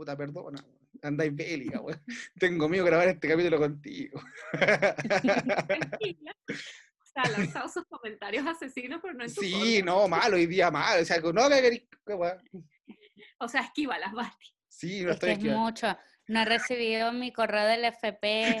puta, 0.00 0.16
perdona, 0.16 0.64
andáis 1.02 1.36
bélica, 1.36 1.78
weón. 1.78 2.02
Tengo 2.40 2.70
miedo 2.70 2.84
de 2.84 2.90
grabar 2.90 3.08
este 3.08 3.28
capítulo 3.28 3.58
contigo. 3.58 4.18
O 4.18 4.22
sea, 7.04 7.22
ha 7.22 7.28
lanzado 7.28 7.68
sus 7.68 7.84
comentarios 7.84 8.46
asesinos, 8.46 9.00
pero 9.02 9.12
no 9.12 9.24
en 9.24 9.34
tu 9.34 9.42
Sí, 9.42 9.82
no, 9.82 10.08
malo, 10.08 10.36
hoy 10.36 10.46
día 10.46 10.70
malo. 10.70 11.02
O 11.02 11.04
sea, 11.04 11.18
no 11.18 11.50
que 11.50 11.60
querís. 11.60 11.82
O 13.40 13.46
sea, 13.46 13.60
esquívalas, 13.60 14.12
Basti. 14.12 14.46
Sí, 14.68 15.04
no 15.04 15.10
Es 15.10 15.18
que 15.18 15.32
estoy 15.32 15.50
es 15.50 15.54
mucho. 15.54 15.98
No 16.28 16.40
he 16.40 16.46
recibido 16.46 17.12
mi 17.12 17.30
correo 17.30 17.66
del 17.66 17.84
FP. 17.84 18.56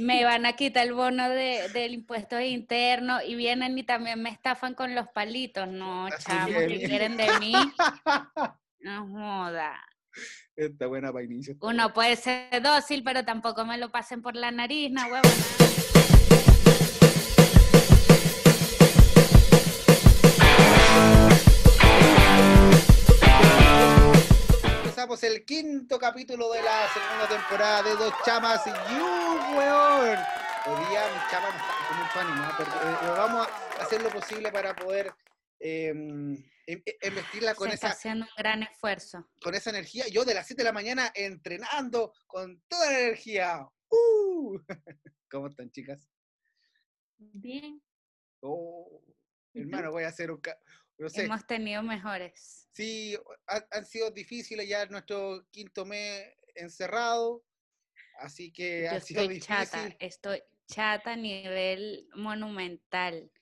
Me 0.00 0.24
van 0.24 0.46
a 0.46 0.54
quitar 0.54 0.84
el 0.84 0.94
bono 0.94 1.28
de, 1.28 1.68
del 1.72 1.94
impuesto 1.94 2.40
interno 2.40 3.22
y 3.22 3.36
vienen 3.36 3.78
y 3.78 3.84
también 3.84 4.20
me 4.20 4.30
estafan 4.30 4.74
con 4.74 4.96
los 4.96 5.06
palitos. 5.10 5.68
No, 5.68 6.08
chamo, 6.18 6.58
¿qué 6.58 6.82
quieren 6.88 7.16
de 7.16 7.28
mí? 7.38 7.52
No 8.84 9.08
joda. 9.08 9.82
Está 10.56 10.86
buena 10.86 11.12
para 11.12 11.24
inicio. 11.24 11.56
Uno 11.60 11.92
puede 11.92 12.16
ser 12.16 12.62
dócil, 12.62 13.02
pero 13.04 13.24
tampoco 13.24 13.64
me 13.64 13.78
lo 13.78 13.90
pasen 13.90 14.22
por 14.22 14.36
la 14.36 14.50
nariz, 14.50 14.90
no 14.90 15.02
huevo. 15.06 15.28
Empezamos 24.76 25.22
el 25.24 25.44
quinto 25.44 25.98
capítulo 25.98 26.52
de 26.52 26.62
la 26.62 26.88
segunda 26.92 27.28
temporada 27.28 27.82
de 27.82 27.90
Dos 27.96 28.14
Chamas 28.24 28.62
y 28.66 28.70
You, 28.70 29.58
weón. 29.58 30.18
Hoy 30.66 30.82
día 30.88 31.02
mis 31.12 31.30
chamas 31.30 31.52
no 31.52 31.60
están 31.60 31.86
con 31.88 31.98
mucho 31.98 32.20
ánimo, 32.20 32.44
pero 32.56 32.70
eh, 32.70 32.96
eh, 33.02 33.14
vamos 33.18 33.46
a 33.78 33.82
hacer 33.82 34.02
lo 34.02 34.08
posible 34.08 34.50
para 34.50 34.74
poder 34.74 35.12
eh, 35.66 35.88
em- 35.88 36.44
em- 36.66 36.82
investirla 37.02 37.54
con 37.54 37.68
Se 37.70 37.74
está 37.76 37.86
esa, 37.88 37.96
haciendo 37.96 38.26
un 38.26 38.30
gran 38.36 38.62
esfuerzo. 38.62 39.26
con 39.40 39.54
esa 39.54 39.70
energía. 39.70 40.06
Yo 40.08 40.24
de 40.26 40.34
las 40.34 40.46
7 40.46 40.60
de 40.62 40.64
la 40.68 40.72
mañana 40.74 41.10
entrenando 41.14 42.12
con 42.26 42.60
toda 42.68 42.90
la 42.90 43.00
energía. 43.00 43.66
¡Uh! 43.88 44.58
¿Cómo 45.30 45.46
están, 45.48 45.70
chicas? 45.70 46.06
Bien. 47.16 47.82
Oh, 48.40 49.02
hermano, 49.54 49.90
voy 49.90 50.04
a 50.04 50.08
hacer 50.08 50.30
un... 50.30 50.40
No 50.98 51.08
sé, 51.08 51.24
Hemos 51.24 51.46
tenido 51.46 51.82
mejores. 51.82 52.68
sí, 52.72 53.16
ha- 53.48 53.66
han 53.70 53.86
sido 53.86 54.10
difíciles 54.10 54.68
ya 54.68 54.84
nuestro 54.86 55.44
quinto 55.50 55.84
mes 55.86 56.24
encerrado, 56.54 57.42
así 58.20 58.52
que 58.52 58.82
Yo 58.84 58.90
ha 58.96 59.00
sido 59.00 59.22
estoy 59.22 59.40
chata, 59.40 59.96
estoy 59.98 60.42
chata 60.68 61.12
a 61.12 61.16
nivel 61.16 62.06
monumental. 62.14 63.32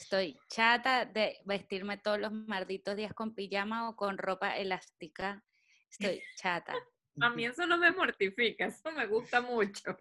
Estoy 0.00 0.38
chata 0.48 1.04
de 1.04 1.36
vestirme 1.44 1.98
todos 1.98 2.18
los 2.18 2.32
malditos 2.32 2.96
días 2.96 3.12
con 3.12 3.34
pijama 3.34 3.90
o 3.90 3.96
con 3.96 4.16
ropa 4.16 4.56
elástica. 4.56 5.44
Estoy 5.90 6.22
chata. 6.36 6.74
A 7.20 7.28
mí 7.28 7.44
eso 7.44 7.66
no 7.66 7.76
me 7.76 7.92
mortifica, 7.92 8.64
eso 8.66 8.90
me 8.92 9.06
gusta 9.06 9.42
mucho. 9.42 9.98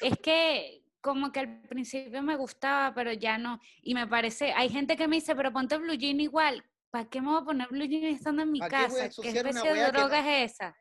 Es 0.00 0.18
que 0.18 0.82
como 1.00 1.30
que 1.30 1.40
al 1.40 1.62
principio 1.68 2.22
me 2.24 2.34
gustaba, 2.34 2.92
pero 2.92 3.12
ya 3.12 3.38
no. 3.38 3.60
Y 3.82 3.94
me 3.94 4.08
parece, 4.08 4.52
hay 4.52 4.68
gente 4.68 4.96
que 4.96 5.06
me 5.06 5.16
dice, 5.16 5.36
pero 5.36 5.52
ponte 5.52 5.78
blue 5.78 5.94
jean 5.94 6.18
igual. 6.18 6.64
¿Para 6.90 7.08
qué 7.08 7.20
me 7.20 7.28
voy 7.28 7.42
a 7.42 7.44
poner 7.44 7.68
blue 7.68 7.84
jean 7.84 8.04
estando 8.04 8.42
en 8.42 8.50
mi 8.50 8.58
¿Pa' 8.58 8.68
qué 8.68 8.86
voy 8.88 9.00
a 9.00 9.04
casa? 9.04 9.22
¿Qué 9.22 9.28
especie 9.28 9.74
de 9.74 9.80
no- 9.80 9.92
droga 9.92 10.42
es 10.42 10.52
esa? 10.52 10.76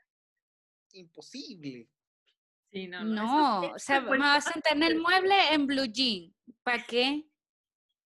Imposible. 0.92 1.88
Sí, 2.72 2.88
no, 2.88 3.62
o 3.74 3.80
sea, 3.80 4.02
me 4.02 4.18
vas 4.18 4.48
a 4.48 4.54
sentar 4.54 4.76
en 4.76 4.84
el 4.84 5.00
mueble 5.00 5.36
en 5.54 5.68
blue 5.68 5.86
jean. 5.86 6.34
¿Para 6.64 6.84
qué? 6.84 7.28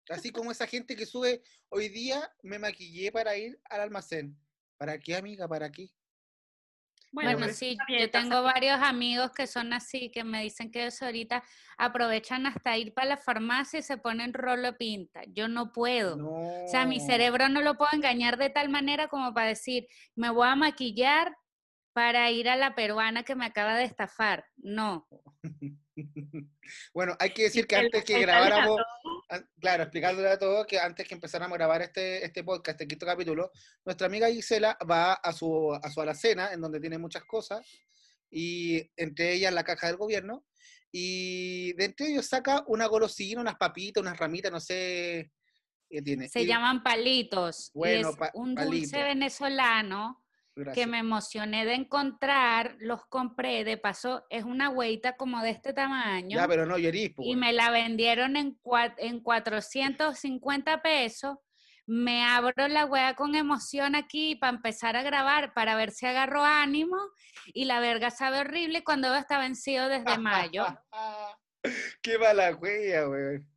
Así 0.09 0.31
como 0.31 0.51
esa 0.51 0.65
gente 0.65 0.95
que 0.95 1.05
sube, 1.05 1.41
hoy 1.69 1.89
día 1.89 2.31
me 2.41 2.57
maquillé 2.57 3.11
para 3.11 3.37
ir 3.37 3.59
al 3.69 3.81
almacén. 3.81 4.35
¿Para 4.77 4.97
qué, 4.99 5.15
amiga? 5.15 5.47
¿Para 5.47 5.71
qué? 5.71 5.91
Bueno, 7.11 7.47
sí, 7.49 7.75
yo 7.87 8.11
tengo 8.11 8.43
varios 8.43 8.79
amigos 8.81 9.31
que 9.31 9.47
son 9.47 9.73
así, 9.73 10.11
que 10.11 10.23
me 10.23 10.43
dicen 10.43 10.71
que 10.71 10.81
ellos 10.81 11.01
ahorita 11.01 11.43
aprovechan 11.77 12.45
hasta 12.45 12.77
ir 12.77 12.93
para 12.93 13.09
la 13.09 13.17
farmacia 13.17 13.79
y 13.79 13.83
se 13.83 13.97
ponen 13.97 14.33
rolo 14.33 14.77
pinta. 14.77 15.21
Yo 15.27 15.47
no 15.47 15.73
puedo. 15.73 16.15
No. 16.15 16.65
O 16.65 16.67
sea, 16.67 16.85
mi 16.85 16.99
cerebro 16.99 17.49
no 17.49 17.61
lo 17.61 17.77
puedo 17.77 17.89
engañar 17.93 18.37
de 18.37 18.51
tal 18.51 18.69
manera 18.69 19.07
como 19.07 19.33
para 19.33 19.47
decir, 19.47 19.87
me 20.15 20.29
voy 20.29 20.47
a 20.47 20.55
maquillar 20.55 21.35
para 21.93 22.29
ir 22.29 22.47
a 22.47 22.55
la 22.55 22.75
peruana 22.75 23.23
que 23.23 23.35
me 23.35 23.45
acaba 23.45 23.75
de 23.75 23.85
estafar. 23.85 24.45
No. 24.57 25.07
bueno, 26.93 27.15
hay 27.19 27.31
que 27.31 27.43
decir 27.43 27.65
que 27.67 27.75
El- 27.75 27.85
antes 27.85 28.03
que 28.03 28.19
grabáramos, 28.19 28.79
an- 29.29 29.49
claro, 29.59 29.83
explicándole 29.83 30.29
a 30.29 30.39
todos 30.39 30.65
que 30.65 30.79
antes 30.79 31.07
que 31.07 31.13
empezáramos 31.15 31.55
a 31.55 31.57
grabar 31.59 31.81
este, 31.81 32.23
este 32.25 32.43
podcast, 32.43 32.75
este 32.79 32.87
quinto 32.87 33.05
capítulo, 33.05 33.51
nuestra 33.85 34.07
amiga 34.07 34.29
Gisela 34.29 34.77
va 34.89 35.13
a 35.13 35.31
su, 35.33 35.73
a 35.73 35.89
su 35.91 36.01
alacena, 36.01 36.51
en 36.53 36.61
donde 36.61 36.79
tiene 36.79 36.97
muchas 36.97 37.23
cosas, 37.25 37.65
y 38.29 38.89
entre 38.95 39.33
ellas 39.33 39.53
la 39.53 39.63
caja 39.63 39.87
del 39.87 39.97
gobierno, 39.97 40.45
y 40.91 41.73
de 41.73 41.85
entre 41.85 42.07
ellos 42.07 42.25
saca 42.27 42.63
una 42.67 42.87
golosina, 42.87 43.41
unas 43.41 43.55
papitas, 43.57 44.01
unas 44.01 44.17
ramitas, 44.17 44.51
no 44.51 44.59
sé 44.59 45.31
qué 45.89 46.01
tiene. 46.01 46.27
Se 46.29 46.41
Y- 46.41 46.47
llaman 46.47 46.81
palitos. 46.83 47.71
Bueno, 47.73 48.07
y 48.09 48.11
es 48.11 48.17
pa- 48.17 48.31
un 48.33 48.55
palito. 48.55 48.75
dulce 48.75 49.03
venezolano 49.03 50.23
que 50.73 50.87
me 50.87 50.99
emocioné 50.99 51.65
de 51.65 51.73
encontrar. 51.73 52.75
Los 52.79 53.05
compré. 53.05 53.63
De 53.63 53.77
paso, 53.77 54.25
es 54.29 54.43
una 54.43 54.69
hueita 54.69 55.15
como 55.15 55.41
de 55.41 55.51
este 55.51 55.73
tamaño. 55.73 56.37
Ya, 56.37 56.47
pero 56.47 56.65
no 56.65 56.77
llorís, 56.77 57.11
pues, 57.15 57.27
y 57.27 57.35
me 57.35 57.53
la 57.53 57.71
vendieron 57.71 58.35
en, 58.37 58.59
en 58.97 59.19
450 59.21 60.81
pesos. 60.81 61.37
Me 61.85 62.23
abro 62.23 62.67
la 62.67 62.85
wea 62.85 63.15
con 63.15 63.33
emoción 63.35 63.95
aquí 63.95 64.35
para 64.35 64.55
empezar 64.55 64.95
a 64.95 65.01
grabar, 65.01 65.53
para 65.53 65.75
ver 65.75 65.91
si 65.91 66.05
agarro 66.05 66.43
ánimo. 66.43 66.97
Y 67.47 67.65
la 67.65 67.79
verga 67.79 68.11
sabe 68.11 68.39
horrible 68.39 68.83
cuando 68.83 69.13
está 69.15 69.39
vencido 69.39 69.89
desde 69.89 70.17
mayo. 70.17 70.65
Qué 72.01 72.17
mala 72.17 72.55
cuella, 72.55 73.09
weón. 73.09 73.49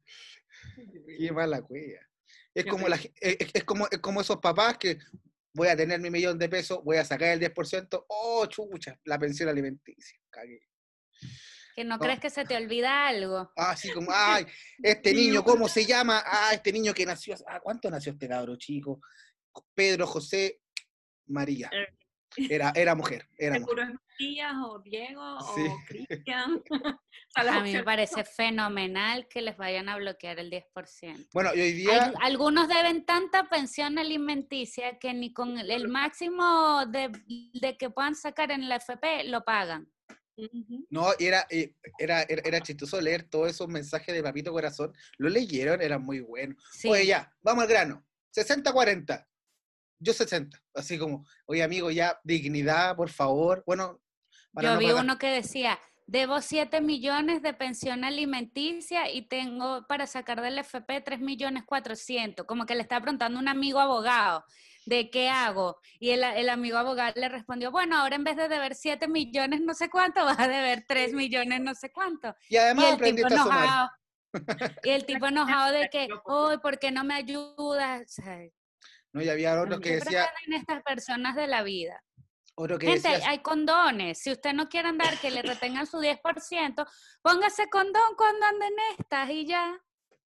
Qué 1.19 1.33
mala 1.33 1.63
cuella. 1.63 2.01
Es 2.55 2.67
como, 2.67 2.89
la, 2.89 2.99
es 3.21 3.65
como, 3.65 3.87
es 3.91 3.99
como 3.99 4.21
esos 4.21 4.39
papás 4.39 4.77
que 4.77 4.99
voy 5.55 5.69
a 5.69 5.77
tener 5.77 6.01
mi 6.01 6.11
millón 6.11 6.39
de 6.39 6.49
pesos, 6.49 6.83
voy 6.83 6.97
a 6.97 7.05
sacar 7.05 7.29
el 7.29 7.41
10%, 7.41 8.05
oh, 8.09 8.47
chucha, 8.47 8.99
la 9.05 9.19
pensión 9.19 9.49
alimenticia. 9.49 10.19
Cagué. 10.31 10.61
Que 11.75 11.85
no, 11.85 11.97
No. 11.97 12.01
crees 12.01 12.21
que 12.21 12.31
se 12.31 12.45
te 12.45 12.57
olvida 12.57 13.09
algo. 13.09 13.51
Así 13.57 13.91
como, 13.93 14.11
ay, 14.13 14.47
este 14.83 15.13
niño, 15.15 15.43
¿cómo 15.45 15.69
se 15.69 15.85
llama? 15.87 16.23
Ah, 16.27 16.51
este 16.53 16.73
niño 16.73 16.93
que 16.95 17.07
nació, 17.07 17.35
ah, 17.47 17.61
¿cuánto 17.61 17.91
nació 17.91 18.13
este 18.13 18.29
cabro 18.29 18.57
chico? 18.57 19.01
Pedro 19.75 20.07
José 20.07 20.61
María. 21.27 21.71
Eh. 21.73 21.87
Era, 22.49 22.73
era 22.75 22.95
mujer, 22.95 23.29
era 23.37 23.59
mujer. 23.61 23.93
Matías 24.23 24.55
o 24.65 24.79
Diego 24.81 25.39
Sí. 25.55 25.63
o 25.69 25.77
Cristian. 25.87 26.63
O 27.29 27.35
sea, 27.35 27.45
las 27.45 27.57
A 27.57 27.61
mí 27.63 27.73
me 27.73 27.83
parece 27.83 28.25
fenomenal 28.25 29.27
que 29.27 29.41
les 29.41 29.57
vayan 29.57 29.89
a 29.89 29.97
bloquear 29.97 30.39
el 30.39 30.51
10%. 30.51 31.29
Bueno, 31.33 31.55
y 31.55 31.61
hoy 31.63 31.73
día, 31.73 32.05
Al- 32.05 32.15
algunos 32.21 32.69
deben 32.69 33.07
tanta 33.07 33.49
pensión 33.49 33.99
alimenticia 33.99 34.99
que 34.99 35.15
ni 35.15 35.33
con 35.33 35.57
el- 35.57 35.71
el 35.71 35.89
máximo 35.89 36.85
de, 36.87 37.11
de 37.55 37.79
que 37.79 37.89
puedan 37.89 38.15
sacar 38.15 38.51
en 38.51 38.69
la 38.69 38.77
FP 38.77 39.25
lo 39.25 39.45
pagan. 39.45 39.91
No, 40.91 41.09
y 41.19 41.25
era, 41.27 41.47
eh, 41.49 41.75
era, 41.99 42.23
era, 42.25 42.43
era 42.45 42.61
chistoso 42.61 43.01
leer 43.01 43.23
todos 43.23 43.49
esos 43.49 43.69
mensajes 43.69 44.15
de 44.15 44.23
Papito 44.23 44.53
Corazón. 44.53 44.93
Lo 45.17 45.31
leyeron, 45.31 45.81
eran 45.81 46.03
muy 46.03 46.21
buenos. 46.21 46.63
Sí. 46.73 46.89
Oye, 46.89 47.07
ya, 47.07 47.33
vamos 47.41 47.63
al 47.65 47.71
grano. 47.71 48.05
60-40. 48.37 49.27
Yo 50.01 50.13
60. 50.13 50.61
Así 50.75 50.99
como, 50.99 51.25
oye, 51.47 51.63
amigo, 51.63 51.91
ya, 51.91 52.21
dignidad, 52.25 52.95
por 52.97 53.09
favor. 53.09 53.63
Bueno, 53.67 54.02
para 54.53 54.69
Yo 54.69 54.75
no 54.75 54.81
vi 54.81 54.87
pagar- 54.87 55.05
uno 55.05 55.19
que 55.19 55.27
decía, 55.29 55.79
debo 56.07 56.41
7 56.41 56.81
millones 56.81 57.43
de 57.43 57.55
pensión 57.55 58.05
alimenticia 58.05 59.11
y 59.11 59.23
tengo 59.29 59.87
para 59.87 60.07
sacar 60.07 60.41
del 60.43 60.59
FP 60.59 61.01
3 61.01 61.21
millones 61.21 61.63
400. 61.65 62.47
Como 62.47 62.67
que 62.67 62.75
le 62.75 62.83
estaba 62.83 63.03
preguntando 63.03 63.39
a 63.39 63.43
un 63.43 63.49
amigo 63.49 63.81
abogado, 63.81 64.45
¿de 64.85 65.11
qué 65.11 65.29
hago? 65.31 65.79
Y 66.01 66.11
el, 66.11 66.23
el 66.25 66.49
amigo 66.49 66.77
abogado 66.79 67.13
le 67.17 67.29
respondió, 67.29 67.71
bueno, 67.71 67.97
ahora 67.97 68.17
en 68.17 68.25
vez 68.25 68.37
de 68.37 68.49
deber 68.49 68.75
7 68.75 69.09
millones 69.09 69.61
no 69.63 69.75
sé 69.75 69.89
cuánto, 69.89 70.25
vas 70.39 70.39
a 70.39 70.49
deber 70.49 70.85
3 70.87 71.13
millones 71.15 71.61
no 71.61 71.75
sé 71.75 71.91
cuánto. 71.93 72.35
Y 72.49 72.55
Y 72.55 72.59
además 72.59 73.01
el 73.01 73.15
tipo 73.15 73.27
a 73.27 73.31
sumar. 73.31 73.47
enojado. 73.65 73.91
Y 74.83 74.91
el 74.91 75.05
tipo 75.07 75.27
enojado 75.27 75.73
de 75.73 75.89
que, 75.91 76.09
uy, 76.27 76.59
¿por 76.59 76.79
qué 76.79 76.91
no 76.91 77.05
me 77.05 77.15
ayudas? 77.15 78.03
O 78.19 78.23
sea, 78.23 78.39
No, 79.13 79.23
y 79.23 79.29
había 79.29 79.61
otro 79.61 79.79
que 79.79 79.91
¿qué 79.91 79.95
decía, 79.97 80.27
pretenden 80.33 80.61
estas 80.61 80.83
personas 80.83 81.37
de 81.37 81.47
la 81.47 81.63
vida? 81.63 82.03
Otro 82.63 82.79
que 82.79 82.87
Gente, 82.87 83.09
hay 83.09 83.41
condones. 83.41 84.19
Si 84.19 84.31
usted 84.31 84.53
no 84.53 84.69
quiere 84.69 84.89
andar, 84.89 85.19
que 85.19 85.31
le 85.31 85.43
retengan 85.43 85.87
su 85.87 85.99
10%, 85.99 86.87
póngase 87.23 87.69
condón 87.69 88.17
cuando 88.17 88.47
anden 88.47 88.75
estas 88.99 89.31
y 89.31 89.47
ya. 89.47 89.81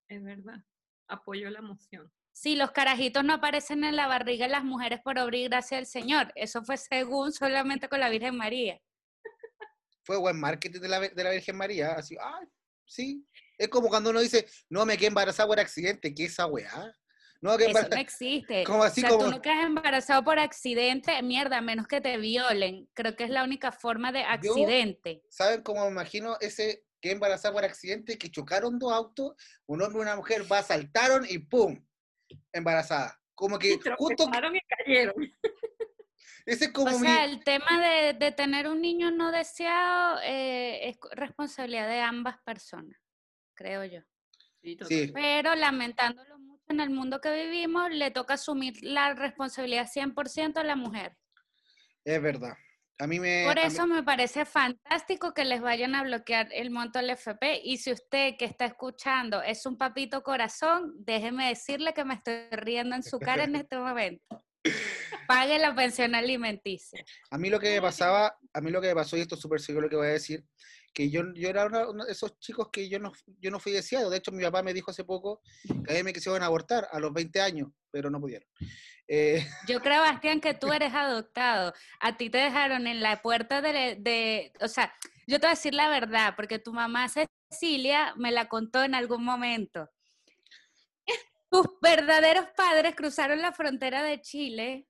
Es 0.09 0.23
verdad. 0.23 0.63
Apoyo 1.09 1.51
la 1.51 1.63
moción. 1.63 2.13
Si 2.33 2.55
los 2.55 2.71
carajitos 2.71 3.25
no 3.25 3.35
aparecen 3.35 3.85
en 3.85 3.97
la 3.97 4.07
barriga 4.09 4.47
de 4.47 4.53
las 4.53 4.65
mujeres 4.65 5.01
por 5.03 5.19
obra 5.19 5.37
y 5.37 5.45
gracia 5.45 5.79
del 5.79 5.87
Señor. 5.87 6.33
Eso 6.35 6.63
fue 6.63 6.77
según 6.77 7.33
solamente 7.33 7.89
con 7.89 8.01
la 8.01 8.11
Virgen 8.11 8.37
María. 8.37 8.79
fue 10.05 10.19
buen 10.19 10.39
marketing 10.39 10.81
de 10.81 10.89
la, 10.89 11.01
de 11.01 11.25
la 11.25 11.31
Virgen 11.31 11.57
María. 11.57 11.93
Así, 11.93 12.17
ay, 12.21 12.47
sí. 12.85 13.27
Es 13.57 13.69
como 13.69 13.89
cuando 13.89 14.11
uno 14.11 14.21
dice, 14.21 14.47
no 14.69 14.85
me 14.85 14.97
quedé 14.97 15.09
embarazada 15.09 15.49
por 15.49 15.59
accidente. 15.59 16.15
¿Qué 16.15 16.25
es 16.25 16.33
esa 16.33 16.47
weá? 16.47 16.93
No, 17.41 17.57
que 17.57 17.67
Eso 17.67 17.89
no 17.89 17.97
existe. 17.97 18.65
como 18.65 18.83
así 18.83 19.01
o 19.01 19.03
sea, 19.03 19.11
como- 19.11 19.25
tú 19.25 19.31
no 19.31 19.43
quedas 19.43 19.65
embarazado 19.65 20.25
por 20.25 20.39
accidente, 20.39 21.21
mierda, 21.23 21.59
a 21.59 21.61
menos 21.61 21.87
que 21.87 22.01
te 22.01 22.17
violen. 22.17 22.89
Creo 22.95 23.15
que 23.17 23.25
es 23.25 23.31
la 23.31 23.45
única 23.45 23.73
forma 23.73 24.13
de 24.13 24.23
accidente. 24.23 25.23
¿Saben 25.29 25.63
cómo 25.63 25.85
me 25.85 25.91
imagino 25.91 26.37
ese 26.41 26.85
que 27.01 27.11
embarazada 27.11 27.55
por 27.55 27.65
accidente, 27.65 28.19
que 28.19 28.31
chocaron 28.31 28.79
dos 28.79 28.93
autos, 28.93 29.35
un 29.67 29.83
hombre 29.83 29.99
y 29.99 30.03
una 30.03 30.17
mujer 30.17 30.51
va, 30.51 30.63
saltaron 30.63 31.27
y 31.29 31.39
¡pum! 31.39 31.85
Embarazada. 32.53 33.21
Como 33.35 33.59
que 33.59 33.75
Y 33.75 33.79
justo, 33.99 34.25
y 34.29 34.61
cayeron. 34.85 35.15
ese 36.47 36.65
es 36.65 36.73
como 36.73 36.95
o 36.95 36.99
mi... 36.99 37.07
sea, 37.07 37.25
el 37.27 37.45
tema 37.45 37.81
de, 37.81 38.15
de 38.15 38.33
tener 38.33 38.67
un 38.67 38.81
niño 38.81 39.11
no 39.11 39.31
deseado 39.31 40.21
eh, 40.25 40.89
es 40.89 40.97
responsabilidad 41.13 41.87
de 41.87 42.01
ambas 42.01 42.39
personas, 42.45 42.99
creo 43.55 43.85
yo. 43.85 44.01
Sí, 44.63 44.77
Sí. 44.89 45.13
Pero 45.15 45.55
lamentándolo 45.55 46.36
en 46.69 46.81
el 46.81 46.91
mundo 46.91 47.21
que 47.21 47.33
vivimos, 47.45 47.91
le 47.91 48.11
toca 48.11 48.35
asumir 48.35 48.75
la 48.83 49.15
responsabilidad 49.15 49.89
100% 49.93 50.59
a 50.59 50.65
la 50.65 50.77
mujer. 50.77 51.17
Es 52.05 52.21
verdad. 52.21 52.55
A 52.99 53.07
mí 53.07 53.21
me... 53.21 53.45
Por 53.47 53.57
mí- 53.57 53.63
eso 53.63 53.87
me 53.87 54.03
parece 54.03 54.45
fantástico 54.47 55.35
que 55.35 55.45
les 55.45 55.61
vayan 55.61 55.95
a 55.95 56.03
bloquear 56.03 56.49
el 56.53 56.71
monto 56.71 56.99
del 56.99 57.11
FP. 57.11 57.61
Y 57.63 57.77
si 57.77 57.93
usted 57.93 58.37
que 58.39 58.47
está 58.47 58.65
escuchando 58.65 59.43
es 59.43 59.67
un 59.67 59.77
papito 59.77 60.23
corazón, 60.23 60.95
déjeme 60.99 61.49
decirle 61.49 61.93
que 61.93 62.05
me 62.05 62.15
estoy 62.15 62.47
riendo 62.53 62.97
en 62.97 63.03
su 63.03 63.19
cara 63.19 63.45
en 63.45 63.55
este 63.57 63.77
momento. 63.77 64.43
Pague 65.29 65.59
la 65.59 65.75
pensión 65.75 66.15
alimenticia. 66.15 67.05
A 67.31 67.39
mí 67.39 67.51
lo 67.51 67.61
que 67.61 67.75
me 67.75 67.83
pasaba, 67.83 68.37
a 68.53 68.61
mí 68.61 68.71
lo 68.71 68.81
que 68.81 68.89
me 68.89 68.95
pasó, 68.95 69.17
y 69.17 69.21
esto 69.21 69.35
es 69.35 69.41
súper 69.41 69.61
seguro 69.61 69.85
lo 69.87 69.91
que 69.91 69.97
voy 69.97 70.07
a 70.07 70.11
decir, 70.11 70.43
que 70.97 71.11
yo, 71.11 71.23
yo 71.35 71.51
era 71.51 71.67
uno 71.67 72.07
de 72.07 72.13
esos 72.13 72.39
chicos 72.41 72.71
que 72.73 72.89
yo 72.89 72.99
no, 72.99 73.13
yo 73.39 73.51
no 73.51 73.61
fui 73.61 73.71
deseado. 73.71 74.09
De 74.09 74.17
hecho, 74.17 74.33
mi 74.33 74.43
papá 74.43 74.63
me 74.63 74.73
dijo 74.73 74.91
hace 74.91 75.05
poco 75.05 75.43
que 75.87 75.93
a 75.93 75.95
mí 75.97 76.03
me 76.03 76.15
quisieron 76.15 76.43
abortar 76.43 76.89
a 76.91 76.99
los 76.99 77.13
20 77.13 77.39
años, 77.39 77.69
pero 77.91 78.09
no 78.09 78.19
pudieron. 78.19 78.49
Eh, 79.07 79.47
Yo 79.69 79.81
creo, 79.81 80.01
Bastián, 80.01 80.41
que 80.41 80.55
tú 80.55 80.73
eres 80.73 80.95
adoptado. 80.95 81.75
A 82.01 82.17
ti 82.17 82.31
te 82.31 82.39
dejaron 82.39 82.87
en 82.87 83.03
la 83.03 83.21
puerta 83.21 83.61
de, 83.61 83.97
de- 84.01 84.53
o 84.63 84.69
sea, 84.69 84.91
yo 85.27 85.39
te 85.39 85.47
voy 85.47 85.53
a 85.53 85.57
decir 85.57 85.75
la 85.75 85.91
verdad, 85.91 86.33
porque 86.35 86.59
tu 86.59 86.73
mamá 86.73 87.09
Cecilia 87.11 88.15
me 88.17 88.33
la 88.33 88.49
contó 88.49 88.83
en 88.83 88.95
algún 88.95 89.23
momento. 89.23 89.91
Tus 91.51 91.67
verdaderos 91.83 92.47
padres 92.57 92.95
cruzaron 92.97 93.43
la 93.43 93.53
frontera 93.53 94.03
de 94.03 94.23
Chile 94.23 94.89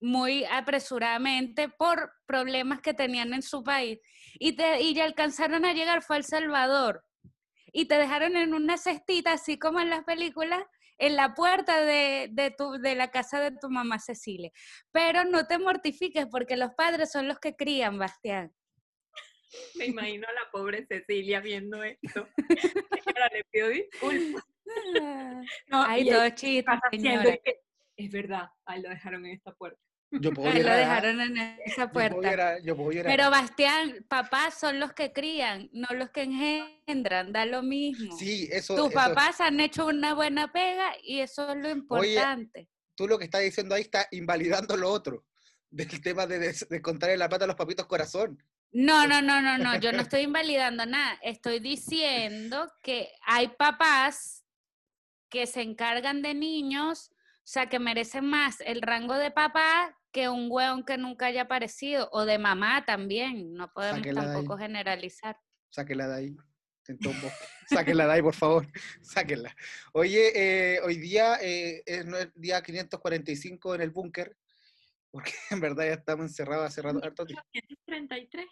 muy 0.00 0.44
apresuradamente 0.44 1.68
por 1.68 2.12
problemas 2.26 2.80
que 2.80 2.94
tenían 2.94 3.32
en 3.34 3.42
su 3.42 3.62
país 3.62 3.98
y, 4.38 4.52
te, 4.56 4.80
y 4.80 4.94
ya 4.94 5.04
alcanzaron 5.04 5.64
a 5.64 5.72
llegar 5.72 6.02
fue 6.02 6.16
a 6.16 6.18
El 6.18 6.24
Salvador 6.24 7.04
y 7.72 7.86
te 7.86 7.96
dejaron 7.98 8.36
en 8.36 8.54
una 8.54 8.78
cestita, 8.78 9.32
así 9.32 9.58
como 9.58 9.80
en 9.80 9.90
las 9.90 10.04
películas, 10.04 10.62
en 10.98 11.16
la 11.16 11.34
puerta 11.34 11.80
de, 11.82 12.28
de, 12.32 12.50
tu, 12.50 12.72
de 12.72 12.94
la 12.94 13.10
casa 13.10 13.40
de 13.40 13.50
tu 13.50 13.68
mamá 13.68 13.98
Cecilia. 13.98 14.50
Pero 14.92 15.24
no 15.24 15.46
te 15.46 15.58
mortifiques 15.58 16.26
porque 16.30 16.56
los 16.56 16.70
padres 16.74 17.12
son 17.12 17.28
los 17.28 17.38
que 17.38 17.54
crían, 17.54 17.98
Bastián. 17.98 18.54
Me 19.74 19.86
imagino 19.86 20.26
a 20.26 20.32
la 20.32 20.50
pobre 20.50 20.86
Cecilia 20.86 21.40
viendo 21.40 21.82
esto. 21.82 22.28
Señora, 23.04 23.28
le 23.32 23.44
pido 23.50 23.68
disculpas. 23.68 24.44
No, 25.68 25.82
Ay, 25.82 26.02
y 26.02 26.10
todo 26.10 26.24
ella 26.24 26.34
chiste, 26.34 26.62
pasa 26.64 26.80
haciendo 26.86 27.20
señora. 27.22 27.38
que, 27.44 27.60
es 27.96 28.10
verdad, 28.10 28.48
ahí 28.64 28.82
lo 28.82 28.88
dejaron 28.90 29.24
en 29.26 29.32
esta 29.32 29.52
puerta. 29.52 29.80
yo 30.10 30.32
puedo 30.32 30.48
Ahí 30.48 30.56
lo 30.58 30.68
llorar, 30.68 30.78
dejaron 30.78 31.20
en 31.20 31.36
esa 31.64 31.86
Yo 31.86 31.92
puedo 31.92 32.10
puerta. 32.10 32.30
llorar, 32.30 32.62
yo 32.62 32.76
puedo 32.76 32.92
llorar. 32.92 33.16
Pero 33.16 33.30
Bastián, 33.30 34.06
papás 34.08 34.54
son 34.58 34.78
los 34.80 34.92
que 34.92 35.12
crían, 35.12 35.68
no 35.72 35.88
los 35.94 36.10
que 36.10 36.22
engendran, 36.22 37.32
da 37.32 37.44
lo 37.44 37.62
mismo. 37.62 38.16
Sí, 38.16 38.48
eso, 38.52 38.76
Tus 38.76 38.86
eso- 38.86 38.94
papás 38.94 39.40
han 39.40 39.58
hecho 39.60 39.86
una 39.86 40.14
buena 40.14 40.52
pega 40.52 40.92
y 41.02 41.20
eso 41.20 41.50
es 41.50 41.56
lo 41.56 41.70
importante. 41.70 42.68
tú 42.94 43.06
lo 43.06 43.18
que 43.18 43.24
estás 43.24 43.42
diciendo 43.42 43.74
ahí 43.74 43.82
está 43.82 44.06
invalidando 44.10 44.76
lo 44.76 44.88
otro, 44.90 45.26
del 45.70 46.00
tema 46.00 46.26
de, 46.26 46.38
des- 46.38 46.66
de 46.68 46.80
contarle 46.80 47.16
la 47.18 47.28
plata 47.28 47.44
a 47.44 47.48
los 47.48 47.56
papitos 47.56 47.86
corazón. 47.86 48.42
No, 48.72 49.06
no, 49.06 49.20
no, 49.22 49.40
no, 49.42 49.58
no, 49.58 49.78
yo 49.78 49.92
no 49.92 50.02
estoy 50.02 50.22
invalidando 50.22 50.86
nada. 50.86 51.18
Estoy 51.22 51.60
diciendo 51.60 52.70
que 52.82 53.10
hay 53.26 53.48
papás 53.48 54.44
que 55.28 55.46
se 55.46 55.62
encargan 55.62 56.22
de 56.22 56.34
niños, 56.34 57.10
sea, 57.48 57.68
que 57.68 57.78
merecen 57.78 58.24
más 58.26 58.60
el 58.60 58.82
rango 58.82 59.14
de 59.14 59.30
papá 59.30 59.96
que 60.12 60.28
un 60.28 60.48
hueón 60.50 60.84
que 60.84 60.96
nunca 60.98 61.26
haya 61.26 61.42
aparecido, 61.42 62.08
o 62.12 62.24
de 62.24 62.38
mamá 62.38 62.84
también. 62.86 63.52
No 63.54 63.72
podemos 63.72 63.98
Sáquela 63.98 64.20
de 64.22 64.26
ahí. 64.28 64.34
tampoco 64.34 64.58
generalizar. 64.58 65.36
Sáquenla 65.70 66.08
de 66.08 66.14
ahí. 66.16 66.36
tentó 66.82 67.10
un 67.10 67.20
bosque. 67.20 67.44
Sáquenla 67.96 68.06
de 68.06 68.12
ahí, 68.12 68.22
por 68.22 68.34
favor. 68.34 68.66
Sáquenla. 69.02 69.54
Oye, 69.92 70.32
eh, 70.76 70.80
hoy 70.82 70.96
día 70.96 71.36
eh, 71.42 71.82
es 71.84 72.06
nue- 72.06 72.32
día 72.34 72.62
545 72.62 73.74
en 73.74 73.80
el 73.82 73.90
búnker, 73.90 74.36
porque 75.10 75.32
en 75.50 75.60
verdad 75.60 75.84
ya 75.84 75.92
estamos 75.94 76.26
encerrados 76.26 76.66
hace 76.66 76.82
rato. 76.82 77.00
harto 77.02 77.26
tiempo. 77.26 77.44
133. 77.52 78.46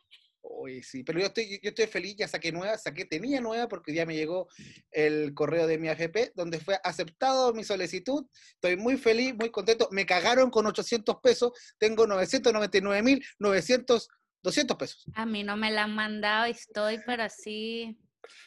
Oye, 0.46 0.82
sí, 0.82 1.02
pero 1.02 1.18
yo 1.18 1.26
estoy, 1.26 1.58
yo 1.62 1.70
estoy 1.70 1.86
feliz, 1.86 2.16
ya 2.16 2.28
saqué 2.28 2.52
nueva, 2.52 2.76
saqué, 2.76 3.06
tenía 3.06 3.40
nueva 3.40 3.66
porque 3.66 3.92
día 3.92 4.04
me 4.04 4.14
llegó 4.14 4.46
el 4.90 5.32
correo 5.32 5.66
de 5.66 5.78
mi 5.78 5.88
AFP 5.88 6.32
donde 6.34 6.60
fue 6.60 6.78
aceptado 6.84 7.54
mi 7.54 7.64
solicitud. 7.64 8.26
Estoy 8.54 8.76
muy 8.76 8.98
feliz, 8.98 9.34
muy 9.34 9.50
contento. 9.50 9.88
Me 9.90 10.04
cagaron 10.04 10.50
con 10.50 10.66
800 10.66 11.16
pesos, 11.22 11.52
tengo 11.78 12.06
999 12.06 13.02
mil 13.02 13.24
900, 13.38 14.08
200 14.42 14.76
pesos. 14.76 15.06
A 15.14 15.24
mí 15.24 15.44
no 15.44 15.56
me 15.56 15.70
la 15.70 15.84
han 15.84 15.94
mandado 15.94 16.46
y 16.46 16.50
estoy, 16.50 17.00
pero 17.06 17.22
así. 17.22 17.98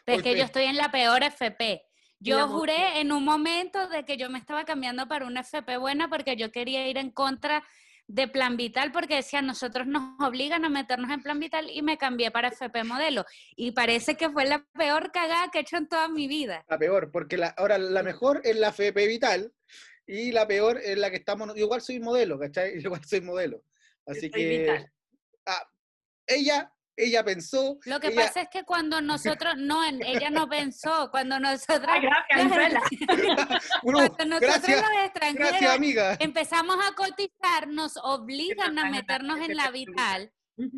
Es 0.05 0.21
que 0.21 0.37
yo 0.37 0.43
estoy 0.43 0.65
en 0.65 0.77
la 0.77 0.91
peor 0.91 1.23
FP. 1.23 1.83
Yo 2.19 2.47
juré 2.47 2.99
en 2.99 3.11
un 3.11 3.23
momento 3.23 3.89
de 3.89 4.05
que 4.05 4.17
yo 4.17 4.29
me 4.29 4.37
estaba 4.37 4.65
cambiando 4.65 5.07
para 5.07 5.25
una 5.25 5.41
FP 5.41 5.77
buena 5.77 6.09
porque 6.09 6.35
yo 6.35 6.51
quería 6.51 6.87
ir 6.87 6.97
en 6.97 7.11
contra 7.11 7.63
de 8.07 8.27
Plan 8.27 8.57
Vital 8.57 8.91
porque 8.91 9.15
decían 9.15 9.45
nosotros 9.45 9.85
nos 9.85 10.19
obligan 10.19 10.65
a 10.65 10.69
meternos 10.69 11.11
en 11.11 11.21
Plan 11.21 11.39
Vital 11.39 11.69
y 11.69 11.81
me 11.81 11.97
cambié 11.97 12.31
para 12.31 12.49
FP 12.49 12.83
Modelo. 12.83 13.25
Y 13.55 13.71
parece 13.71 14.15
que 14.15 14.29
fue 14.29 14.45
la 14.45 14.65
peor 14.77 15.11
cagada 15.11 15.49
que 15.51 15.59
he 15.59 15.61
hecho 15.61 15.77
en 15.77 15.87
toda 15.87 16.07
mi 16.07 16.27
vida. 16.27 16.63
La 16.69 16.77
peor, 16.77 17.11
porque 17.11 17.37
la, 17.37 17.49
ahora 17.49 17.77
la 17.77 18.03
mejor 18.03 18.41
es 18.43 18.55
la 18.55 18.69
FP 18.69 19.07
Vital 19.07 19.53
y 20.05 20.31
la 20.31 20.47
peor 20.47 20.79
es 20.81 20.97
la 20.97 21.09
que 21.09 21.17
estamos. 21.17 21.49
yo 21.49 21.65
Igual 21.65 21.81
soy 21.81 21.99
modelo, 21.99 22.39
¿cachai? 22.39 22.73
Yo 22.75 22.79
Igual 22.87 23.03
soy 23.05 23.21
modelo. 23.21 23.63
Así 24.05 24.31
que. 24.31 24.85
Ah, 25.45 25.69
ella, 26.25 26.71
ella 26.97 27.23
pensó. 27.23 27.77
Lo 27.85 27.99
que 27.99 28.07
ella- 28.07 28.25
pasa 28.25 28.41
es 28.41 28.49
que 28.49 28.63
cuando 28.63 28.99
nosotros, 29.01 29.53
no, 29.57 29.83
ella 29.85 30.29
no 30.29 30.49
pensó, 30.49 31.09
cuando 31.11 31.39
nosotros, 31.39 31.87
Ay, 31.87 32.01
gracias. 32.01 32.83
Bueno, 33.83 34.09
cuando 34.17 34.39
nosotros 34.39 34.41
gracias, 34.41 34.81
los 34.81 34.89
gracias, 34.89 35.05
extranjeros 35.05 35.75
amiga. 35.75 36.17
empezamos 36.19 36.77
a 36.85 36.93
cotizar, 36.95 37.67
nos 37.67 37.97
obligan 37.97 38.77
a 38.79 38.89
meternos 38.89 39.39
en 39.39 39.55
la 39.55 39.69
Vital. 39.71 40.31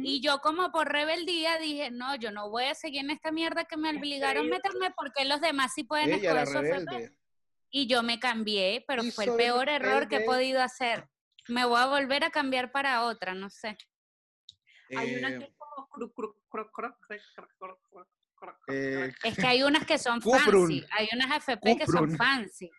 Y 0.03 0.19
yo 0.19 0.39
como 0.39 0.73
por 0.73 0.91
rebeldía 0.91 1.57
dije, 1.57 1.89
no, 1.89 2.13
yo 2.17 2.31
no 2.31 2.49
voy 2.49 2.65
a 2.65 2.75
seguir 2.75 2.99
en 2.99 3.11
esta 3.11 3.31
mierda 3.31 3.63
que 3.63 3.77
me 3.77 3.89
obligaron 3.97 4.47
a 4.47 4.49
meterme 4.49 4.91
porque 4.93 5.23
los 5.23 5.39
demás 5.39 5.71
sí 5.73 5.85
pueden 5.85 6.11
Ella 6.11 6.41
escoger 6.43 6.81
su. 6.81 7.15
Y 7.71 7.87
yo 7.87 8.03
me 8.03 8.19
cambié, 8.19 8.83
pero 8.85 9.05
Y 9.05 9.11
fue 9.11 9.23
el 9.25 9.35
peor 9.37 9.69
error 9.69 10.09
que 10.09 10.17
he 10.17 10.21
podido 10.25 10.61
hacer. 10.61 11.07
Me 11.47 11.63
voy 11.63 11.79
a 11.79 11.85
volver 11.85 12.25
a 12.25 12.29
cambiar 12.29 12.73
para 12.73 13.03
otra, 13.05 13.33
no 13.33 13.49
sé. 13.49 13.77
Hay 14.97 15.15
una 15.15 15.29
Eh, 15.29 15.39
que 15.39 15.53
es 19.23 19.35
que 19.35 19.47
hay 19.47 19.63
unas 19.63 19.85
que 19.85 19.97
son 19.97 20.21
fancy, 20.21 20.85
hay 20.91 21.09
unas 21.13 21.37
FP 21.37 21.77
que 21.77 21.85
son 21.85 22.15
fancy. 22.15 22.71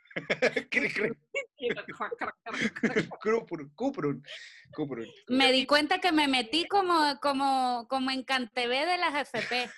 Me 5.28 5.52
di 5.52 5.66
cuenta 5.66 5.98
que 5.98 6.12
me 6.12 6.28
metí 6.28 6.66
como, 6.66 7.18
como, 7.20 7.86
como 7.88 8.10
en 8.10 8.24
Cantebé 8.24 8.86
de 8.86 8.96
las 8.96 9.14
FP. 9.14 9.70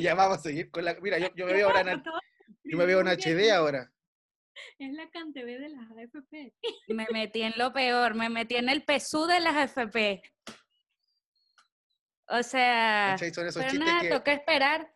ya 0.00 0.14
vamos 0.14 0.38
a 0.38 0.40
seguir 0.40 0.70
con 0.70 0.84
la. 0.84 0.94
Mira, 1.00 1.18
yo, 1.18 1.28
yo 1.34 1.46
me 1.46 1.52
veo 1.52 1.68
ahora 1.68 1.92
en, 1.92 2.02
yo 2.64 2.78
me 2.78 2.86
veo 2.86 3.00
en 3.00 3.08
HD 3.08 3.50
ahora. 3.52 3.92
Es 4.78 4.92
la 4.92 5.08
Cantebé 5.10 5.58
de 5.58 5.68
las 5.70 5.90
AFP. 5.90 6.54
Me 6.88 7.06
metí 7.12 7.42
en 7.42 7.54
lo 7.56 7.72
peor, 7.72 8.14
me 8.14 8.28
metí 8.28 8.56
en 8.56 8.68
el 8.68 8.84
PSU 8.84 9.26
de 9.26 9.40
las 9.40 9.56
AFP. 9.56 10.22
O 12.30 12.42
sea, 12.42 13.16
pero 13.18 13.72
nada, 13.74 14.00
que. 14.02 14.08
toca 14.08 14.32
esperar. 14.32 14.94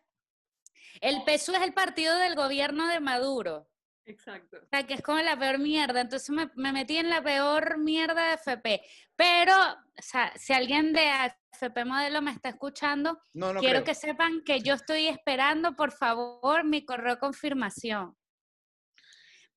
El 1.01 1.17
PSU 1.23 1.53
es 1.55 1.61
el 1.61 1.73
partido 1.73 2.17
del 2.17 2.35
gobierno 2.35 2.87
de 2.87 2.99
Maduro. 3.01 3.69
Exacto. 4.05 4.57
O 4.63 4.67
sea, 4.67 4.85
que 4.85 4.93
es 4.93 5.01
como 5.01 5.19
la 5.19 5.37
peor 5.37 5.57
mierda. 5.59 6.01
Entonces 6.01 6.29
me, 6.29 6.49
me 6.55 6.71
metí 6.71 6.97
en 6.97 7.09
la 7.09 7.21
peor 7.21 7.77
mierda 7.79 8.27
de 8.29 8.33
FP. 8.35 8.81
Pero, 9.15 9.53
o 9.73 10.01
sea, 10.01 10.31
si 10.37 10.53
alguien 10.53 10.93
de 10.93 11.09
FP 11.51 11.83
Modelo 11.85 12.21
me 12.21 12.31
está 12.31 12.49
escuchando, 12.49 13.19
No, 13.33 13.51
no 13.51 13.59
quiero 13.59 13.79
creo. 13.79 13.83
que 13.83 13.95
sepan 13.95 14.41
que 14.45 14.61
yo 14.61 14.75
estoy 14.75 15.07
esperando, 15.07 15.75
por 15.75 15.91
favor, 15.91 16.63
mi 16.63 16.85
correo 16.85 17.15
de 17.15 17.19
confirmación. 17.19 18.15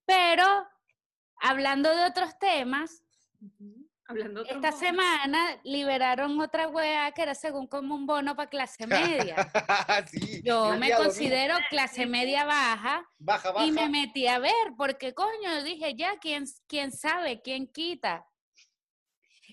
Pero, 0.05 0.67
hablando 1.41 1.95
de 1.95 2.05
otros 2.07 2.39
temas. 2.39 3.05
Hablando 4.11 4.43
Esta 4.47 4.73
semana 4.73 5.61
liberaron 5.65 6.41
otra 6.41 6.67
weá 6.69 7.13
que 7.13 7.23
era 7.23 7.35
según 7.35 7.67
como 7.67 7.95
un 7.95 8.07
bono 8.07 8.35
para 8.35 8.49
clase 8.49 8.87
media. 8.87 9.37
sí, 10.11 10.41
Yo 10.43 10.71
me 10.71 10.89
domingo. 10.91 10.97
considero 10.97 11.57
clase 11.69 12.07
media 12.07 12.45
baja 12.47 13.07
Baja, 13.19 13.53
baja. 13.53 13.67
y 13.67 13.71
me 13.71 13.89
metí 13.91 14.27
a 14.27 14.39
ver, 14.39 14.53
porque 14.79 15.13
coño, 15.13 15.63
dije 15.63 15.95
ya, 15.95 16.17
¿quién, 16.21 16.45
quién 16.67 16.91
sabe, 16.91 17.43
quién 17.43 17.67
quita? 17.71 18.25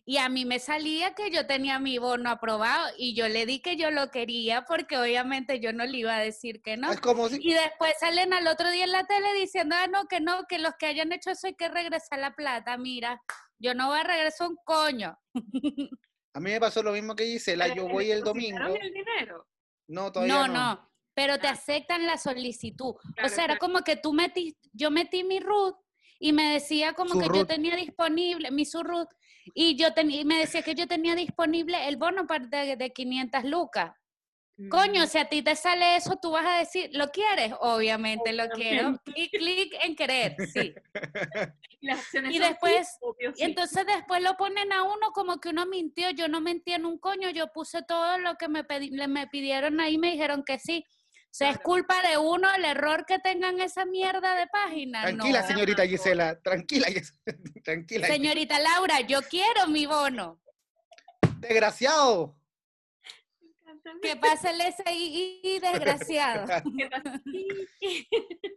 Y 0.07 0.17
a 0.17 0.29
mí 0.29 0.45
me 0.45 0.59
salía 0.59 1.15
que 1.15 1.31
yo 1.31 1.47
tenía 1.47 1.79
mi 1.79 1.97
bono 1.97 2.29
aprobado 2.29 2.89
y 2.97 3.15
yo 3.15 3.27
le 3.27 3.45
di 3.47 3.59
que 3.59 3.75
yo 3.75 3.89
lo 3.89 4.11
quería 4.11 4.63
porque 4.63 4.97
obviamente 4.99 5.59
yo 5.59 5.73
no 5.73 5.83
le 5.83 5.97
iba 5.97 6.15
a 6.15 6.19
decir 6.19 6.61
que 6.61 6.77
no. 6.77 6.91
Es 6.91 7.01
como 7.01 7.27
si... 7.27 7.39
Y 7.41 7.53
después 7.55 7.93
salen 7.99 8.31
al 8.31 8.45
otro 8.47 8.69
día 8.69 8.83
en 8.85 8.91
la 8.91 9.03
tele 9.05 9.33
diciendo, 9.33 9.75
ah, 9.77 9.87
no, 9.87 10.05
que 10.05 10.21
no, 10.21 10.45
que 10.47 10.59
los 10.59 10.75
que 10.75 10.85
hayan 10.85 11.11
hecho 11.11 11.31
eso 11.31 11.47
hay 11.47 11.55
que 11.55 11.69
regresar 11.69 12.19
la 12.19 12.35
plata. 12.35 12.77
Mira, 12.77 13.19
yo 13.65 13.73
no 13.73 13.87
voy 13.89 13.99
a 13.99 14.03
regresar 14.03 14.47
un 14.49 14.57
coño. 14.63 15.17
A 16.33 16.39
mí 16.39 16.51
me 16.51 16.59
pasó 16.59 16.83
lo 16.83 16.91
mismo 16.91 17.15
que 17.15 17.25
Gisela. 17.25 17.73
Yo 17.73 17.87
voy 17.87 18.11
el 18.11 18.21
domingo. 18.21 18.59
el 18.65 18.93
dinero. 18.93 19.47
No, 19.87 20.11
todavía 20.11 20.33
No, 20.35 20.47
no. 20.47 20.53
no, 20.53 20.91
pero 21.13 21.39
te 21.39 21.47
Ah. 21.47 21.51
aceptan 21.51 22.05
la 22.05 22.17
solicitud. 22.17 22.95
Claro, 23.15 23.27
o 23.27 23.29
sea, 23.29 23.45
era 23.45 23.57
claro. 23.57 23.73
como 23.73 23.83
que 23.83 23.95
tú 23.95 24.11
metí, 24.13 24.57
yo 24.73 24.91
metí 24.91 25.23
mi 25.23 25.39
root 25.39 25.77
y 26.19 26.33
me 26.33 26.51
decía 26.53 26.93
como 26.93 27.11
Su 27.11 27.19
que 27.19 27.27
yo 27.37 27.45
tenía 27.47 27.75
disponible, 27.75 28.51
mi 28.51 28.65
su 28.65 28.83
root, 28.83 29.07
y 29.53 29.75
yo 29.77 29.93
tenía, 29.93 30.21
y 30.21 30.25
me 30.25 30.37
decía 30.39 30.61
que 30.61 30.75
yo 30.75 30.87
tenía 30.87 31.15
disponible 31.15 31.87
el 31.87 31.97
bono 31.97 32.25
para 32.27 32.45
de, 32.47 32.75
de 32.75 32.91
500 32.93 33.43
lucas. 33.45 33.91
Coño, 34.69 35.03
Mm, 35.03 35.07
si 35.07 35.17
a 35.17 35.25
ti 35.27 35.41
te 35.41 35.53
sale 35.55 35.97
eso, 35.97 36.15
tú 36.15 36.31
vas 36.31 36.45
a 36.45 36.59
decir, 36.59 36.89
¿lo 36.93 37.11
quieres? 37.11 37.51
Obviamente 37.59 38.31
lo 38.31 38.47
quiero. 38.49 38.87
Obviamente. 39.05 39.29
Clic, 39.37 39.73
en 39.83 39.95
querer, 39.97 40.35
sí. 40.47 40.73
y 41.81 41.89
y 41.91 41.95
sí, 41.95 42.39
después- 42.39 42.87
Y 43.35 43.43
entonces 43.43 43.85
después 43.85 44.23
lo 44.23 44.37
ponen 44.37 44.71
a 44.71 44.83
uno 44.83 45.11
como 45.13 45.41
que 45.41 45.49
uno 45.49 45.65
mintió. 45.65 46.09
Yo 46.11 46.29
no 46.29 46.39
mentí 46.39 46.71
en 46.71 46.85
un 46.85 46.97
coño, 46.99 47.29
yo 47.31 47.51
puse 47.51 47.83
todo 47.83 48.17
lo 48.17 48.35
que 48.35 48.47
me, 48.47 48.65
pedi- 48.65 48.91
le- 48.91 49.09
me 49.09 49.27
pidieron 49.27 49.81
ahí, 49.81 49.97
me 49.97 50.11
dijeron 50.11 50.43
que 50.45 50.57
sí. 50.57 50.85
O 50.87 51.37
sea, 51.37 51.49
es 51.49 51.57
culpa 51.59 52.01
de 52.09 52.17
uno 52.17 52.47
el 52.55 52.63
error 52.63 53.05
que 53.05 53.19
tengan 53.19 53.59
esa 53.59 53.83
mierda 53.83 54.35
de 54.35 54.47
página. 54.47 55.01
Tranquila, 55.01 55.41
No. 55.41 55.47
señorita 55.47 55.81
Amor. 55.81 55.91
Gisela. 55.97 56.39
Tranquila, 56.41 56.87
tranquila. 57.65 58.07
Señorita 58.07 58.57
Laura, 58.59 59.01
yo 59.01 59.21
quiero 59.23 59.67
mi 59.67 59.85
bono. 59.85 60.39
Desgraciado. 61.39 62.37
Que 64.01 64.15
pase 64.15 64.49
el 64.49 64.61
SI 64.61 65.59
desgraciado. 65.59 66.45
¿Qué 66.77 66.89
pasa? 66.89 67.21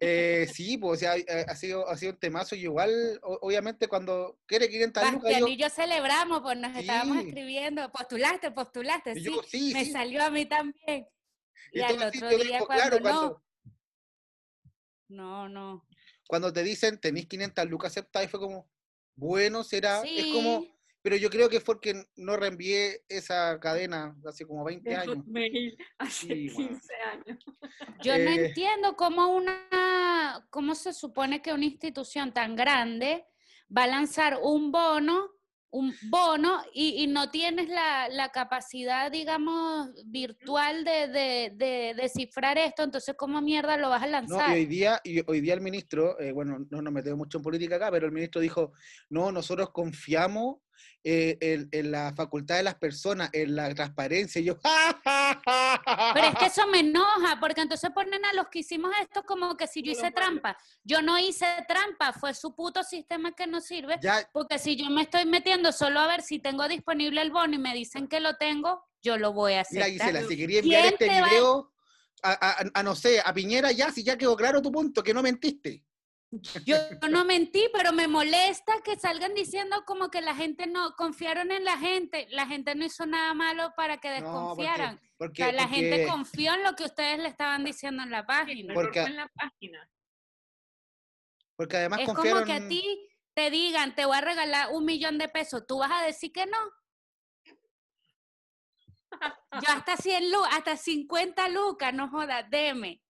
Eh, 0.01 0.49
sí, 0.53 0.79
pues 0.79 0.99
o 0.99 1.01
sea, 1.01 1.17
eh, 1.17 1.47
ha 1.47 1.55
sido, 1.55 1.89
ha 1.89 1.97
sido 1.97 2.13
un 2.13 2.19
temazo. 2.19 2.55
Y 2.55 2.61
igual, 2.63 3.21
obviamente, 3.23 3.89
cuando 3.89 4.39
quiere 4.47 4.69
500 4.69 5.03
lucas, 5.13 5.23
Bastián 5.23 5.41
yo, 5.41 5.49
y 5.49 5.57
yo 5.57 5.69
celebramos, 5.71 6.41
pues 6.41 6.57
nos 6.59 6.77
estábamos 6.77 7.23
Sí. 7.23 7.29
escribiendo. 7.29 7.91
Postulaste, 7.93 8.51
postulaste, 8.53 9.15
sí. 9.15 9.23
yo 9.23 9.43
sí, 9.47 9.73
me 9.75 9.85
sí. 9.85 9.93
salió 9.93 10.23
a 10.25 10.31
mí 10.31 10.47
también. 10.47 11.07
Y, 11.73 11.81
al 11.81 11.97
todo 11.97 12.11
sí, 12.13 12.19
otro 12.19 12.29
día 12.39 12.39
digo, 12.39 12.67
cuando 12.67 12.83
claro, 12.83 12.97
no, 12.97 13.03
cuando, 13.03 13.43
no, 15.09 15.49
no. 15.49 15.87
cuando 16.27 16.53
te 16.53 16.63
dicen 16.63 16.99
tenéis 16.99 17.27
500 17.27 17.67
lucas 17.69 17.93
aceptadas, 17.93 18.31
fue 18.31 18.41
como, 18.41 18.71
bueno, 19.17 19.65
será. 19.65 20.03
Es 20.05 20.27
como, 20.33 20.65
pero 21.09 21.17
yo 21.17 21.31
creo 21.31 21.49
que 21.49 21.61
fue 21.61 21.75
porque 21.77 22.05
no 22.17 22.37
reenvié 22.37 23.03
esa 23.09 23.59
cadena 23.61 24.15
hace 24.27 24.45
como 24.45 24.63
20 24.63 24.91
de 24.91 24.95
años. 24.97 25.17
Hotmail 25.17 25.75
hace 25.97 26.27
Sí, 26.27 26.49
bueno. 26.51 26.69
15 26.69 26.95
años. 27.13 27.45
Yo 28.03 28.19
no 28.19 28.31
Eh, 28.31 28.47
entiendo 28.49 28.95
cómo 28.95 29.29
una, 29.35 30.47
cómo 30.51 30.75
se 30.75 30.93
supone 30.93 31.41
que 31.41 31.55
una 31.55 31.65
institución 31.65 32.33
tan 32.35 32.57
grande 32.57 33.25
va 33.75 33.85
a 33.85 33.87
lanzar 33.87 34.39
un 34.43 34.71
bono, 34.71 35.31
un 35.71 35.95
bono 36.11 36.63
y, 36.75 37.03
y 37.03 37.07
no 37.07 37.31
tienes 37.31 37.71
la, 37.71 38.11
la 38.11 38.29
capacidad, 38.31 39.11
digamos, 39.11 39.89
virtual 40.05 40.85
de, 40.85 41.09
de, 41.09 41.53
de 41.55 41.95
descifrar 41.97 42.59
esto, 42.59 42.83
entonces 42.83 43.15
¿cómo 43.17 43.41
mierda 43.41 43.79
lo 43.79 43.89
vas 43.89 44.03
a 44.03 44.07
No, 44.07 44.13
lanzar? 44.13 44.51
y 44.51 44.61
hoy 44.61 44.67
día, 44.67 45.01
y 45.05 45.21
hoy 45.27 45.41
día 45.41 45.55
el 45.55 45.63
ministro, 45.63 46.21
eh, 46.21 46.33
bueno, 46.33 46.67
no 46.71 46.83
nos 46.83 46.93
metemos 46.93 47.17
mucho 47.19 47.39
en 47.39 47.45
política 47.45 47.77
acá, 47.77 47.91
pero 47.91 48.05
el 48.05 48.13
ministro 48.13 48.43
dijo, 48.43 48.73
no, 49.09 49.33
nosotros 49.33 49.71
confiamos 49.71 50.57
eh, 51.05 51.39
en, 51.41 51.69
en 51.73 51.91
la 51.91 52.13
facultad 52.15 52.57
de 52.57 52.63
las 52.65 52.75
personas, 52.75 53.31
en 53.33 53.55
la 53.57 53.75
transparencia. 53.75 54.41
Y 54.41 54.45
yo, 54.45 54.57
Pero 56.15 56.27
es 56.29 56.35
que 56.37 56.47
eso 56.47 56.67
me 56.67 56.81
enoja, 56.81 57.39
porque 57.41 57.61
entonces 57.61 57.91
ponen 57.95 58.25
a 58.25 58.33
los 58.33 58.49
que 58.49 58.61
hicimos 58.61 58.91
esto 59.01 59.23
como 59.25 59.57
que 59.57 59.67
si 59.67 59.83
yo 59.83 59.93
hice 59.93 60.11
trampa. 60.11 60.57
Yo 60.85 61.03
no 61.03 61.19
hice 61.19 61.47
trampa, 61.69 62.13
fue 62.13 62.35
su 62.35 62.55
puto 62.55 62.83
sistema 62.83 63.33
que 63.33 63.47
no 63.47 63.61
sirve. 63.61 63.99
ya, 64.03 64.29
Porque 64.33 64.59
si 64.59 64.77
yo 64.77 64.91
me 64.91 65.03
estoy 65.03 65.25
metiendo 65.27 65.73
solo 65.73 66.01
a 66.01 66.07
ver 66.07 66.23
si 66.23 66.39
tengo 66.39 66.67
disponible 66.69 67.21
el 67.23 67.31
bono 67.31 67.55
y 67.55 67.59
me 67.59 67.75
dicen 67.75 68.09
que 68.09 68.21
lo 68.21 68.37
tengo, 68.37 68.85
yo 69.03 69.17
lo 69.17 69.33
voy 69.33 69.55
a 69.55 69.65
mira 69.71 69.87
aceptar. 69.87 69.91
Gisela, 69.91 70.23
si 70.29 70.37
quería 70.37 70.59
enviar 70.61 70.83
¿Quién 70.83 70.95
este 70.95 71.09
video 71.09 71.73
a, 72.23 72.33
a- 72.33 72.71
a 72.75 72.83
no 72.83 72.95
sé, 72.97 73.21
a 73.25 73.33
Piñera, 73.33 73.71
ya, 73.73 73.91
si 73.93 74.03
ya 74.03 74.17
quedó 74.19 74.37
claro 74.37 74.61
tu 74.61 74.73
punto, 74.73 75.03
que 75.03 75.15
no 75.15 75.23
mentiste. 75.23 75.85
Yo 76.67 76.77
no 77.11 77.25
mentí, 77.25 77.69
pero 77.73 77.93
me 77.93 78.07
molesta 78.07 78.75
que 78.85 78.99
salgan 78.99 79.33
diciendo 79.35 79.83
como 79.87 80.11
que 80.11 80.21
la 80.21 80.35
gente 80.35 80.67
no 80.67 80.95
confiaron 80.95 81.51
en 81.53 81.65
la 81.65 81.79
gente. 81.79 82.27
La 82.31 82.47
gente 82.47 82.75
no 82.75 82.85
hizo 82.85 83.07
nada 83.07 83.33
malo 83.33 83.73
para 83.77 83.97
que 83.99 84.09
No, 84.09 84.15
porque, 84.15 84.25
desconfiaran. 84.65 84.95
o 84.97 85.01
porque, 85.17 85.43
sea, 85.45 85.53
la 85.53 85.69
gente 85.69 85.91
porque- 85.97 86.07
confió 86.07 86.55
en 86.55 86.63
lo 86.65 86.75
que 86.75 86.85
ustedes 86.85 87.19
le 87.19 87.29
estaban 87.29 87.65
diciendo 87.65 88.03
en 88.03 88.11
la 88.11 88.27
página. 88.27 88.75
Porque- 88.75 89.01
en 89.01 89.17
la 89.17 89.29
página. 89.29 89.91
porque 91.57 91.77
además 91.79 92.01
Es 92.01 92.07
confiaron... 92.07 92.43
como 92.45 92.47
que 92.47 92.65
a 92.65 92.69
ti 92.69 93.09
te 93.35 93.51
digan, 93.51 93.95
te 93.95 94.05
voy 94.05 94.17
a 94.17 94.21
regalar 94.21 94.69
un 94.73 94.85
millón 94.85 95.17
de 95.19 95.29
pesos, 95.29 95.67
tú 95.67 95.79
vas 95.79 95.91
a 95.91 96.05
decir 96.05 96.31
que 96.33 96.45
no. 96.47 96.59
Yo 99.63 99.73
hasta 99.73 99.97
100 99.97 100.31
lu- 100.31 100.45
hasta 100.53 100.77
50 100.77 101.49
lucas, 101.49 101.93
no 101.95 102.09
jodas, 102.11 102.45
deme. 102.51 103.03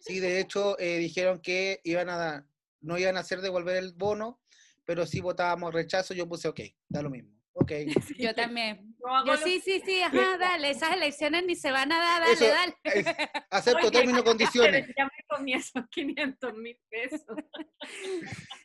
Sí, 0.00 0.20
de 0.20 0.40
hecho, 0.40 0.78
eh, 0.78 0.98
dijeron 0.98 1.40
que 1.42 1.80
iban 1.84 2.08
a 2.08 2.16
dar- 2.16 2.44
no 2.80 2.98
iban 2.98 3.16
a 3.16 3.20
hacer 3.20 3.40
devolver 3.40 3.76
el 3.76 3.92
bono, 3.94 4.40
pero 4.84 5.06
si 5.06 5.20
votábamos 5.20 5.72
rechazo, 5.74 6.14
yo 6.14 6.28
puse 6.28 6.48
ok, 6.48 6.60
da 6.88 7.02
lo 7.02 7.10
mismo. 7.10 7.30
Ok. 7.52 7.72
Yo 8.16 8.32
también. 8.34 8.96
Yo 9.26 9.36
sí, 9.36 9.60
sí, 9.62 9.82
sí, 9.84 10.00
ajá, 10.00 10.38
dale, 10.38 10.70
esas 10.70 10.92
elecciones 10.92 11.44
ni 11.44 11.56
se 11.56 11.72
van 11.72 11.90
a 11.90 11.98
dar, 11.98 12.20
dale, 12.22 12.32
Eso- 12.32 12.46
dale. 12.46 12.76
es- 12.84 13.06
acepto 13.50 13.88
Oye, 13.88 13.90
términos 13.90 14.20
y 14.22 14.24
condiciones. 14.24 14.82
Pero 14.82 14.94
ya 14.96 15.04
me 15.04 15.24
comí 15.28 15.52
esos 15.54 15.82
500 15.90 16.54
mil 16.54 16.78
pesos. 16.88 17.22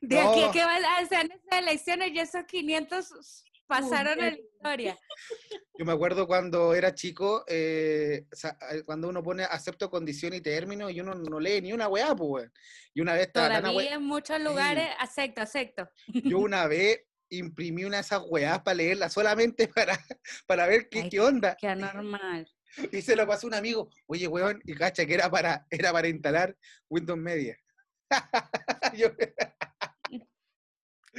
De 0.01 0.19
aquí 0.19 0.41
a 0.43 0.45
No. 0.47 0.51
que 0.51 0.63
van 0.63 0.85
a 0.85 0.97
hacer 0.99 1.25
esas 1.25 1.59
elecciones 1.59 2.11
y 2.13 2.19
esos 2.19 2.43
500 2.45 3.43
pasaron 3.67 4.21
a 4.21 4.29
la 4.31 4.37
historia. 4.37 4.99
Yo 5.77 5.85
me 5.85 5.91
acuerdo 5.91 6.25
cuando 6.27 6.73
era 6.73 6.93
chico, 6.93 7.43
eh, 7.47 8.25
eh, 8.71 8.83
cuando 8.85 9.09
uno 9.09 9.21
pone 9.21 9.43
acepto 9.43 9.89
condición 9.89 10.33
y 10.33 10.41
término 10.41 10.89
y 10.89 11.01
uno 11.01 11.13
no 11.15 11.39
lee 11.39 11.61
ni 11.61 11.73
una 11.73 11.87
weá, 11.87 12.15
pues, 12.15 12.29
weón. 12.29 12.53
Y 12.93 13.01
una 13.01 13.13
vez 13.13 13.27
estaba 13.27 13.59
Todavía 13.61 13.95
en 13.95 14.03
muchos 14.03 14.39
lugares, 14.39 14.87
acepto, 14.99 15.41
acepto. 15.41 15.89
yo 16.37 16.39
una 16.39 16.67
vez 16.67 17.01
imprimí 17.29 17.83
una 17.83 17.97
de 17.97 18.01
esas 18.01 18.21
weás 18.27 18.61
para 18.61 18.75
leerla 18.75 19.09
solamente 19.09 19.67
para, 19.75 19.99
para 20.47 20.67
ver 20.67 20.87
qué, 20.89 21.01
Ay, 21.01 21.09
qué 21.09 21.19
onda. 21.19 21.57
Qué 21.59 21.67
anormal. 21.67 22.49
Y 22.91 23.01
se 23.01 23.15
lo 23.15 23.25
pasó 23.25 23.47
a 23.47 23.49
un 23.49 23.53
amigo, 23.53 23.89
oye, 24.05 24.27
weón, 24.27 24.61
y 24.65 24.73
cacha 24.75 25.05
que 25.05 25.13
era 25.13 25.29
para, 25.29 25.65
era 25.69 25.91
para 25.91 26.07
instalar 26.07 26.57
Windows 26.89 27.19
Media. 27.19 27.57
Yo- 28.97 29.11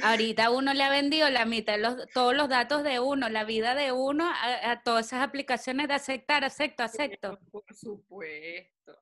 Ahorita 0.03 0.51
uno 0.51 0.73
le 0.73 0.83
ha 0.83 0.89
vendido 0.89 1.29
la 1.29 1.45
mitad, 1.45 1.73
de 1.73 1.79
los, 1.79 2.07
todos 2.13 2.35
los 2.35 2.49
datos 2.49 2.83
de 2.83 2.99
uno, 2.99 3.29
la 3.29 3.43
vida 3.43 3.73
de 3.75 3.91
uno, 3.91 4.29
a, 4.29 4.71
a 4.71 4.83
todas 4.83 5.07
esas 5.07 5.21
aplicaciones 5.23 5.87
de 5.87 5.93
aceptar, 5.95 6.43
acepto, 6.43 6.83
acepto. 6.83 7.39
Por 7.51 7.73
supuesto. 7.75 8.97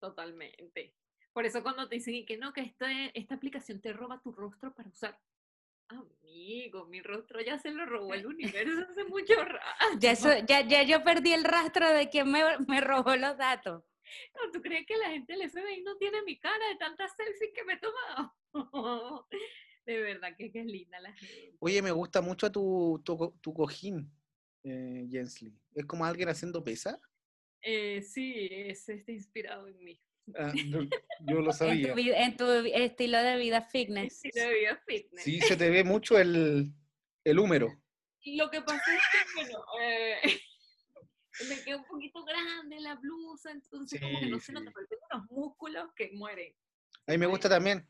Totalmente. 0.00 0.94
Por 1.32 1.46
eso 1.46 1.62
cuando 1.62 1.88
te 1.88 1.94
dicen 1.96 2.14
y 2.14 2.24
que 2.24 2.36
no, 2.36 2.52
que 2.52 2.62
este- 2.62 3.18
esta 3.18 3.34
aplicación 3.36 3.80
te 3.80 3.92
roba 3.92 4.20
tu 4.20 4.32
rostro 4.32 4.74
para 4.74 4.88
usar. 4.88 5.18
Amigo, 5.88 6.86
mi 6.86 7.02
rostro 7.02 7.40
ya 7.40 7.58
se 7.58 7.70
lo 7.70 7.84
robó 7.84 8.14
el 8.14 8.26
universo 8.26 8.86
hace 8.90 9.04
mucho 9.08 9.44
rato. 9.44 9.98
Ya, 9.98 10.12
eso, 10.12 10.30
ya, 10.46 10.60
ya 10.62 10.82
yo 10.82 11.04
perdí 11.04 11.32
el 11.32 11.44
rastro 11.44 11.88
de 11.90 12.08
quien 12.08 12.30
me, 12.30 12.42
me 12.66 12.80
robó 12.80 13.14
los 13.16 13.36
datos. 13.36 13.84
No, 14.34 14.50
¿Tú 14.50 14.60
crees 14.60 14.84
que 14.86 14.96
la 14.96 15.10
gente 15.10 15.32
del 15.34 15.48
FBI 15.50 15.82
no 15.82 15.96
tiene 15.96 16.22
mi 16.22 16.38
cara 16.38 16.66
de 16.68 16.76
tantas 16.76 17.14
selfies 17.16 17.52
que 17.54 17.64
me 17.64 17.74
he 17.74 17.78
tomado? 17.78 19.28
De 19.84 20.00
verdad 20.00 20.36
que, 20.36 20.46
es 20.54 20.66
linda 20.66 21.00
la 21.00 21.12
gente. 21.12 21.56
Oye, 21.58 21.82
me 21.82 21.90
gusta 21.90 22.20
mucho 22.20 22.50
tu, 22.52 23.00
tu, 23.04 23.16
co- 23.16 23.38
tu 23.40 23.52
cojín, 23.52 24.10
eh, 24.62 25.06
Jensly. 25.10 25.52
Es 25.74 25.84
como 25.86 26.04
alguien 26.04 26.28
haciendo 26.28 26.62
pesa. 26.62 27.00
Eh, 27.62 28.02
sí, 28.02 28.48
es, 28.50 28.88
está 28.88 29.12
inspirado 29.12 29.66
en 29.68 29.82
mí. 29.82 30.00
Ah, 30.36 30.52
no, 30.68 30.88
yo 31.26 31.40
lo 31.40 31.50
En 31.50 31.54
sabía. 31.54 31.94
tu, 31.94 32.00
en 32.00 32.36
tu 32.36 32.44
estilo 32.74 33.18
de 33.18 33.36
vida 33.38 33.62
fitness. 33.62 34.24
Estilo 34.24 34.48
de 34.48 34.54
vida 34.54 34.82
fitness. 34.86 35.24
Sí, 35.24 35.40
se 35.40 35.56
te 35.56 35.68
ve 35.70 35.82
mucho 35.84 36.18
el, 36.18 36.72
el 37.24 37.38
húmero. 37.38 37.68
Lo 38.24 38.50
que 38.50 38.62
pasa 38.62 38.94
es 38.94 39.02
que, 39.10 39.42
bueno, 39.42 39.64
eh, 39.80 40.20
me 41.48 41.60
queda 41.64 41.78
un 41.78 41.84
poquito 41.86 42.24
grande 42.24 42.78
la 42.80 42.94
blusa, 42.94 43.50
entonces 43.50 44.00
como 44.00 44.20
que 44.20 44.26
no 44.28 44.38
Sí, 44.38 44.46
se 44.46 44.52
nota, 44.52 44.70
pero 44.72 44.86
tengo 44.86 45.02
unos 45.12 45.30
músculos 45.30 45.92
que 45.96 46.10
mueren. 46.12 46.54
A 47.08 47.12
mí 47.12 47.18
me 47.18 47.26
gusta 47.26 47.48
también. 47.48 47.84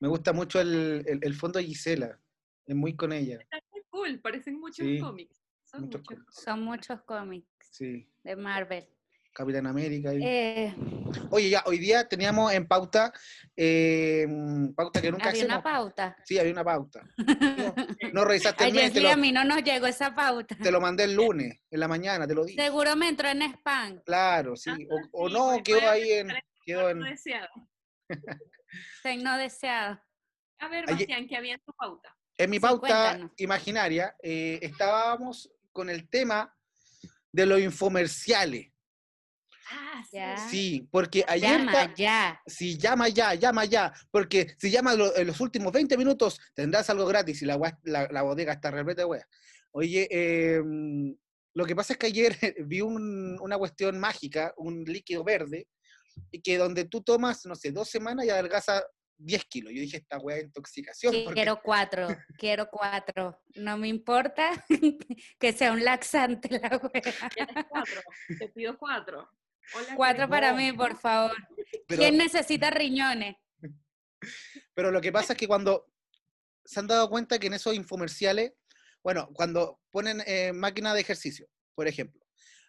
Me 0.00 0.08
gusta 0.08 0.32
mucho 0.32 0.60
el, 0.60 1.02
el, 1.06 1.20
el 1.22 1.34
fondo 1.34 1.58
de 1.58 1.64
Gisela. 1.64 2.18
Es 2.66 2.74
muy 2.76 2.94
con 2.96 3.12
ella. 3.12 3.38
Está 3.40 3.58
full, 3.90 4.16
parecen 4.18 4.58
muchos 4.60 4.84
Sí, 4.86 4.98
cómics. 5.00 5.42
Son 5.64 5.82
muchos 5.82 6.00
muchos. 6.02 6.16
cómics. 6.18 6.42
Son 6.44 6.60
muchos 6.62 7.02
cómics 7.02 7.68
Sí, 7.70 8.08
de 8.22 8.36
Marvel. 8.36 8.88
Capitán 9.32 9.66
América. 9.66 10.14
y- 10.14 10.20
Eh, 10.24 10.74
Oye, 11.30 11.50
ya, 11.50 11.62
hoy 11.66 11.78
día 11.78 12.08
teníamos 12.08 12.52
en 12.54 12.66
pauta, 12.66 13.12
eh, 13.54 14.26
pauta 14.74 15.00
que 15.02 15.10
nunca 15.10 15.28
había 15.28 15.42
hacemos. 15.42 15.56
una 15.58 15.62
pauta. 15.62 16.16
Sí, 16.24 16.38
había 16.38 16.52
una 16.52 16.64
pauta. 16.64 17.02
No, 17.18 17.24
no 18.14 18.24
revisaste 18.24 18.64
el 18.64 18.72
te 18.74 18.90
sí, 19.00 19.06
a 19.06 19.10
lo, 19.14 19.20
mí 19.20 19.32
no 19.32 19.44
nos 19.44 19.62
llegó 19.62 19.86
esa 19.86 20.14
pauta. 20.14 20.56
te 20.56 20.70
lo 20.70 20.80
mandé 20.80 21.04
el 21.04 21.14
lunes, 21.14 21.60
en 21.70 21.80
la 21.80 21.86
mañana, 21.88 22.26
te 22.26 22.34
lo 22.34 22.44
dije. 22.46 22.62
Seguro 22.62 22.96
me 22.96 23.08
entró 23.08 23.28
en 23.28 23.42
spam. 23.42 24.00
Claro, 24.06 24.56
sí. 24.56 24.70
O, 24.90 24.98
Ajá, 24.98 25.08
o 25.12 25.28
sí, 25.28 25.34
no, 25.34 25.62
quedó 25.62 25.90
ahí 25.90 26.10
en... 26.12 26.28
Quedó 26.64 26.88
en. 26.90 27.00
Ten 29.02 29.22
no 29.22 29.36
deseado. 29.38 30.00
A 30.58 30.68
ver, 30.68 30.86
Bastián, 30.86 31.26
¿qué 31.28 31.36
había 31.36 31.54
en 31.54 31.60
tu 31.60 31.72
pauta? 31.74 32.16
En 32.38 32.50
mi 32.50 32.58
pauta 32.60 32.80
cuéntanos. 32.80 33.32
imaginaria 33.38 34.14
eh, 34.22 34.58
estábamos 34.62 35.50
con 35.72 35.88
el 35.90 36.08
tema 36.08 36.54
de 37.32 37.46
los 37.46 37.60
infomerciales. 37.60 38.72
Ah, 39.70 40.02
sí. 40.08 40.16
Ya. 40.16 40.36
Sí, 40.36 40.88
porque 40.90 41.24
ayer... 41.26 41.58
Llama 41.58 41.94
ya. 41.94 42.40
Sí, 42.46 42.78
llama 42.78 43.08
ya, 43.08 43.34
llama 43.34 43.64
ya, 43.64 43.92
porque 44.10 44.54
si 44.58 44.70
llamas 44.70 44.96
lo- 44.96 45.16
en 45.16 45.26
los 45.26 45.40
últimos 45.40 45.72
20 45.72 45.96
minutos 45.96 46.38
tendrás 46.54 46.88
algo 46.88 47.04
gratis 47.06 47.42
y 47.42 47.46
la, 47.46 47.56
gua- 47.56 47.78
la, 47.82 48.06
la 48.10 48.22
bodega 48.22 48.52
está 48.52 48.70
repleta 48.70 49.02
de 49.02 49.06
weas. 49.06 49.26
Oye, 49.72 50.06
eh, 50.10 50.62
lo 51.54 51.64
que 51.66 51.74
pasa 51.74 51.94
es 51.94 51.98
que 51.98 52.06
ayer 52.06 52.36
vi 52.66 52.80
un- 52.80 53.38
una 53.40 53.58
cuestión 53.58 53.98
mágica, 53.98 54.54
un 54.56 54.84
líquido 54.84 55.24
verde, 55.24 55.66
y 56.30 56.40
que 56.42 56.58
donde 56.58 56.84
tú 56.84 57.02
tomas, 57.02 57.44
no 57.46 57.54
sé, 57.54 57.70
dos 57.72 57.88
semanas 57.90 58.26
y 58.26 58.30
adelgaza 58.30 58.84
10 59.18 59.44
kilos. 59.46 59.72
Yo 59.72 59.80
dije, 59.80 59.96
esta 59.98 60.18
wea 60.18 60.36
es 60.38 60.44
intoxicación. 60.44 61.14
porque- 61.24 61.34
Quiero 61.34 61.60
cuatro, 61.62 62.08
quiero 62.38 62.68
cuatro. 62.70 63.40
No 63.54 63.78
me 63.78 63.88
importa 63.88 64.50
que 65.38 65.52
sea 65.52 65.72
un 65.72 65.82
laxante 65.84 66.58
la 66.60 66.68
wea. 66.76 67.28
¿Quieres 67.30 67.64
cuatro? 67.68 68.00
Te 68.38 68.48
pido 68.50 68.76
cuatro. 68.78 69.30
Hola, 69.74 69.96
Cuatro 69.96 70.28
¿quieres 70.28 70.30
para 70.30 70.52
mí, 70.52 70.72
por 70.72 70.96
favor. 70.98 71.32
pero, 71.88 72.00
¿Quién 72.02 72.18
necesita 72.18 72.70
riñones? 72.70 73.36
pero 74.74 74.90
lo 74.90 75.00
que 75.00 75.10
pasa 75.12 75.32
es 75.32 75.38
que 75.38 75.48
cuando 75.48 75.90
se 76.64 76.80
han 76.80 76.86
dado 76.86 77.08
cuenta 77.08 77.38
que 77.38 77.46
en 77.46 77.54
esos 77.54 77.74
infomerciales, 77.74 78.52
bueno, 79.02 79.28
cuando 79.32 79.80
ponen 79.90 80.22
eh, 80.26 80.52
máquina 80.52 80.92
de 80.94 81.00
ejercicio, 81.00 81.48
por 81.74 81.86
ejemplo, 81.88 82.25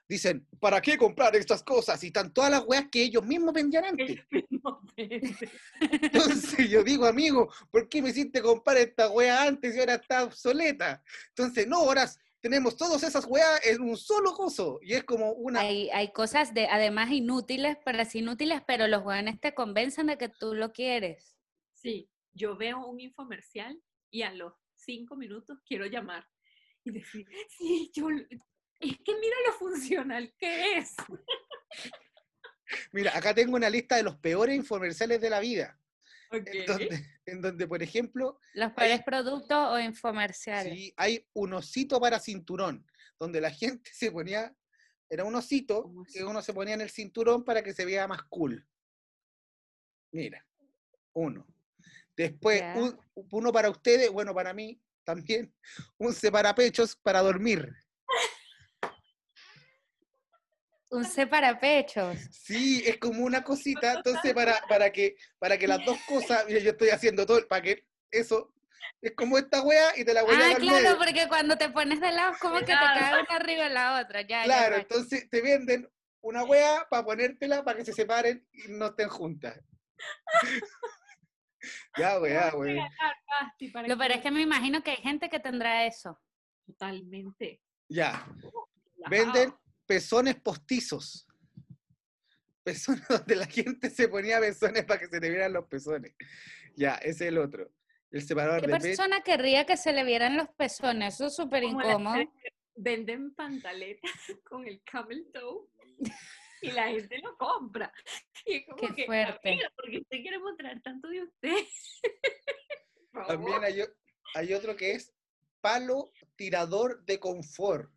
dicen, 0.08 0.48
¿para 0.60 0.82
qué 0.82 0.98
comprar 0.98 1.36
estas 1.36 1.64
cosas? 1.64 2.04
Y 2.04 2.08
están 2.08 2.34
todas 2.34 2.52
las 2.52 2.66
weas 2.66 2.86
que 2.92 3.04
ellos 3.04 3.26
mismos 3.26 3.54
vendían 3.54 3.86
antes. 4.00 4.20
Entonces 6.02 6.70
yo 6.70 6.84
digo, 6.84 7.06
amigo, 7.06 7.52
¿por 7.72 7.88
qué 7.90 8.02
me 8.02 8.10
hiciste 8.10 8.42
comprar 8.42 8.78
esta 8.78 9.10
wea 9.10 9.44
antes 9.44 9.76
y 9.76 9.80
ahora 9.80 9.96
está 9.96 10.24
obsoleta? 10.24 11.04
Entonces, 11.30 11.68
no, 11.68 11.78
ahora 11.78 12.10
tenemos 12.40 12.78
todas 12.78 13.04
esas 13.04 13.26
weas 13.26 13.66
en 13.66 13.82
un 13.82 13.98
solo 13.98 14.34
coso. 14.34 14.80
Y 14.82 14.94
es 14.94 15.04
como 15.04 15.32
una... 15.34 15.62
Hay, 15.62 15.90
hay 15.90 16.12
cosas 16.12 16.54
de, 16.54 16.68
además 16.68 17.12
inútiles, 17.12 17.78
pero 17.84 18.02
así 18.02 18.20
inútiles, 18.20 18.62
pero 18.66 18.88
los 18.88 19.04
jóvenes 19.04 19.40
te 19.40 19.54
convencen 19.54 20.08
de 20.08 20.18
que 20.18 20.30
tú 20.30 20.54
lo 20.54 20.72
quieres. 20.72 21.36
Sí, 21.74 22.10
yo 22.34 22.56
veo 22.56 22.86
un 22.86 23.00
infomercial 23.00 23.82
y 24.10 24.22
a 24.22 24.34
los 24.34 24.54
cinco 24.76 25.16
minutos 25.16 25.60
quiero 25.66 25.86
llamar 25.86 26.28
y 26.84 26.92
decir, 26.92 27.28
sí, 27.50 27.92
yo, 27.94 28.08
es 28.80 28.98
que 29.04 29.16
mira 29.20 29.36
lo 29.48 29.54
funcional 29.54 30.34
que 30.38 30.78
es. 30.78 30.96
Mira, 32.92 33.18
acá 33.18 33.34
tengo 33.34 33.56
una 33.56 33.70
lista 33.70 33.96
de 33.96 34.04
los 34.04 34.18
peores 34.18 34.56
infomerciales 34.56 35.22
de 35.22 35.30
la 35.30 35.40
vida. 35.40 35.80
En 36.32 36.66
donde, 36.66 37.06
en 37.26 37.42
donde, 37.42 37.68
por 37.68 37.82
ejemplo, 37.82 38.38
Los 38.54 38.74
peores 38.74 39.02
productos 39.04 39.58
o 39.72 39.80
infomerciales. 39.80 40.74
sí, 40.74 40.94
hay 40.98 41.26
un 41.34 41.54
osito 41.54 42.02
para 42.02 42.20
cinturón, 42.20 42.86
donde 43.18 43.40
la 43.40 43.50
gente 43.50 43.90
se 43.94 44.12
ponía, 44.12 44.54
era 45.10 45.24
un 45.24 45.34
osito 45.36 45.84
¿Cómo 45.84 46.04
que 46.04 46.26
uno 46.26 46.42
se 46.42 46.54
ponía 46.54 46.74
en 46.74 46.82
el 46.82 46.90
cinturón 46.90 47.46
para 47.46 47.64
que 47.64 47.74
se 47.74 47.86
vea 47.86 48.08
más 48.10 48.24
cool. 48.24 48.68
Mira, 50.12 50.46
uno. 51.14 51.48
Después, 52.18 52.62
un- 52.76 53.00
uno 53.32 53.54
para 53.54 53.70
ustedes, 53.70 54.10
bueno, 54.12 54.34
para 54.34 54.54
mí 54.54 54.82
también, 55.06 55.54
un 55.98 56.14
separapechos 56.14 56.98
para 56.98 57.22
dormir. 57.22 57.74
Un 60.90 61.04
separapechos. 61.06 62.18
Sí, 62.32 62.82
es 62.86 62.98
como 62.98 63.24
una 63.24 63.44
cosita, 63.44 63.94
entonces 63.98 64.34
para, 64.34 64.62
para, 64.70 64.92
que, 64.92 65.16
para 65.40 65.58
que 65.58 65.68
las 65.68 65.84
dos 65.86 65.98
cosas, 66.08 66.46
mira, 66.48 66.60
yo 66.60 66.72
estoy 66.72 66.90
haciendo 66.90 67.26
todo, 67.26 67.46
para 67.48 67.62
que 67.62 67.86
eso, 68.12 68.54
es 69.02 69.14
como 69.16 69.38
esta 69.38 69.62
wea 69.62 69.98
y 69.98 70.06
te 70.06 70.14
la 70.14 70.24
voy 70.24 70.34
a 70.36 70.38
Ah, 70.52 70.56
claro, 70.56 70.78
medio. 70.84 70.98
porque 70.98 71.28
cuando 71.28 71.58
te 71.58 71.70
pones 71.70 72.00
de 72.00 72.12
lado, 72.12 72.34
como 72.42 72.60
que 72.60 72.66
te 72.68 72.72
cae 72.74 73.22
una 73.22 73.36
arriba 73.36 73.64
de 73.66 73.70
la 73.70 74.02
otra. 74.02 74.22
Ya, 74.22 74.40
ya, 74.40 74.44
Claro, 74.46 74.76
cacho. 74.76 74.82
entonces 74.82 75.30
te 75.30 75.42
venden 75.42 75.90
una 76.22 76.44
wea 76.46 76.88
para 76.90 77.04
ponértela 77.06 77.64
para 77.64 77.78
que 77.78 77.86
se 77.86 77.94
separen 77.94 78.48
y 78.54 78.72
no 78.72 78.88
estén 78.88 79.10
juntas. 79.10 79.60
ya, 81.98 82.20
wea, 82.20 82.56
wea. 82.56 82.90
para 83.74 83.88
Lo 83.88 83.98
peor 83.98 84.12
es 84.12 84.22
que- 84.22 84.32
me 84.32 84.42
imagino 84.42 84.82
que 84.84 84.92
hay 84.92 84.98
gente 84.98 85.30
que 85.30 85.40
tendrá 85.40 85.86
eso. 85.86 86.20
Totalmente. 86.66 87.62
Ya. 87.90 88.26
relajado. 89.06 89.10
Venden 89.10 89.54
pezones 89.88 90.36
postizos. 90.36 91.26
Pezones 92.64 93.08
donde 93.10 93.36
la 93.36 93.48
gente 93.48 93.90
se 93.90 94.08
ponía 94.08 94.40
pezones 94.40 94.86
para 94.86 95.00
que 95.00 95.08
se 95.08 95.20
le 95.20 95.30
vieran 95.30 95.54
los 95.54 95.66
pezones. 95.66 96.14
Ya, 96.76 96.96
ese 96.96 97.10
es 97.26 97.30
el 97.30 97.38
otro. 97.40 97.72
El 98.12 98.22
separador 98.22 98.62
¿Qué 98.62 98.68
de 98.68 98.80
persona 98.80 99.22
querría 99.22 99.66
que 99.66 99.76
se 99.76 99.92
le 99.92 100.04
vieran 100.04 100.38
los 100.38 100.50
pezones? 100.50 101.16
Eso 101.16 101.26
es 101.28 101.36
súper 101.36 101.64
incómodo. 101.64 102.16
Venden 102.76 103.34
pantaletas 103.34 104.12
con 104.44 104.68
el 104.68 104.82
camel 104.84 105.28
toe 105.34 105.68
y 106.62 106.72
la 106.72 106.88
gente 106.90 107.18
lo 107.20 107.36
compra. 107.38 107.92
Y 108.46 108.58
es 108.58 108.66
como 108.66 108.78
Qué 108.78 108.94
que, 108.94 109.06
fuerte. 109.06 109.60
porque 109.76 109.98
usted 110.00 110.18
quiere 110.22 110.40
mostrar 110.40 110.80
tanto 110.82 111.08
de 111.08 111.24
usted. 111.24 111.56
También 113.28 113.62
hay 114.36 114.54
otro 114.54 114.76
que 114.76 114.92
es 114.92 115.12
palo 115.60 116.12
tirador 116.36 117.04
de 117.06 117.20
confort. 117.20 117.92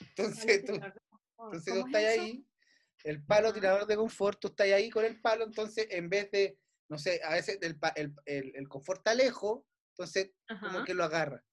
Entonces 0.00 0.64
tú, 0.64 0.74
entonces 0.74 0.94
tú 0.94 1.00
¿Cómo 1.36 1.52
es 1.52 1.86
estás 1.86 2.04
ahí, 2.04 2.46
el 3.04 3.24
palo 3.24 3.52
tirador 3.52 3.86
de 3.86 3.96
confort, 3.96 4.40
tú 4.40 4.48
estás 4.48 4.66
ahí 4.68 4.90
con 4.90 5.04
el 5.04 5.20
palo, 5.20 5.44
entonces 5.44 5.86
en 5.90 6.08
vez 6.08 6.30
de, 6.30 6.58
no 6.88 6.98
sé, 6.98 7.20
a 7.24 7.30
veces 7.34 7.58
el, 7.62 7.78
el, 7.96 8.14
el- 8.24 8.52
el 8.56 8.68
confort 8.68 9.00
está 9.00 9.14
lejos, 9.14 9.62
entonces 9.92 10.32
como 10.48 10.78
Ajá. 10.78 10.84
que 10.84 10.94
lo 10.94 11.04
agarra. 11.04 11.44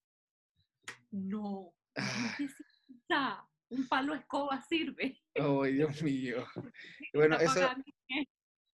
No. 1.11 1.73
Ah. 1.95 2.35
necesita. 2.39 3.47
Un 3.69 3.87
palo 3.87 4.13
escoba 4.13 4.61
sirve. 4.61 5.19
Ay, 5.35 5.73
Dios 5.73 6.01
mío. 6.03 6.45
Y 7.13 7.17
bueno, 7.17 7.37
eso, 7.37 7.59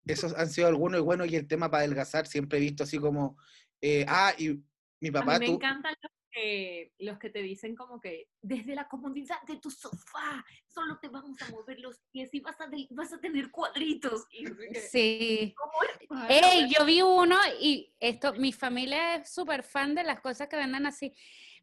esos 0.06 0.34
han 0.34 0.48
sido 0.50 0.68
algunos, 0.68 1.00
y 1.00 1.02
bueno, 1.02 1.24
y 1.24 1.36
el 1.36 1.46
tema 1.46 1.70
para 1.70 1.82
adelgazar, 1.84 2.26
siempre 2.26 2.58
he 2.58 2.62
visto 2.62 2.84
así 2.84 2.98
como, 2.98 3.36
eh, 3.80 4.04
ah, 4.08 4.32
y 4.38 4.62
mi 5.00 5.08
A 5.08 5.12
papá, 5.12 5.34
mí 5.34 5.40
me 5.40 5.46
tú, 5.46 5.52
encantan 5.54 5.94
los 6.02 6.12
que, 6.30 6.92
los 6.98 7.18
que 7.18 7.30
te 7.30 7.42
dicen 7.42 7.74
como 7.74 8.00
que 8.00 8.28
desde 8.40 8.74
la 8.74 8.88
comodidad 8.88 9.40
de 9.46 9.56
tu 9.56 9.70
sofá 9.70 10.44
solo 10.66 10.98
te 10.98 11.08
vamos 11.08 11.40
a 11.42 11.50
mover 11.50 11.80
los 11.80 12.00
pies 12.10 12.30
y 12.32 12.40
vas 12.40 12.60
a, 12.60 12.66
de- 12.68 12.86
vas 12.90 13.12
a 13.12 13.20
tener 13.20 13.50
cuadritos. 13.50 14.26
Y 14.32 14.46
Sí. 14.74 15.54
yo 16.76 16.84
vi 16.84 17.02
uno 17.02 17.36
y 17.60 17.92
esto, 18.00 18.32
mi 18.34 18.52
familia 18.52 19.16
es 19.16 19.32
súper 19.32 19.62
fan 19.62 19.94
de 19.94 20.04
las 20.04 20.20
cosas 20.20 20.48
que 20.48 20.56
venden 20.56 20.86
así. 20.86 21.12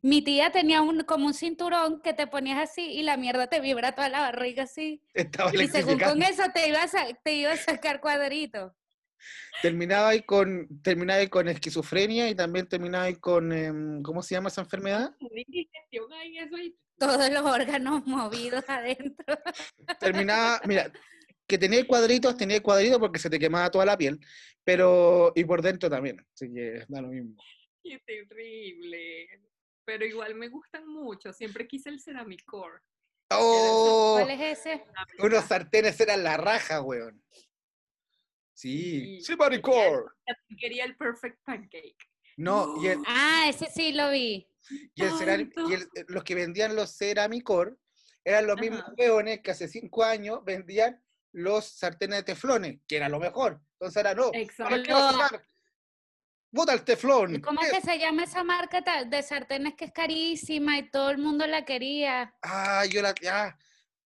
Mi 0.02 0.22
tía 0.22 0.52
tenía 0.52 0.82
un, 0.82 1.02
como 1.02 1.26
un 1.26 1.34
cinturón 1.34 2.02
que 2.02 2.14
te 2.14 2.28
ponías 2.28 2.60
así 2.60 2.82
y 2.84 3.02
la 3.04 3.18
mierda 3.18 3.48
te 3.48 3.60
vibra 3.60 3.94
toda 3.96 4.10
la 4.10 4.22
barriga 4.22 4.64
así. 4.64 5.02
estaba 5.14 5.52
Y 5.54 5.68
según 5.68 6.00
con 6.00 6.22
eso 6.22 6.44
te 6.54 6.68
iba 6.70 6.84
a, 6.84 7.14
te 7.24 7.34
iba 7.34 7.52
a 7.52 7.58
sacar 7.58 8.00
cuadritos. 8.00 8.74
Terminaba 9.62 10.10
ahí 10.10 10.22
con, 10.22 10.82
terminaba 10.82 11.20
ahí 11.20 11.28
con 11.28 11.48
esquizofrenia 11.48 12.30
y 12.30 12.36
también 12.36 12.68
terminaba 12.68 13.06
ahí 13.06 13.16
con, 13.16 13.52
em, 13.52 14.02
¿cómo 14.04 14.22
se 14.22 14.36
llama 14.36 14.50
esa 14.50 14.62
enfermedad? 14.62 15.16
Todos 16.98 17.30
los 17.32 17.44
órganos 17.44 18.06
movidos 18.06 18.64
adentro. 18.68 19.26
Terminaba, 20.00 20.62
mira, 20.66 20.92
que 21.48 21.58
tenía 21.58 21.86
cuadritos, 21.88 22.36
tenía 22.36 22.62
cuadritos 22.62 23.00
porque 23.00 23.20
se 23.20 23.30
te 23.30 23.40
quemaba 23.40 23.72
toda 23.72 23.86
la 23.86 23.98
piel, 23.98 24.20
pero, 24.64 25.32
y 25.36 25.46
por 25.46 25.62
dentro 25.62 25.90
también, 25.90 26.26
así 26.34 26.54
que 26.54 26.84
da 26.88 27.02
lo 27.02 27.10
mismo. 27.10 27.36
Qué 27.84 28.00
terrible. 28.06 29.28
Pero 29.86 30.06
igual 30.06 30.36
me 30.36 30.50
gustan 30.50 30.86
mucho. 30.86 31.32
Siempre 31.32 31.66
quise 31.66 31.90
el 31.90 32.02
Ceramicor. 32.02 32.84
¡Oh! 33.32 34.18
¿Cuál 34.20 34.32
es 34.32 34.60
ese? 34.60 34.84
Unos 35.20 35.46
sartenes 35.46 36.00
eran 36.02 36.24
la 36.24 36.36
raja, 36.36 36.82
weón. 36.82 37.24
Sí. 38.58 39.20
Sí. 39.20 39.22
Sí, 39.22 39.36
maricor. 39.36 40.16
Quería 40.60 40.86
el 40.86 40.98
Perfect 40.98 41.38
Pancake. 41.46 41.96
No, 42.38 42.84
y, 42.84 42.88
el, 42.88 43.00
Ah, 43.06 43.46
ese 43.48 43.68
sí 43.68 43.92
lo 43.94 44.10
vi. 44.10 44.48
y, 44.96 45.04
el 45.04 45.54
y 45.70 45.74
el- 45.74 45.90
los 46.08 46.24
que 46.24 46.34
vendían 46.34 46.76
los 46.76 46.98
ceramicor 46.98 47.78
eran 48.26 48.48
los 48.48 48.60
mismos 48.60 48.82
Ajá. 48.82 48.94
weones 48.98 49.42
que 49.42 49.52
hace 49.52 49.68
cinco 49.68 50.04
años 50.04 50.40
vendían 50.44 51.02
los 51.34 51.66
sartenes 51.66 52.18
de 52.20 52.24
teflones, 52.24 52.80
que 52.88 52.98
era 52.98 53.10
lo 53.10 53.20
mejor. 53.20 53.62
Entonces 53.74 53.98
ahora 53.98 54.16
no. 54.16 54.32
¿Para 54.32 54.38
qué 54.38 54.42
Exacto. 54.42 54.94
vas 54.94 55.14
a 55.14 55.18
usar? 55.28 55.48
bota 56.50 56.74
el 56.74 56.84
teflón. 56.84 57.40
¿Cómo 57.42 57.62
es 57.62 57.72
que 57.72 57.82
se 57.82 58.00
llama 58.00 58.24
esa 58.24 58.44
marca 58.44 58.82
ta- 58.84 59.04
de 59.04 59.22
sartenes 59.22 59.76
que 59.76 59.86
es 59.86 59.92
carísima 59.92 60.80
y 60.80 60.90
todo 60.90 61.12
el 61.12 61.20
mundo 61.20 61.46
la 61.46 61.64
quería? 61.64 62.34
Ah, 62.42 62.86
yo 62.90 63.04
la. 63.04 63.14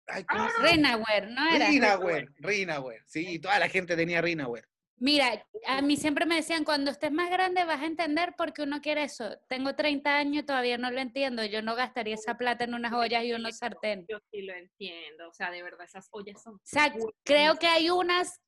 Ay. 0.07 0.25
Renaware, 0.61 1.31
¿no 1.31 1.49
era? 1.49 1.69
Rinaware, 1.69 2.29
Rinaware. 2.39 3.03
Sí, 3.07 3.39
toda 3.39 3.59
la 3.59 3.69
gente 3.69 3.97
tenía 3.97 4.21
Rinaware. 4.21 4.67
Mira, 4.97 5.45
a 5.67 5.83
mí 5.83 5.97
siempre 5.97 6.27
me 6.27 6.37
decían, 6.37 6.63
cuando 6.65 6.91
estés 6.93 7.11
más 7.11 7.29
grande 7.29 7.65
vas 7.65 7.81
a 7.81 7.87
entender 7.87 8.35
por 8.37 8.53
qué 8.53 8.63
uno 8.63 8.81
quiere 8.81 9.03
eso. 9.03 9.37
Tengo 9.49 9.75
30 9.75 10.17
años 10.17 10.45
y 10.45 10.47
todavía 10.47 10.79
no 10.79 10.93
lo 10.93 11.01
entiendo. 11.01 11.45
Yo 11.45 11.61
no 11.61 11.75
gastaría 11.75 12.15
esa 12.15 12.39
plata 12.39 12.65
en 12.65 12.75
unas 12.75 12.93
ollas 12.93 13.25
y 13.25 13.33
unos 13.33 13.59
sartenes. 13.59 14.07
Yo 14.09 14.19
sí 14.31 14.43
lo 14.43 14.55
entiendo. 14.55 15.29
O 15.29 15.35
sea, 15.35 15.51
de 15.51 15.63
verdad, 15.63 15.87
esas 15.87 16.07
ollas 16.13 16.41
son. 16.41 16.55
O 16.55 16.61
sea, 16.63 16.95
creo 17.25 17.57
que 17.59 17.67
hay 17.67 17.91
unas 17.91 18.41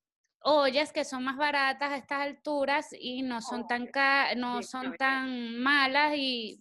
ollas 0.42 0.92
que 0.92 1.04
son 1.04 1.24
más 1.24 1.36
baratas 1.36 1.90
a 1.90 1.96
estas 1.96 2.20
alturas 2.20 2.88
y 2.96 3.22
no 3.22 3.40
son 3.40 3.66
tan 3.66 3.86
ca- 3.86 4.34
no 4.36 4.62
son 4.62 4.94
tan 4.96 5.58
malas 5.58 6.12
y 6.16 6.60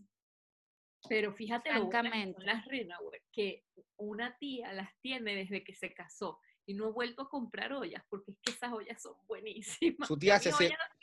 Pero 1.10 1.34
fíjate 1.34 1.72
lo 1.74 1.92
son 1.92 2.36
las 2.46 2.66
Renauer, 2.66 3.22
que 3.32 3.66
una 3.98 4.38
tía 4.38 4.74
las 4.74 4.90
tiene 5.02 5.36
desde 5.36 5.64
que 5.64 5.74
se 5.74 5.94
casó 5.94 6.40
y 6.66 6.74
no 6.74 6.86
ha 6.88 6.92
vuelto 6.92 7.24
a 7.24 7.30
comprar 7.30 7.74
ollas 7.74 8.04
porque 8.10 8.32
es 8.32 8.38
que 8.42 8.52
esas 8.52 8.72
ollas 8.72 9.02
son 9.02 9.16
buenísimas. 9.28 10.08
Su 10.08 10.18
tía 10.18 10.40
se 10.40 10.52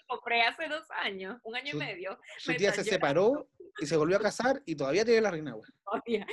compré 0.06 0.42
hace 0.42 0.68
dos 0.68 0.90
años, 0.90 1.38
un 1.44 1.54
año 1.54 1.72
Su- 1.72 1.76
y 1.76 1.80
medio. 1.80 2.18
Su 2.38 2.50
me 2.52 2.56
tía 2.56 2.72
se 2.72 2.82
separó 2.82 3.48
y 3.78 3.86
se 3.86 3.96
volvió 3.96 4.16
a 4.16 4.20
casar 4.20 4.62
y 4.66 4.74
todavía 4.74 5.04
tiene 5.04 5.20
la 5.20 5.30
Rinaware. 5.30 5.70
todavía. 5.84 6.26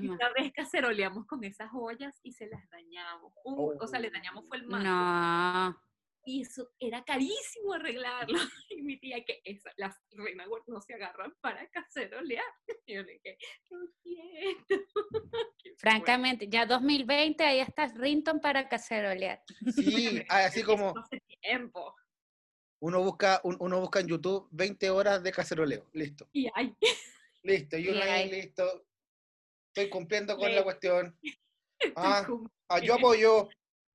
mismas. 0.00 0.18
una 0.20 0.32
vez 0.34 0.52
caceroleamos 0.52 1.26
con 1.26 1.42
esas 1.44 1.70
ollas 1.72 2.18
y 2.22 2.32
se 2.32 2.46
las 2.46 2.68
dañamos. 2.70 3.32
Uh, 3.44 3.72
O 3.80 3.86
sea, 3.86 3.98
le 4.00 4.10
dañamos 4.10 4.44
fue 4.46 4.58
el 4.58 4.66
mango. 4.66 4.84
No. 4.84 5.87
Y 6.30 6.42
eso 6.42 6.68
era 6.78 7.02
carísimo 7.04 7.72
arreglarlo. 7.72 8.38
Y 8.70 8.82
mi 8.82 8.98
tía 9.00 9.24
que 9.24 9.40
esa, 9.44 9.72
las 9.78 9.96
Renauer 10.10 10.62
no 10.66 10.78
se 10.82 10.92
agarran 10.92 11.34
para 11.40 11.66
cacerolear. 11.70 12.44
Y 12.86 12.94
yo 12.96 13.02
le 13.02 13.12
dije, 13.14 13.38
lo 13.70 13.78
siento. 14.02 14.74
Qué 15.62 15.74
Francamente, 15.78 16.46
ya 16.48 16.66
2020, 16.66 17.42
ahí 17.44 17.60
estás 17.60 17.96
Rinton 17.96 18.40
para 18.40 18.68
cacerolear. 18.68 19.42
Sí, 19.74 20.22
ah, 20.28 20.44
así 20.44 20.62
como 20.62 20.92
hace 20.98 21.22
tiempo. 21.40 21.94
uno 22.80 23.02
busca, 23.02 23.40
un- 23.44 23.56
uno 23.60 23.80
busca 23.80 24.00
en 24.00 24.08
YouTube 24.08 24.48
20 24.50 24.90
horas 24.90 25.22
de 25.22 25.32
caceroleo. 25.32 25.88
Listo. 25.94 26.28
Y 26.32 26.46
hay 26.54 26.76
Listo. 27.42 27.78
Y 27.78 27.88
uno 27.88 28.02
ahí, 28.02 28.30
listo. 28.30 28.84
Estoy 29.68 29.88
cumpliendo 29.88 30.36
con 30.36 30.54
la 30.54 30.62
cuestión. 30.62 31.18
Ah, 31.96 32.26
ah, 32.68 32.80
yo 32.80 32.94
apoyo. 32.96 33.48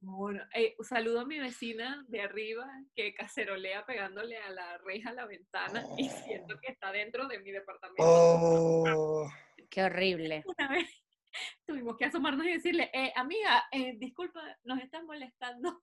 Bueno, 0.06 0.44
eh, 0.54 0.76
un 0.78 0.84
saludo 0.84 1.22
a 1.22 1.26
mi 1.26 1.40
vecina 1.40 2.04
de 2.10 2.20
arriba 2.20 2.68
que 2.94 3.14
cacerolea 3.14 3.86
pegándole 3.86 4.36
a 4.38 4.50
la 4.50 4.78
reja 4.80 5.12
a 5.12 5.14
la 5.14 5.26
ventana 5.26 5.82
y 5.98 6.10
siento 6.10 6.60
que 6.60 6.74
está 6.74 6.92
dentro 6.92 7.26
de 7.26 7.40
mi 7.40 7.52
departamento. 7.52 8.04
Oh. 8.06 9.32
Qué 9.70 9.82
horrible. 9.82 10.44
Una 10.58 10.68
vez 10.68 10.90
tuvimos 11.66 11.96
que 11.96 12.04
asomarnos 12.04 12.46
y 12.46 12.52
decirle, 12.52 12.92
eh, 12.94 13.14
amiga, 13.16 13.64
eh, 13.72 13.96
disculpa, 13.98 14.42
nos 14.66 14.82
están 14.82 15.06
molestando. 15.06 15.82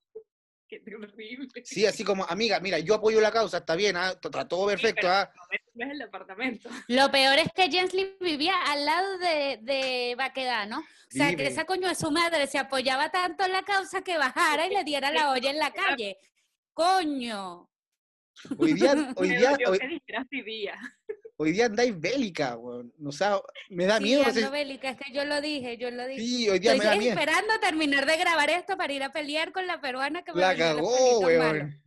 Qué 0.71 0.79
terrible. 0.79 1.11
Sí, 1.65 1.85
así 1.85 2.05
como, 2.05 2.23
amiga, 2.29 2.57
mira, 2.61 2.79
yo 2.79 2.95
apoyo 2.95 3.19
la 3.19 3.29
causa, 3.29 3.57
está 3.57 3.75
bien, 3.75 3.97
ah, 3.97 4.11
está 4.11 4.47
todo 4.47 4.67
perfecto, 4.67 5.01
pero- 5.01 5.13
ah. 5.13 5.29
No 5.73 5.85
es 5.85 5.91
el 5.91 5.99
departamento. 5.99 6.69
Lo 6.87 7.11
peor 7.11 7.39
es 7.39 7.49
que 7.53 7.69
Jensly 7.69 8.15
vivía 8.21 8.55
al 8.67 8.85
lado 8.85 9.17
de, 9.17 9.59
de 9.63 10.15
Baquedano. 10.17 10.79
O 10.79 10.83
sea, 11.09 11.35
que 11.35 11.47
esa 11.47 11.65
coño 11.65 11.89
de 11.89 11.95
su 11.95 12.09
madre 12.09 12.47
se 12.47 12.57
apoyaba 12.57 13.09
tanto 13.11 13.43
en 13.43 13.51
la 13.51 13.63
causa 13.63 14.01
que 14.01 14.17
bajara 14.17 14.65
y 14.65 14.69
le 14.73 14.85
diera 14.85 15.11
la 15.11 15.31
olla 15.31 15.49
en 15.49 15.59
la 15.59 15.71
calle. 15.73 16.17
Coño. 16.73 17.69
Hoy 18.57 18.73
día, 18.73 18.93
hoy 19.17 19.29
día, 19.29 19.57
hoy, 19.67 19.77
que 19.77 19.87
dijeras 19.89 20.25
vivía. 20.29 20.79
Hoy 21.41 21.51
día 21.53 21.65
andáis 21.65 21.99
bélica, 21.99 22.55
weón. 22.57 22.93
O 23.05 23.11
sea, 23.11 23.39
me 23.69 23.85
da 23.85 23.97
Sí, 23.97 24.03
miedo. 24.03 24.23
ando 24.25 24.39
ese- 24.39 24.49
bélica, 24.49 24.89
es 24.91 24.97
que 24.97 25.11
yo 25.13 25.25
lo 25.25 25.41
dije, 25.41 25.77
yo 25.77 25.89
lo 25.91 26.05
dije. 26.05 26.21
Sí, 26.21 26.49
hoy 26.49 26.59
día 26.59 26.73
me 26.73 26.77
da 26.79 26.83
Estoy 26.85 26.99
miedo. 26.99 27.13
esperando 27.19 27.59
terminar 27.59 28.05
de 28.05 28.17
grabar 28.17 28.49
esto 28.49 28.77
para 28.77 28.93
ir 28.93 29.03
a 29.03 29.11
pelear 29.11 29.51
con 29.51 29.65
la 29.67 29.81
peruana 29.81 30.23
que 30.23 30.33
me 30.33 30.41
La 30.41 30.55
cagó, 30.55 31.19
weón. 31.19 31.81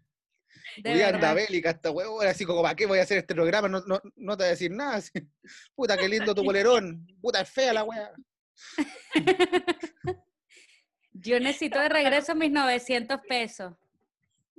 Hoy 0.84 0.92
día 0.94 1.08
anda 1.10 1.34
bélica 1.34 1.70
esta 1.70 1.90
weón, 1.92 2.26
así 2.26 2.44
como, 2.44 2.60
¿para 2.62 2.74
qué 2.74 2.86
voy 2.86 2.98
a 2.98 3.02
hacer 3.02 3.18
este 3.18 3.34
programa? 3.34 3.68
No, 3.68 3.80
no, 3.86 4.00
no 4.16 4.36
te 4.36 4.42
voy 4.42 4.48
a 4.48 4.50
decir 4.50 4.70
nada. 4.72 4.96
así. 4.96 5.12
Puta, 5.76 5.96
qué 5.96 6.08
lindo 6.08 6.34
tu 6.34 6.44
polerón. 6.44 7.06
Puta, 7.22 7.40
es 7.40 7.48
fea 7.50 7.72
la 7.72 7.84
weá. 7.84 8.10
Yo 11.12 11.38
necesito 11.40 11.78
de 11.78 11.88
regreso 11.88 12.34
mis 12.34 12.50
900 12.50 13.20
pesos. 13.28 13.72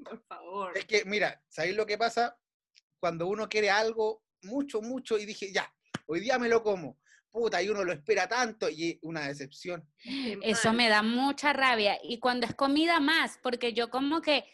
Por 0.03 0.21
favor. 0.25 0.77
Es 0.77 0.86
que, 0.86 1.03
mira, 1.05 1.41
¿sabéis 1.49 1.75
lo 1.75 1.86
que 1.86 1.97
pasa? 1.97 2.38
Cuando 2.99 3.27
uno 3.27 3.49
quiere 3.49 3.69
algo 3.69 4.23
mucho, 4.45 4.81
mucho, 4.81 5.17
y 5.17 5.25
dije, 5.25 5.51
ya, 5.51 5.71
hoy 6.08 6.19
día 6.19 6.39
me 6.39 6.49
lo 6.49 6.63
como. 6.63 6.97
Puta, 7.29 7.62
y 7.62 7.67
uno 7.67 7.84
lo 7.84 7.91
espera 7.91 8.29
tanto, 8.29 8.69
y 8.69 8.97
una 9.01 9.27
decepción. 9.27 9.86
Eso 10.41 10.71
me 10.71 10.88
da 10.88 11.03
mucha 11.03 11.51
rabia. 11.51 11.97
Y 12.01 12.19
cuando 12.19 12.47
es 12.47 12.55
comida 12.55 13.01
más, 13.01 13.38
porque 13.43 13.73
yo 13.73 13.89
como 13.89 14.21
que 14.21 14.45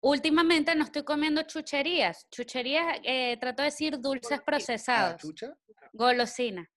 últimamente 0.00 0.74
no 0.74 0.84
estoy 0.84 1.04
comiendo 1.04 1.42
chucherías. 1.42 2.28
Chucherías, 2.30 2.98
eh, 3.04 3.36
trato 3.40 3.62
de 3.62 3.66
decir 3.66 4.00
dulces 4.00 4.40
procesados, 4.40 5.20
chucha. 5.20 5.56
golosina. 5.92 6.68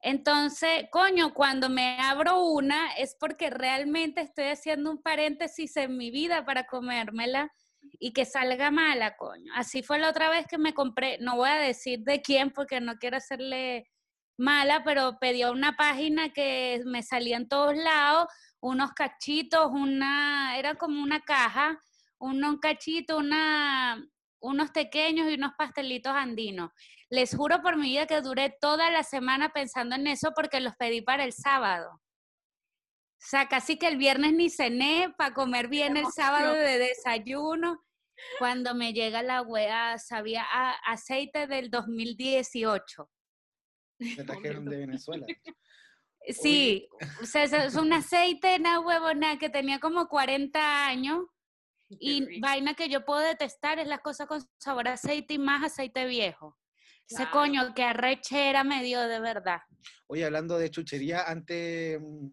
Entonces, 0.00 0.84
coño, 0.90 1.32
cuando 1.32 1.68
me 1.70 1.98
abro 1.98 2.44
una 2.44 2.92
es 2.94 3.16
porque 3.18 3.48
realmente 3.48 4.20
estoy 4.20 4.46
haciendo 4.46 4.90
un 4.90 5.02
paréntesis 5.02 5.76
en 5.76 5.96
mi 5.96 6.10
vida 6.10 6.44
para 6.44 6.66
comérmela 6.66 7.52
y 7.98 8.12
que 8.12 8.24
salga 8.24 8.70
mala, 8.70 9.16
coño. 9.16 9.52
Así 9.54 9.82
fue 9.82 9.98
la 9.98 10.10
otra 10.10 10.28
vez 10.30 10.46
que 10.46 10.58
me 10.58 10.74
compré, 10.74 11.18
no 11.20 11.36
voy 11.36 11.48
a 11.48 11.56
decir 11.56 12.00
de 12.00 12.22
quién 12.22 12.50
porque 12.50 12.80
no 12.80 12.96
quiero 12.96 13.16
hacerle 13.16 13.90
mala, 14.36 14.82
pero 14.84 15.18
pedí 15.20 15.44
una 15.44 15.76
página 15.76 16.30
que 16.32 16.82
me 16.86 17.02
salía 17.02 17.36
en 17.36 17.48
todos 17.48 17.76
lados, 17.76 18.26
unos 18.60 18.92
cachitos, 18.92 19.70
una, 19.70 20.58
era 20.58 20.74
como 20.74 21.02
una 21.02 21.20
caja, 21.20 21.78
un 22.18 22.58
cachito, 22.58 23.18
una, 23.18 24.02
unos 24.40 24.70
pequeños 24.70 25.30
y 25.30 25.34
unos 25.34 25.52
pastelitos 25.56 26.12
andinos. 26.14 26.70
Les 27.10 27.36
juro 27.36 27.60
por 27.62 27.76
mi 27.76 27.90
vida 27.90 28.06
que 28.06 28.20
duré 28.20 28.54
toda 28.60 28.90
la 28.90 29.02
semana 29.02 29.50
pensando 29.50 29.96
en 29.96 30.06
eso 30.06 30.32
porque 30.34 30.60
los 30.60 30.74
pedí 30.76 31.02
para 31.02 31.24
el 31.24 31.32
sábado. 31.32 32.00
O 33.24 33.26
sea, 33.26 33.48
casi 33.48 33.78
que 33.78 33.88
el 33.88 33.96
viernes 33.96 34.34
ni 34.34 34.50
cené 34.50 35.14
para 35.16 35.32
comer 35.32 35.68
bien 35.68 35.96
el 35.96 36.04
sábado 36.14 36.52
de 36.52 36.78
desayuno. 36.78 37.82
Cuando 38.38 38.74
me 38.74 38.92
llega 38.92 39.22
la 39.22 39.40
wea, 39.40 39.96
sabía 39.98 40.44
a 40.44 40.72
aceite 40.92 41.46
del 41.46 41.70
2018. 41.70 43.10
Me 43.98 44.24
trajeron 44.24 44.66
de 44.66 44.76
Venezuela. 44.76 45.26
Sí, 46.26 46.88
o 47.20 47.26
sea, 47.26 47.44
es 47.44 47.74
un 47.74 47.92
aceite, 47.92 48.56
una 48.58 48.80
huevona 48.80 49.38
que 49.38 49.50
tenía 49.50 49.78
como 49.78 50.08
40 50.08 50.86
años 50.86 51.26
y 51.90 52.40
vaina 52.40 52.72
que 52.72 52.88
yo 52.88 53.04
puedo 53.04 53.20
detestar 53.20 53.78
es 53.78 53.86
las 53.86 54.00
cosas 54.00 54.26
con 54.26 54.40
sabor 54.56 54.88
a 54.88 54.94
aceite 54.94 55.34
y 55.34 55.38
más 55.38 55.62
aceite 55.62 56.06
viejo. 56.06 56.56
Ese 57.06 57.24
Claro. 57.24 57.30
coño, 57.30 57.74
que 57.74 57.82
arrechera 57.82 58.64
me 58.64 58.82
dio 58.82 59.06
de 59.06 59.20
verdad. 59.20 59.60
Oye, 60.06 60.24
hablando 60.24 60.56
de 60.56 60.70
chuchería, 60.70 61.24
antes 61.24 62.00
mm, 62.00 62.28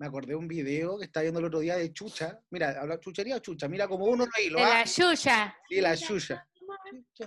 me 0.00 0.06
acordé 0.06 0.28
de 0.28 0.36
un 0.36 0.48
video 0.48 0.98
que 0.98 1.04
estaba 1.04 1.22
viendo 1.22 1.40
el 1.40 1.46
otro 1.46 1.60
día 1.60 1.76
de 1.76 1.92
chucha. 1.92 2.40
Mira, 2.48 2.70
habla 2.80 2.98
chuchería 2.98 3.36
o 3.36 3.38
chucha. 3.40 3.68
Mira 3.68 3.86
como 3.86 4.06
uno 4.06 4.24
lo 4.24 4.42
hilo. 4.42 4.58
De 4.58 4.64
la 4.64 4.86
Xuxa. 4.86 5.54
Sí, 5.68 5.80
la 5.82 5.94
chucha. 5.94 6.48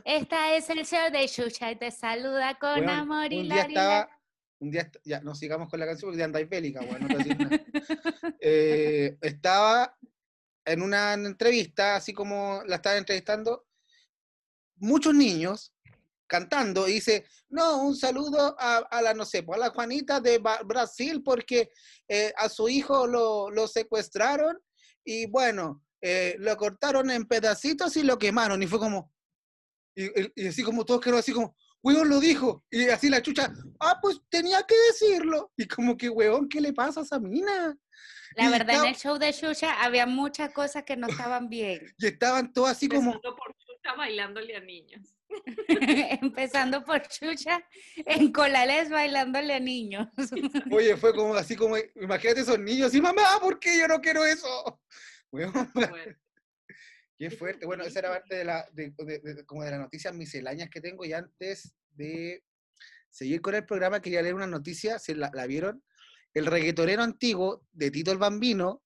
Esta 0.04 0.56
es 0.56 0.68
el 0.72 0.84
show 0.84 1.12
de 1.12 1.28
Xuxa 1.28 1.72
y 1.72 1.76
te 1.76 1.92
saluda 1.92 2.58
con 2.58 2.90
amor 2.90 3.32
y 3.32 3.42
un 3.42 3.44
día 3.44 3.56
la 3.56 3.62
estaba, 3.62 4.10
un 4.58 4.72
día, 4.72 4.92
ya, 5.06 5.22
no 5.22 5.36
sigamos 5.36 5.70
con 5.70 5.80
la 5.80 5.86
canción 5.86 6.10
porque 6.10 6.18
ya 6.18 6.26
andáis 6.26 6.50
bélica, 6.50 6.82
weón, 6.82 7.08
no. 7.08 7.10
Eh, 8.40 9.18
estaba 9.22 9.96
en 10.66 10.82
una 10.82 11.14
entrevista, 11.14 11.98
así 11.98 12.12
como 12.12 12.64
la 12.66 12.78
estaba 12.78 12.98
entrevistando, 12.98 13.68
muchos 14.78 15.14
niños 15.14 15.73
cantando 16.28 16.88
y 16.88 16.94
dice, 16.94 17.26
no, 17.50 17.84
un 17.84 17.96
saludo 17.96 18.56
a, 18.60 18.78
a 18.78 19.02
la, 19.02 19.14
no 19.14 19.26
sé, 19.26 19.44
pues, 19.44 19.58
a 19.58 19.66
la 19.66 19.70
Juanita 19.72 20.20
de 20.20 20.40
Ba- 20.40 20.62
Brasil 20.66 21.22
porque 21.24 21.70
eh, 22.08 22.34
a 22.38 22.50
su 22.50 22.68
hijo 22.70 23.06
lo, 23.08 23.50
lo 23.52 23.68
secuestraron 23.68 24.58
y 25.06 25.26
bueno, 25.28 25.84
eh, 26.02 26.36
lo 26.40 26.56
cortaron 26.58 27.12
en 27.12 27.26
pedacitos 27.26 27.96
y 27.98 28.04
lo 28.04 28.18
quemaron 28.18 28.62
y 28.64 28.68
fue 28.68 28.80
como, 28.80 29.12
y, 29.96 30.06
y- 30.06 30.32
y 30.36 30.48
así 30.48 30.64
como 30.64 30.86
todos 30.86 31.02
quedaron 31.02 31.20
así 31.20 31.32
como, 31.34 31.56
weón 31.84 32.10
lo 32.10 32.20
dijo, 32.20 32.64
y 32.72 32.88
así 32.90 33.10
la 33.10 33.22
chucha, 33.22 33.54
ah, 33.82 34.00
pues 34.02 34.20
tenía 34.30 34.64
que 34.64 34.76
decirlo, 34.88 35.52
y 35.58 35.68
como 35.68 35.98
que, 35.98 36.10
weón, 36.10 36.48
¿qué 36.48 36.62
le 36.62 36.74
pasa 36.74 37.02
a 37.02 37.04
esa 37.04 37.20
mina? 37.20 37.78
La 38.36 38.46
Y 38.46 38.48
verdad, 38.50 38.62
en 38.62 38.70
estaba- 38.76 38.90
el 38.90 38.96
show 38.96 39.18
de 39.20 39.32
Xuxa 39.34 39.84
había 39.84 40.06
muchas 40.08 40.52
cosas 40.54 40.84
que 40.84 40.96
no 40.98 41.08
estaban 41.08 41.50
bien. 41.50 41.80
Y 42.00 42.08
estaban 42.08 42.52
todos 42.54 42.70
así 42.70 42.88
como, 42.88 43.12
por 43.22 43.56
chucha 43.58 43.94
bailándole 43.98 44.56
a 44.56 44.62
niños. 44.62 45.14
Empezando 46.22 46.84
por 46.84 47.02
Xuxa 47.10 47.64
en 48.06 48.32
Colales 48.32 48.90
bailándole 48.90 49.54
a 49.54 49.60
niños. 49.60 50.08
oye, 50.72 50.96
fue 50.98 51.14
como 51.14 51.36
así 51.36 51.56
como, 51.56 51.76
imagínate 51.96 52.42
esos 52.42 52.60
niños, 52.60 52.94
y 52.94 53.02
mamá, 53.02 53.24
¿por 53.42 53.60
qué 53.60 53.78
yo 53.80 53.88
no 53.88 54.00
quiero 54.02 54.26
eso? 54.26 54.82
Bueno, 55.32 55.52
Qué 57.18 57.32
fuerte. 57.32 57.66
Bueno, 57.66 57.84
esa 57.84 58.00
era 58.00 58.10
parte 58.10 58.36
de 58.36 58.44
la, 58.46 58.68
de, 58.72 58.94
de- 58.98 59.20
de- 59.20 59.46
como 59.46 59.64
de 59.64 59.72
las 59.72 59.80
noticias 59.80 60.14
misceláneas 60.14 60.70
que 60.70 60.80
tengo. 60.82 61.06
Y 61.06 61.14
antes 61.14 61.74
de 61.92 62.44
seguir 63.10 63.42
con 63.42 63.56
el 63.56 63.66
programa, 63.66 64.00
quería 64.00 64.22
leer 64.22 64.36
una 64.36 64.46
noticia, 64.46 65.00
si 65.00 65.14
la, 65.16 65.32
la 65.34 65.48
vieron. 65.48 65.84
El 66.36 66.46
reggaetonero 66.46 67.02
antiguo 67.02 67.66
de 67.72 67.90
Tito 67.90 68.12
el 68.12 68.20
Bambino 68.20 68.84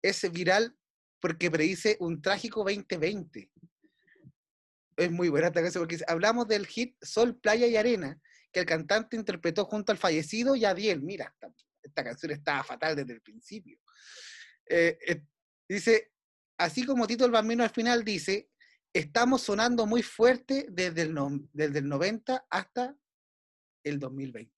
es 0.00 0.30
viral 0.32 0.74
porque 1.20 1.50
predice 1.50 1.96
un 2.00 2.22
trágico 2.22 2.60
2020. 2.64 3.50
Es 4.96 5.10
muy 5.10 5.28
buena 5.28 5.48
esta 5.48 5.60
canción 5.62 5.82
porque 5.86 5.98
hablamos 6.08 6.48
del 6.48 6.66
hit 6.66 6.96
Sol, 7.02 7.38
Playa 7.38 7.66
y 7.66 7.76
Arena, 7.76 8.18
que 8.52 8.60
el 8.60 8.66
cantante 8.66 9.16
interpretó 9.16 9.64
junto 9.66 9.92
al 9.92 9.98
fallecido 9.98 10.56
Yadiel. 10.56 11.02
Mira, 11.02 11.26
esta, 11.34 11.52
esta 11.82 12.04
canción 12.04 12.32
estaba 12.32 12.64
fatal 12.64 12.96
desde 12.96 13.12
el 13.12 13.20
principio. 13.20 13.78
Eh, 14.68 14.98
eh, 15.06 15.22
dice, 15.68 16.12
así 16.58 16.84
como 16.86 17.06
Tito 17.06 17.24
el 17.26 17.30
Bambino 17.30 17.62
al 17.62 17.70
final 17.70 18.04
dice, 18.04 18.48
estamos 18.92 19.42
sonando 19.42 19.84
muy 19.86 20.02
fuerte 20.02 20.66
desde 20.70 21.02
el, 21.02 21.12
no- 21.14 21.40
desde 21.52 21.80
el 21.80 21.88
90 21.88 22.46
hasta 22.50 22.96
el 23.84 23.98
2020. 23.98 24.50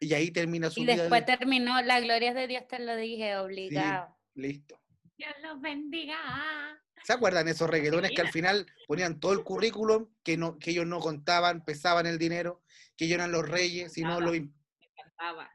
Y 0.00 0.12
ahí 0.12 0.30
termina 0.30 0.68
su 0.68 0.82
Y 0.82 0.86
después 0.86 1.24
de- 1.24 1.36
terminó, 1.38 1.80
la 1.80 1.98
gloria 2.00 2.34
de 2.34 2.46
Dios 2.46 2.66
te 2.68 2.78
lo 2.78 2.94
dije, 2.96 3.36
obligado. 3.38 4.14
Listo. 4.34 4.78
Dios 5.16 5.32
los 5.42 5.60
bendiga. 5.62 6.18
¿Se 7.02 7.12
acuerdan 7.12 7.48
esos 7.48 7.68
reggaetones 7.68 8.12
que 8.12 8.22
al 8.22 8.30
final 8.30 8.66
ponían 8.86 9.20
todo 9.20 9.32
el 9.32 9.42
currículum, 9.42 10.08
que, 10.22 10.36
no, 10.36 10.58
que 10.58 10.70
ellos 10.70 10.86
no 10.86 11.00
contaban, 11.00 11.64
pesaban 11.64 12.06
el 12.06 12.18
dinero, 12.18 12.62
que 12.96 13.04
ellos 13.04 13.16
eran 13.16 13.32
los 13.32 13.46
reyes, 13.48 13.92
sino 13.92 14.08
Nada. 14.08 14.20
lo... 14.20 14.30
Me 14.32 14.38
encantaba. 14.38 15.50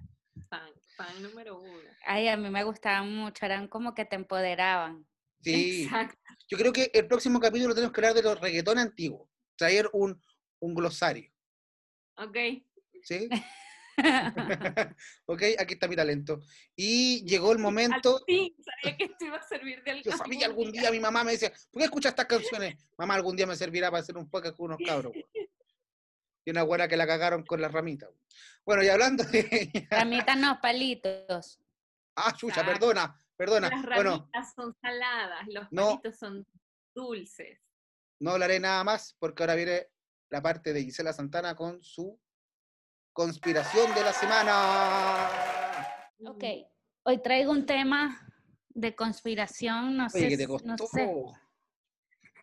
Fan, 0.49 0.71
fan 0.95 1.23
número 1.23 1.59
uno. 1.59 1.89
Ay, 2.05 2.27
a 2.27 2.37
mí 2.37 2.49
me 2.49 2.63
gustaban 2.63 3.15
mucho, 3.15 3.45
eran 3.45 3.67
como 3.67 3.95
que 3.95 4.05
te 4.05 4.15
empoderaban. 4.15 5.07
Sí, 5.41 5.83
Exacto. 5.83 6.19
yo 6.49 6.57
creo 6.57 6.73
que 6.73 6.91
el 6.93 7.07
próximo 7.07 7.39
capítulo 7.39 7.73
tenemos 7.73 7.93
que 7.93 8.01
hablar 8.01 8.13
de 8.13 8.23
los 8.23 8.39
reggaetones 8.39 8.83
antiguos, 8.85 9.29
traer 9.55 9.89
un, 9.93 10.21
un 10.59 10.75
glosario, 10.75 11.31
Ok. 12.17 12.37
¿sí? 13.03 13.29
ok, 15.25 15.41
aquí 15.59 15.73
está 15.73 15.87
mi 15.87 15.95
talento. 15.95 16.41
Y 16.75 17.25
llegó 17.25 17.51
el 17.51 17.59
momento, 17.59 18.21
fin, 18.25 18.53
sabía 18.63 18.97
que 18.97 19.03
esto 19.05 19.25
iba 19.25 19.37
a 19.37 19.43
servir 19.43 19.83
de 19.83 19.91
algo. 19.91 20.03
yo 20.03 20.11
sabía 20.17 20.45
algún 20.47 20.71
día, 20.71 20.91
mi 20.91 20.99
mamá 20.99 21.23
me 21.23 21.31
decía, 21.33 21.51
¿por 21.71 21.79
qué 21.79 21.85
escuchas 21.85 22.11
estas 22.11 22.25
canciones? 22.27 22.75
Mamá, 22.97 23.15
algún 23.15 23.35
día 23.35 23.45
me 23.47 23.55
servirá 23.55 23.89
para 23.91 24.01
hacer 24.01 24.17
un 24.17 24.29
podcast 24.29 24.55
con 24.55 24.67
unos 24.67 24.79
cabros. 24.85 25.13
weón". 25.13 25.25
Y 26.45 26.51
una 26.51 26.63
buena 26.63 26.87
que 26.87 26.95
la 26.97 27.05
cagaron 27.05 27.43
con 27.43 27.61
la 27.61 27.67
ramita. 27.67 28.07
weón. 28.07 28.19
Bueno, 28.65 28.83
y 28.83 28.87
hablando 28.87 29.23
de... 29.25 29.71
Ramitas 29.91 30.37
no, 30.37 30.59
palitos. 30.61 31.59
Ah, 32.15 32.33
chucha, 32.35 32.61
Exacto. 32.61 32.71
perdona, 32.87 33.21
perdona. 33.35 33.69
Las 33.69 33.83
Bueno, 33.83 34.11
ramitas 34.17 34.53
son 34.55 34.73
saladas, 34.81 35.45
los 35.49 35.67
No. 35.71 35.87
palitos 36.01 36.17
son 36.17 36.47
dulces. 36.95 37.59
no 38.19 38.31
hablaré 38.31 38.59
nada 38.59 38.83
más 38.83 39.15
porque 39.19 39.43
ahora 39.43 39.55
viene 39.55 39.87
la 40.29 40.41
parte 40.41 40.73
de 40.73 40.83
Gisela 40.83 41.13
Santana 41.13 41.55
con 41.55 41.81
su 41.83 42.19
conspiración 43.13 43.93
de 43.93 44.03
la 44.03 44.13
semana. 44.13 45.29
Ok, 46.25 46.43
hoy 47.03 47.21
traigo 47.21 47.51
un 47.51 47.65
tema 47.65 48.25
de 48.69 48.95
conspiración, 48.95 49.97
no 49.97 50.07
Oye, 50.13 50.21
sé, 50.23 50.29
que 50.29 50.37
te 50.37 50.47
costó. 50.47 50.67
no 50.67 50.77
sé. 50.77 51.05
Oye, 51.05 51.39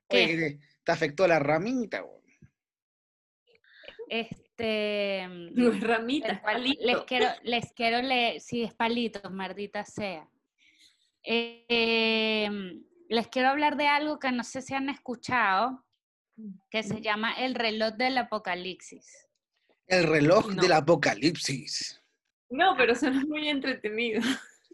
te, 0.09 0.59
te 0.85 0.93
afectó 0.93 1.27
la 1.27 1.39
ramita. 1.39 2.05
Este, 4.09 5.27
No 5.55 5.73
es 5.73 5.81
ramita, 5.81 6.29
es 6.33 6.41
palito. 6.41 6.85
les 6.85 7.01
quiero, 7.03 7.27
les 7.43 7.73
quiero 7.73 8.03
leer, 8.03 8.41
si 8.41 8.63
es 8.63 8.75
palitos, 8.75 9.31
maldita 9.31 9.85
sea. 9.85 10.29
Eh, 11.23 11.65
em, 11.69 12.85
les 13.09 13.29
quiero 13.29 13.49
hablar 13.49 13.77
de 13.77 13.89
algo 13.89 14.19
que 14.19 14.31
no 14.31 14.45
sé 14.45 14.63
si 14.63 14.75
han 14.75 14.89
escuchado, 14.89 15.85
que 16.71 16.83
se 16.83 17.01
llama 17.01 17.33
el 17.33 17.55
reloj 17.55 17.95
del 17.95 18.19
apocalipsis. 18.19 19.26
El 19.87 20.05
reloj 20.05 20.49
No. 20.55 20.63
del 20.63 20.73
apocalipsis. 20.73 22.03
No, 22.51 22.75
pero 22.77 22.95
suena 22.95 23.25
muy 23.27 23.49
entretenido. 23.49 24.21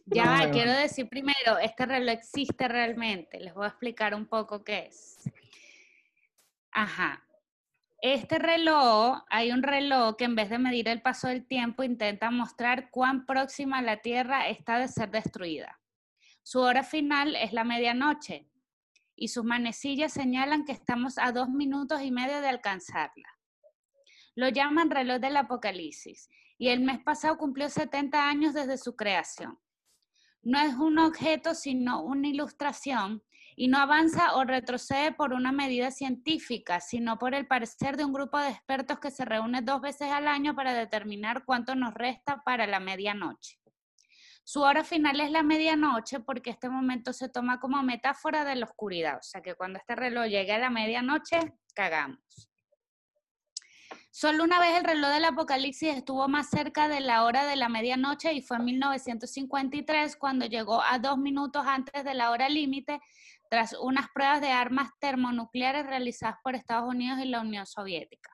Ya, 0.07 0.47
No, 0.47 0.51
quiero 0.53 0.73
decir 0.73 1.09
primero, 1.09 1.59
este 1.63 1.87
reloj 1.87 2.11
existe 2.15 2.67
realmente. 2.69 3.39
Les 3.39 3.55
voy 3.55 3.65
a 3.65 3.69
explicar 3.69 4.15
un 4.15 4.27
poco 4.27 4.65
qué 4.65 4.87
es. 4.89 5.31
Ajá. 6.73 7.23
Este 8.01 8.39
reloj, 8.41 9.23
hay 9.31 9.53
un 9.53 9.63
reloj 9.63 10.17
que 10.17 10.25
en 10.25 10.35
vez 10.35 10.51
de 10.51 10.59
medir 10.59 10.89
el 10.89 11.03
paso 11.03 11.29
del 11.29 11.47
tiempo 11.47 11.85
intenta 11.85 12.31
mostrar 12.33 12.91
cuán 12.91 13.27
próxima 13.27 13.81
la 13.81 13.99
Tierra 13.99 14.49
está 14.49 14.79
de 14.79 14.89
ser 14.89 15.11
destruida. 15.13 15.79
Su 16.43 16.59
hora 16.61 16.83
final 16.83 17.37
es 17.37 17.53
la 17.53 17.63
medianoche 17.63 18.49
y 19.15 19.29
sus 19.29 19.45
manecillas 19.45 20.13
señalan 20.13 20.65
que 20.65 20.73
estamos 20.73 21.17
a 21.19 21.31
dos 21.31 21.49
minutos 21.49 22.03
y 22.03 22.11
medio 22.11 22.41
de 22.41 22.49
alcanzarla. 22.49 23.29
Lo 24.35 24.49
llaman 24.49 24.91
reloj 24.91 25.19
del 25.21 25.37
apocalipsis 25.37 26.29
y 26.59 26.69
el 26.69 26.81
mes 26.81 27.01
pasado 27.01 27.37
cumplió 27.37 27.69
70 27.69 28.29
años 28.29 28.55
desde 28.55 28.79
su 28.79 28.97
creación. 28.97 29.59
No 30.43 30.59
es 30.59 30.75
un 30.75 30.99
objeto, 30.99 31.55
sino 31.55 32.03
una 32.03 32.29
ilustración 32.29 33.23
y 33.55 33.69
no 33.69 33.79
avanza 33.79 34.35
o 34.35 34.45
retrocede 34.45 35.13
por 35.13 35.33
una 35.35 35.53
medida 35.53 35.91
científica, 35.91 36.81
sino 36.81 37.19
por 37.19 37.35
el 37.35 37.47
parecer 37.47 37.97
de 37.97 38.05
un 38.05 38.13
grupo 38.13 38.39
de 38.39 38.49
expertos 38.49 38.99
que 38.99 39.11
se 39.11 39.25
reúne 39.25 39.63
dos 39.63 39.81
veces 39.81 40.11
al 40.11 40.27
año 40.27 40.55
para 40.55 40.73
determinar 40.73 41.45
cuánto 41.45 41.75
nos 41.75 41.93
resta 41.95 42.43
para 42.45 42.67
la 42.67 42.81
medianoche. 42.81 43.59
Su 44.45 44.63
hora 44.63 44.83
final 44.83 45.21
es 45.21 45.31
la 45.31 45.43
medianoche 45.43 46.21
porque 46.21 46.51
este 46.51 46.69
momento 46.69 47.13
se 47.13 47.29
toma 47.29 47.61
como 47.61 47.83
metáfora 47.83 48.45
de 48.45 48.57
la 48.57 48.67
oscuridad, 48.67 49.19
o 49.19 49.23
sea 49.23 49.41
que 49.43 49.55
cuando 49.55 49.79
este 49.79 49.95
reloj 49.95 50.27
llegue 50.27 50.53
a 50.53 50.59
la 50.59 50.71
medianoche, 50.71 51.55
cagamos. 51.75 52.52
Solo 54.15 54.45
una 54.45 54.61
vez 54.61 54.77
el 54.77 54.85
reloj 54.85 55.11
del 55.11 55.25
apocalipsis 55.25 55.97
estuvo 55.97 56.29
más 56.29 56.51
cerca 56.51 56.87
de 56.87 57.01
la 57.01 57.25
hora 57.25 57.47
de 57.47 57.57
la 57.57 57.71
medianoche 57.71 58.35
y 58.35 58.43
fue 58.43 58.59
en 58.59 58.67
1953 58.67 60.17
cuando 60.17 60.45
llegó 60.45 60.83
a 60.83 60.99
dos 60.99 61.17
minutos 61.17 61.65
antes 61.67 62.05
de 62.05 62.13
la 62.13 62.31
hora 62.31 62.51
límite 62.51 63.01
tras 63.49 63.75
unas 63.81 64.09
pruebas 64.15 64.43
de 64.43 64.51
armas 64.51 64.91
termonucleares 65.01 65.87
realizadas 65.87 66.37
por 66.45 66.55
Estados 66.55 66.91
Unidos 66.91 67.21
y 67.21 67.25
la 67.25 67.41
Unión 67.41 67.65
Soviética. 67.65 68.31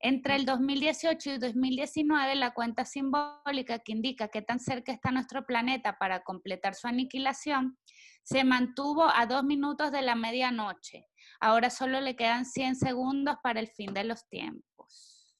Entre 0.00 0.36
el 0.36 0.46
2018 0.46 1.32
y 1.32 1.38
2019, 1.38 2.34
la 2.36 2.54
cuenta 2.54 2.86
simbólica 2.86 3.80
que 3.80 3.92
indica 3.92 4.28
qué 4.28 4.40
tan 4.40 4.58
cerca 4.58 4.90
está 4.90 5.10
nuestro 5.10 5.44
planeta 5.44 5.98
para 5.98 6.22
completar 6.24 6.74
su 6.74 6.86
aniquilación 6.86 7.76
se 8.22 8.42
mantuvo 8.42 9.06
a 9.14 9.26
dos 9.26 9.44
minutos 9.44 9.92
de 9.92 10.00
la 10.00 10.14
medianoche. 10.14 11.06
Ahora 11.40 11.70
solo 11.70 12.00
le 12.00 12.16
quedan 12.16 12.44
100 12.44 12.76
segundos 12.76 13.36
para 13.42 13.60
el 13.60 13.68
fin 13.68 13.92
de 13.92 14.04
los 14.04 14.28
tiempos. 14.28 15.34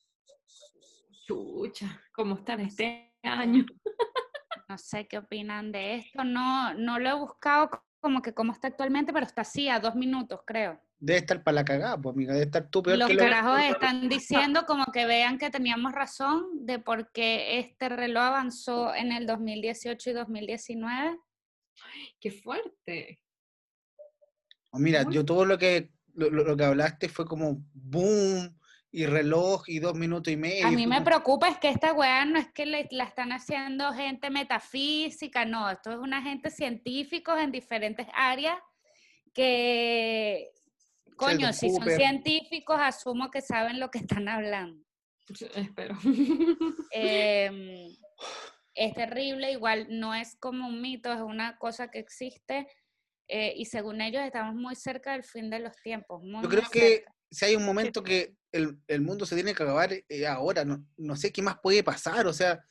Chucha, 1.26 2.00
¿cómo 2.12 2.34
estará 2.34 2.62
este 2.62 3.14
año? 3.22 3.64
No 4.68 4.76
sé 4.78 5.06
qué 5.06 5.18
opinan 5.18 5.72
de 5.72 5.96
esto. 5.96 6.24
No, 6.24 6.74
no 6.74 6.98
lo 6.98 7.08
he 7.08 7.14
buscado 7.14 7.70
como 8.00 8.20
que 8.20 8.34
cómo 8.34 8.52
está 8.52 8.68
actualmente, 8.68 9.12
pero 9.12 9.24
está 9.24 9.42
así, 9.42 9.68
a 9.68 9.80
dos 9.80 9.94
minutos, 9.94 10.40
creo. 10.46 10.78
Debe 10.98 11.18
estar 11.20 11.42
para 11.42 11.56
la 11.56 11.64
cagada, 11.64 12.00
pues 12.00 12.14
amiga, 12.14 12.32
debe 12.34 12.44
estar 12.46 12.68
tú 12.68 12.82
peor 12.82 12.98
Los 12.98 13.08
que 13.08 13.14
lo- 13.14 13.20
carajos 13.20 13.60
están 13.60 14.08
diciendo 14.08 14.64
como 14.66 14.84
que 14.86 15.06
vean 15.06 15.38
que 15.38 15.50
teníamos 15.50 15.92
razón 15.92 16.66
de 16.66 16.78
por 16.78 17.10
qué 17.12 17.58
este 17.58 17.88
reloj 17.88 18.22
avanzó 18.22 18.94
en 18.94 19.12
el 19.12 19.26
2018 19.26 20.10
y 20.10 20.12
2019. 20.12 21.18
Qué 22.20 22.30
fuerte. 22.30 23.20
Mira, 24.78 25.04
yo 25.10 25.24
todo 25.24 25.44
lo 25.44 25.58
que 25.58 25.90
lo, 26.14 26.30
lo- 26.30 26.56
que 26.56 26.64
hablaste 26.64 27.08
fue 27.08 27.26
como 27.26 27.56
boom 27.72 28.56
y 28.92 29.06
reloj 29.06 29.64
y 29.66 29.80
dos 29.80 29.94
minutos 29.96 30.32
y 30.32 30.36
medio. 30.36 30.66
A 30.66 30.70
mí 30.70 30.86
me 30.86 31.00
preocupa 31.02 31.48
es 31.48 31.58
que 31.58 31.68
esta 31.68 31.92
weá 31.92 32.24
no 32.24 32.38
es 32.38 32.46
que 32.52 32.64
le- 32.66 32.86
la 32.92 33.04
están 33.04 33.32
haciendo 33.32 33.92
gente 33.92 34.30
metafísica, 34.30 35.44
no, 35.44 35.68
esto 35.68 35.90
es 35.90 35.98
una 35.98 36.22
gente 36.22 36.50
científicos 36.50 37.40
en 37.40 37.50
diferentes 37.50 38.06
áreas 38.14 38.56
que, 39.32 40.52
coño, 41.16 41.52
si 41.52 41.70
son 41.70 41.88
científicos, 41.96 42.76
asumo 42.80 43.30
que 43.30 43.40
saben 43.40 43.80
lo 43.80 43.90
que 43.90 43.98
están 43.98 44.28
hablando. 44.28 44.84
Espero. 45.56 45.96
Em, 46.92 47.96
es 48.74 48.94
terrible, 48.94 49.50
igual 49.52 49.86
no 49.90 50.14
es 50.14 50.36
como 50.36 50.68
un 50.68 50.80
mito, 50.80 51.12
es 51.12 51.20
una 51.20 51.58
cosa 51.58 51.90
que 51.90 51.98
existe 51.98 52.68
eh, 53.28 53.52
y 53.56 53.64
según 53.66 54.00
ellos 54.00 54.22
estamos 54.22 54.54
muy 54.54 54.74
cerca 54.76 55.12
del 55.12 55.24
fin 55.24 55.50
de 55.50 55.58
los 55.60 55.74
tiempos. 55.82 56.22
Muy, 56.22 56.32
Yo 56.32 56.40
muy 56.42 56.50
creo 56.50 56.70
que 56.70 56.88
cerca. 56.96 57.14
si 57.30 57.44
hay 57.46 57.56
un 57.56 57.64
momento 57.64 58.02
que 58.02 58.34
el, 58.52 58.78
el 58.86 59.00
mundo 59.00 59.26
se 59.26 59.34
tiene 59.34 59.54
que 59.54 59.62
acabar 59.62 59.92
eh, 59.92 60.26
ahora, 60.26 60.64
no, 60.64 60.86
no 60.96 61.16
sé 61.16 61.32
qué 61.32 61.42
más 61.42 61.58
puede 61.62 61.82
pasar, 61.82 62.26
o 62.26 62.32
sea, 62.32 62.64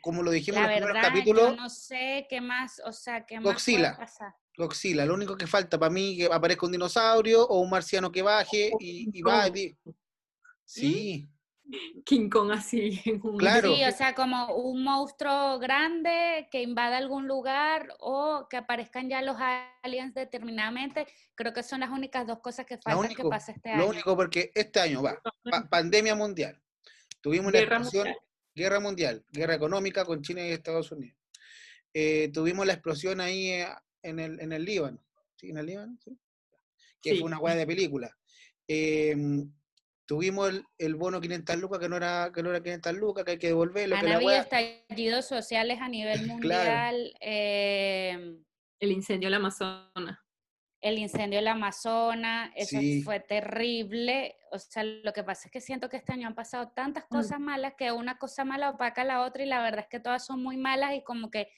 como 0.00 0.22
lo 0.22 0.30
dijimos 0.30 0.62
La 0.62 0.74
en 0.74 0.80
los 0.80 0.88
verdad, 0.88 1.02
capítulos, 1.02 1.50
yo 1.50 1.56
no 1.56 1.68
sé 1.70 2.26
qué 2.28 2.40
más, 2.40 2.80
o 2.84 2.92
sea, 2.92 3.24
qué 3.26 3.38
más 3.40 3.54
Godzilla. 3.54 3.94
puede 3.94 4.06
pasar. 4.06 4.32
Godzilla, 4.58 5.04
lo 5.04 5.14
único 5.14 5.36
que 5.36 5.46
falta 5.46 5.78
para 5.78 5.90
mí 5.92 6.16
que 6.16 6.26
aparezca 6.26 6.64
un 6.66 6.72
dinosaurio 6.72 7.46
o 7.46 7.60
un 7.60 7.68
marciano 7.68 8.10
que 8.10 8.22
baje 8.22 8.72
y, 8.80 9.10
y 9.12 9.22
va. 9.22 9.44
Kong. 9.44 9.52
di- 9.52 9.76
Sí, 10.64 11.28
King 12.04 12.28
Kong 12.30 12.52
así. 12.52 13.00
en 13.06 13.20
un- 13.24 13.36
Claro. 13.38 13.74
Sí, 13.74 13.82
o 13.84 13.90
sea, 13.92 14.14
como 14.14 14.54
un 14.54 14.82
monstruo 14.84 15.58
grande 15.58 16.48
que 16.50 16.62
invada 16.62 16.96
algún 16.98 17.26
lugar 17.26 17.88
o 17.98 18.46
que 18.48 18.56
aparezcan 18.56 19.08
ya 19.08 19.22
los 19.22 19.36
aliens 19.82 20.14
determinadamente. 20.14 21.06
Creo 21.34 21.52
que 21.52 21.62
son 21.62 21.80
las 21.80 21.90
únicas 21.90 22.26
dos 22.26 22.38
cosas 22.40 22.66
que 22.66 22.78
faltan 22.78 23.14
que 23.14 23.24
pase 23.24 23.52
este 23.52 23.70
Lo 23.70 23.74
año. 23.82 23.86
único 23.90 24.16
porque 24.16 24.50
este 24.54 24.80
año 24.80 25.02
va, 25.02 25.20
pa- 25.50 25.68
pandemia 25.68 26.14
mundial. 26.14 26.60
Tuvimos 27.20 27.48
una 27.48 27.58
Guerra 27.58 27.76
explosión, 27.78 28.04
mundial. 28.06 28.24
guerra 28.54 28.80
mundial, 28.80 29.24
guerra 29.32 29.54
económica 29.54 30.04
con 30.04 30.22
China 30.22 30.46
y 30.46 30.52
Estados 30.52 30.92
Unidos. 30.92 31.18
Eh, 31.92 32.30
tuvimos 32.32 32.66
la 32.66 32.74
explosión 32.74 33.20
ahí 33.20 33.48
eh, 33.50 33.66
en 34.02 34.18
el, 34.20 34.38
en 34.40 34.52
el 34.52 34.64
Líbano. 34.64 34.98
¿Sí? 35.36 35.50
¿En 35.50 35.56
el 35.56 35.66
Líbano? 35.66 35.96
Sí. 36.04 36.16
Que 37.02 37.10
Sí. 37.10 37.18
fue 37.18 37.26
una 37.26 37.38
hueá 37.38 37.54
de 37.56 37.66
película. 37.66 38.16
Eh, 38.68 39.16
tuvimos 40.06 40.48
el, 40.50 40.64
el 40.78 40.94
bono 40.94 41.20
500 41.20 41.56
lucas, 41.56 41.78
que 41.80 41.88
no 41.88 41.96
era, 41.96 42.30
que 42.34 42.42
no 42.42 42.50
era 42.50 42.62
500 42.62 42.94
lucas, 42.94 43.24
que 43.24 43.32
hay 43.32 43.38
que 43.38 43.48
devolverlo. 43.48 43.96
Han 43.96 44.02
que 44.02 44.08
la 44.08 44.16
habido 44.16 44.32
estallidos 44.36 45.26
sociales 45.26 45.78
a 45.80 45.88
nivel 45.88 46.18
Claro. 46.20 46.32
mundial. 46.32 47.14
eh, 47.20 48.36
El 48.80 48.92
incendio 48.92 49.26
del 49.28 49.34
Amazonas. 49.34 50.18
el 50.82 50.98
incendio 50.98 51.38
del 51.38 51.48
Amazonas, 51.48 52.50
eso 52.54 52.78
Sí. 52.78 53.02
fue 53.02 53.18
terrible. 53.18 54.36
O 54.52 54.58
sea, 54.58 54.84
lo 54.84 55.12
que 55.12 55.24
pasa 55.24 55.48
es 55.48 55.52
que 55.52 55.60
siento 55.60 55.88
que 55.88 55.96
este 55.96 56.12
año 56.12 56.28
han 56.28 56.34
pasado 56.36 56.68
tantas 56.68 57.04
Mm. 57.04 57.08
cosas 57.16 57.40
malas 57.40 57.74
que 57.76 57.90
una 57.90 58.18
cosa 58.18 58.44
mala 58.44 58.70
opaca 58.70 59.02
a 59.02 59.04
la 59.04 59.22
otra 59.22 59.42
y 59.42 59.46
la 59.46 59.60
verdad 59.62 59.80
es 59.80 59.88
que 59.88 59.98
todas 59.98 60.24
son 60.24 60.40
muy 60.42 60.56
malas 60.56 60.94
y 60.94 61.02
como 61.02 61.30
que 61.30 61.48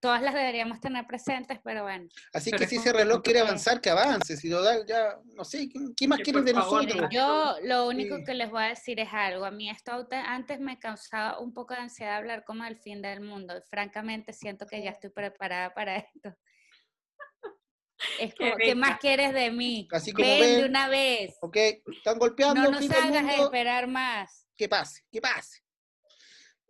todas 0.00 0.20
las 0.20 0.34
deberíamos 0.34 0.80
tener 0.80 1.06
presentes, 1.06 1.58
pero 1.64 1.82
bueno. 1.84 2.06
Así 2.32 2.50
Pero 2.50 2.60
que 2.60 2.68
si 2.68 2.76
ese 2.76 2.92
reloj 2.92 3.22
quiere 3.22 3.40
avanzar, 3.40 3.80
que 3.80 3.90
avance. 3.90 4.36
Si 4.36 4.48
lo 4.48 4.62
da, 4.62 4.84
ya, 4.86 5.18
no 5.34 5.44
sé, 5.44 5.68
¿qué, 5.96 6.06
más 6.06 6.20
quieren 6.20 6.44
de 6.44 6.52
favor, 6.52 6.84
nosotros? 6.84 7.08
Yo 7.10 7.56
lo 7.62 7.88
único 7.88 8.16
Sí. 8.18 8.24
que 8.24 8.34
les 8.34 8.50
voy 8.50 8.62
a 8.64 8.68
decir 8.68 9.00
es 9.00 9.08
algo. 9.12 9.44
A 9.46 9.50
mí 9.50 9.70
esto 9.70 10.06
antes 10.10 10.60
me 10.60 10.78
causaba 10.78 11.38
un 11.40 11.54
poco 11.54 11.74
de 11.74 11.80
ansiedad 11.80 12.16
hablar 12.16 12.44
como 12.44 12.64
del 12.64 12.76
fin 12.78 13.00
del 13.00 13.20
mundo. 13.22 13.54
Francamente, 13.70 14.32
siento 14.32 14.66
que 14.66 14.82
ya 14.82 14.90
estoy 14.90 15.10
preparada 15.10 15.72
para 15.72 15.96
esto. 16.14 16.34
Es 18.20 18.34
Que 18.34 18.50
como, 18.50 18.56
¿qué 18.58 18.74
más 18.74 18.98
quieres 18.98 19.32
de 19.32 19.50
mí? 19.50 19.88
Así 19.90 20.12
como 20.12 20.28
Ven 20.28 20.60
de 20.60 20.68
una 20.68 20.88
vez. 20.88 21.34
Ok, 21.40 21.56
están 21.56 22.18
golpeando, 22.18 22.60
No 22.60 22.70
nos 22.72 22.90
hagas 22.90 23.38
esperar 23.38 23.86
más. 23.86 24.46
que 24.56 24.68
pase, 24.68 25.02
que 25.10 25.20
pase. 25.22 25.60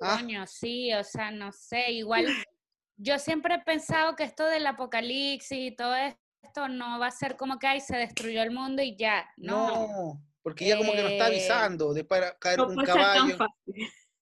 Ah, 0.01 0.19
Coño, 0.21 0.47
sí, 0.47 0.93
o 0.93 1.03
sea, 1.03 1.31
no 1.31 1.51
sé, 1.53 1.91
igual 1.93 2.27
yo 2.97 3.19
siempre 3.19 3.55
he 3.57 3.59
pensado 3.61 4.15
que 4.17 4.25
esto 4.25 4.45
del 4.47 4.67
apocalipsis 4.67 5.59
y 5.59 5.75
todo 5.77 5.95
esto 5.95 6.69
no 6.69 6.99
va 6.99 7.09
a 7.09 7.11
ser 7.11 7.37
como 7.37 7.59
que 7.59 7.67
ay, 7.67 7.81
se 7.81 7.97
destruyó 7.97 8.43
el 8.43 8.51
mundo 8.51 8.83
y 8.83 8.97
ya. 8.97 9.29
No, 9.37 9.69
no, 9.69 10.23
porque 10.43 10.67
ya 10.67 10.77
como 10.77 10.93
que 10.93 11.03
nos 11.03 11.13
está 11.13 11.25
Eh, 11.25 11.29
avisando 11.29 11.93
de 11.95 12.05
para 12.05 12.37
caer 12.39 12.59
No 12.59 12.69
un 12.69 12.77
caballo. 12.77 13.39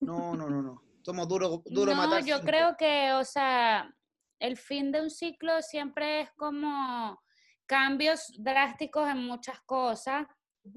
No, 0.00 0.34
no, 0.34 0.48
no, 0.48 0.62
no. 0.62 0.82
Somos 1.04 1.28
duro, 1.28 1.62
duro 1.66 1.92
no, 1.94 1.96
matar. 1.96 2.24
yo 2.24 2.36
cinco. 2.36 2.46
creo 2.46 2.76
que, 2.76 3.12
o 3.12 3.24
sea, 3.24 3.92
el 4.38 4.56
fin 4.56 4.92
de 4.92 5.00
un 5.00 5.10
ciclo 5.10 5.60
siempre 5.62 6.20
es 6.22 6.30
como 6.32 7.20
cambios 7.66 8.32
drásticos 8.38 9.08
en 9.08 9.18
muchas 9.24 9.60
cosas. 9.62 10.26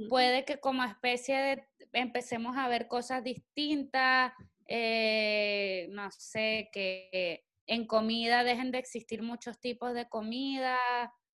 Puede 0.10 0.46
que 0.46 0.60
como 0.60 0.84
especie 0.84 1.38
de 1.38 1.68
empecemos 1.94 2.58
a 2.58 2.68
ver 2.68 2.88
cosas 2.88 3.24
distintas, 3.24 4.34
eh, 4.68 5.88
no 5.92 6.10
sé, 6.12 6.70
que 6.74 7.45
en 7.68 7.88
comida 7.88 8.44
dejen 8.44 8.72
de 8.72 8.80
existir 8.80 9.22
muchos 9.22 9.60
tipos 9.60 9.94
de 9.94 10.08
comida 10.08 10.78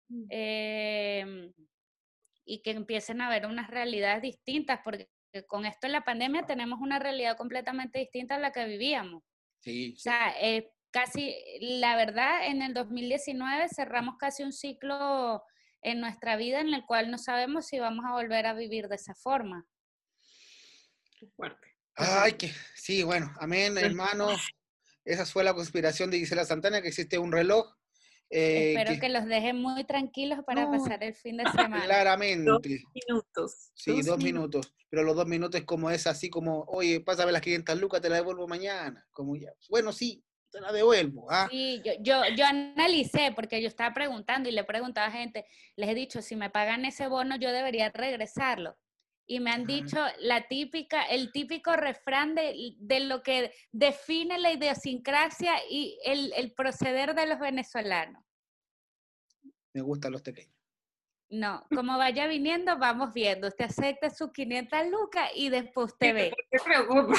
Mm. 0.08 0.26
em, 0.30 1.52
y 2.44 2.62
que 2.62 2.70
empiecen 2.70 3.20
a 3.20 3.26
haber 3.26 3.46
unas 3.46 3.68
realidades 3.68 4.22
distintas, 4.22 4.80
porque 4.82 5.10
con 5.46 5.66
esto 5.66 5.86
en 5.86 5.92
la 5.92 6.04
pandemia 6.04 6.46
tenemos 6.46 6.80
una 6.80 6.98
realidad 6.98 7.36
completamente 7.36 7.98
distinta 7.98 8.36
a 8.36 8.38
la 8.38 8.50
que 8.50 8.64
vivíamos. 8.64 9.22
Sí, 9.60 9.94
O 9.96 10.00
sea, 10.00 10.34
eh, 10.40 10.70
casi, 10.90 11.36
la 11.60 11.94
verdad, 11.96 12.46
en 12.46 12.62
el 12.62 12.72
2019 12.72 13.68
cerramos 13.68 14.16
casi 14.18 14.42
un 14.44 14.52
ciclo 14.52 15.42
en 15.82 16.00
nuestra 16.00 16.36
vida 16.36 16.60
en 16.60 16.72
el 16.72 16.86
cual 16.86 17.10
no 17.10 17.18
sabemos 17.18 17.66
si 17.66 17.78
vamos 17.78 18.06
a 18.06 18.12
volver 18.12 18.46
a 18.46 18.54
vivir 18.54 18.88
de 18.88 18.96
esa 18.96 19.14
forma. 19.14 19.66
Qué 21.18 21.26
fuerte. 21.36 21.76
Ay, 21.96 22.32
que 22.32 22.50
sí, 22.74 23.02
bueno, 23.02 23.30
amén, 23.40 23.76
hermano. 23.76 24.28
Esa 25.08 25.24
fue 25.24 25.42
la 25.42 25.54
conspiración 25.54 26.10
de 26.10 26.18
Gisela 26.18 26.44
Santana, 26.44 26.82
que 26.82 26.88
existe 26.88 27.18
un 27.18 27.32
reloj. 27.32 27.66
eh, 28.30 28.74
Espero 28.74 28.90
que- 28.92 29.00
que 29.00 29.08
los 29.08 29.24
dejen 29.24 29.56
muy 29.56 29.84
tranquilos 29.84 30.40
para 30.44 30.66
No, 30.66 30.72
pasar 30.72 31.02
el 31.02 31.14
fin 31.14 31.38
de 31.38 31.44
semana. 31.80 31.84
claramente. 31.86 32.84
Minutos. 32.94 33.70
Sí, 33.74 34.02
dos 34.02 34.18
minutos. 34.22 34.70
Pero 34.90 35.02
los 35.02 35.16
dos 35.16 35.26
minutos 35.26 35.58
es 35.60 35.66
como 35.66 35.88
es 35.90 36.06
así 36.06 36.28
como, 36.28 36.64
oye, 36.68 37.00
pásame 37.00 37.32
las 37.32 37.40
500 37.40 37.80
lucas, 37.80 38.02
te 38.02 38.10
la 38.10 38.16
devuelvo 38.16 38.46
mañana. 38.46 39.06
Como 39.12 39.34
ya, 39.34 39.50
bueno, 39.70 39.92
sí, 39.92 40.22
te 40.50 40.60
la 40.60 40.72
devuelvo. 40.72 41.26
Ah, 41.30 41.48
Sí, 41.50 41.80
yo, 41.82 41.92
yo, 42.00 42.20
yo 42.36 42.44
analicé 42.44 43.32
porque 43.34 43.62
yo 43.62 43.68
estaba 43.68 43.94
preguntando 43.94 44.50
y 44.50 44.52
le 44.52 44.64
preguntaba 44.64 45.06
a 45.06 45.10
gente, 45.10 45.46
les 45.76 45.88
he 45.88 45.94
dicho, 45.94 46.20
si 46.20 46.36
me 46.36 46.50
pagan 46.50 46.84
ese 46.84 47.06
bono, 47.08 47.36
yo 47.36 47.50
debería 47.50 47.88
regresarlo. 47.88 48.76
Y 49.30 49.40
me 49.40 49.50
han 49.50 49.66
dicho 49.66 49.98
la 50.20 50.48
típica, 50.48 51.02
el 51.02 51.30
típico 51.32 51.76
refrán 51.76 52.34
de, 52.34 52.74
de 52.78 53.00
lo 53.00 53.22
que 53.22 53.52
define 53.72 54.38
la 54.38 54.52
idiosincrasia 54.52 55.52
y 55.68 55.98
el, 56.04 56.32
el 56.34 56.52
proceder 56.54 57.14
de 57.14 57.26
los 57.26 57.38
venezolanos. 57.38 58.24
me 59.74 59.82
gustan 59.82 60.12
los 60.12 60.22
pequeños. 60.22 60.54
No, 61.30 61.66
como 61.74 61.98
vaya 61.98 62.26
viniendo, 62.26 62.78
vamos 62.78 63.12
viendo. 63.12 63.48
Usted 63.48 63.66
acepta 63.66 64.08
sus 64.08 64.32
500 64.32 64.86
lucas 64.88 65.28
y 65.34 65.50
después 65.50 65.92
usted 65.92 66.14
ve. 66.14 66.34
¿Qué 66.50 66.58
preocupa? 66.64 67.12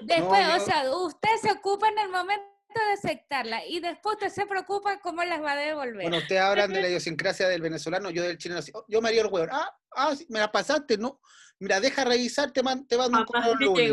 Después, 0.00 0.40
yo- 0.48 0.56
o 0.56 0.60
sea, 0.60 0.90
usted 0.96 1.36
se 1.42 1.52
ocupa 1.52 1.86
en 1.88 1.98
el 1.98 2.08
momento 2.08 2.46
de 2.80 2.92
aceptarla 2.92 3.66
y 3.66 3.80
después 3.80 4.14
usted 4.14 4.28
se 4.30 4.46
preocupa 4.46 4.98
cómo 5.00 5.22
las 5.24 5.42
va 5.42 5.52
a 5.52 5.56
devolver. 5.56 6.02
Bueno, 6.02 6.18
ustedes 6.18 6.40
hablan 6.42 6.72
de 6.72 6.80
la 6.82 6.88
idiosincrasia 6.88 7.48
del 7.48 7.60
venezolano, 7.62 8.10
yo 8.10 8.22
del 8.22 8.38
chileno. 8.38 8.60
así, 8.60 8.70
"Oh, 8.74 8.84
Yo 8.88 9.00
me 9.02 9.08
haría 9.08 9.22
el 9.22 9.28
huevo. 9.28 9.46
Ah, 9.50 9.70
ah, 9.96 10.14
sí, 10.16 10.26
me 10.28 10.38
la 10.40 10.50
pasaste, 10.50 10.96
¿no? 10.98 11.20
Mira, 11.58 11.80
deja 11.80 12.04
revisar, 12.04 12.50
te, 12.52 12.62
man- 12.62 12.86
te 12.86 12.96
mando 12.96 13.18
un 13.18 13.24
correo 13.24 13.54
lunes. 13.54 13.92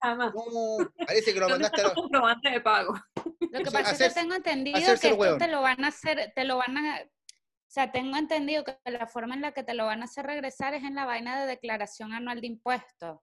Jamás. 0.00 0.32
No, 0.34 0.76
parece 1.06 1.34
que 1.34 1.40
lo 1.40 1.48
¿Dónde 1.48 1.64
mandaste 1.64 1.82
a 1.90 1.94
comprobante 1.94 2.50
de 2.50 2.60
pago? 2.60 2.94
Lo 3.50 3.58
que 3.64 3.70
pasa 3.70 3.90
es 4.06 4.14
que 4.14 4.20
tengo 4.20 4.34
entendido 4.36 4.78
que 4.78 4.92
esto 4.92 5.14
hueón. 5.16 5.38
te 5.38 5.48
lo 5.48 5.60
van 5.60 5.84
a 5.84 5.88
hacer, 5.88 6.32
te 6.36 6.44
lo 6.44 6.56
van 6.58 6.76
a, 6.78 7.00
o 7.02 7.70
sea, 7.70 7.90
tengo 7.90 8.16
entendido 8.16 8.62
que 8.62 8.78
la 8.84 9.08
forma 9.08 9.34
en 9.34 9.40
la 9.40 9.50
que 9.52 9.64
te 9.64 9.74
lo 9.74 9.86
van 9.86 10.02
a 10.02 10.04
hacer 10.04 10.24
regresar 10.24 10.74
es 10.74 10.84
en 10.84 10.94
la 10.94 11.04
vaina 11.04 11.40
de 11.40 11.46
declaración 11.46 12.12
anual 12.12 12.40
de 12.40 12.46
impuestos. 12.46 13.18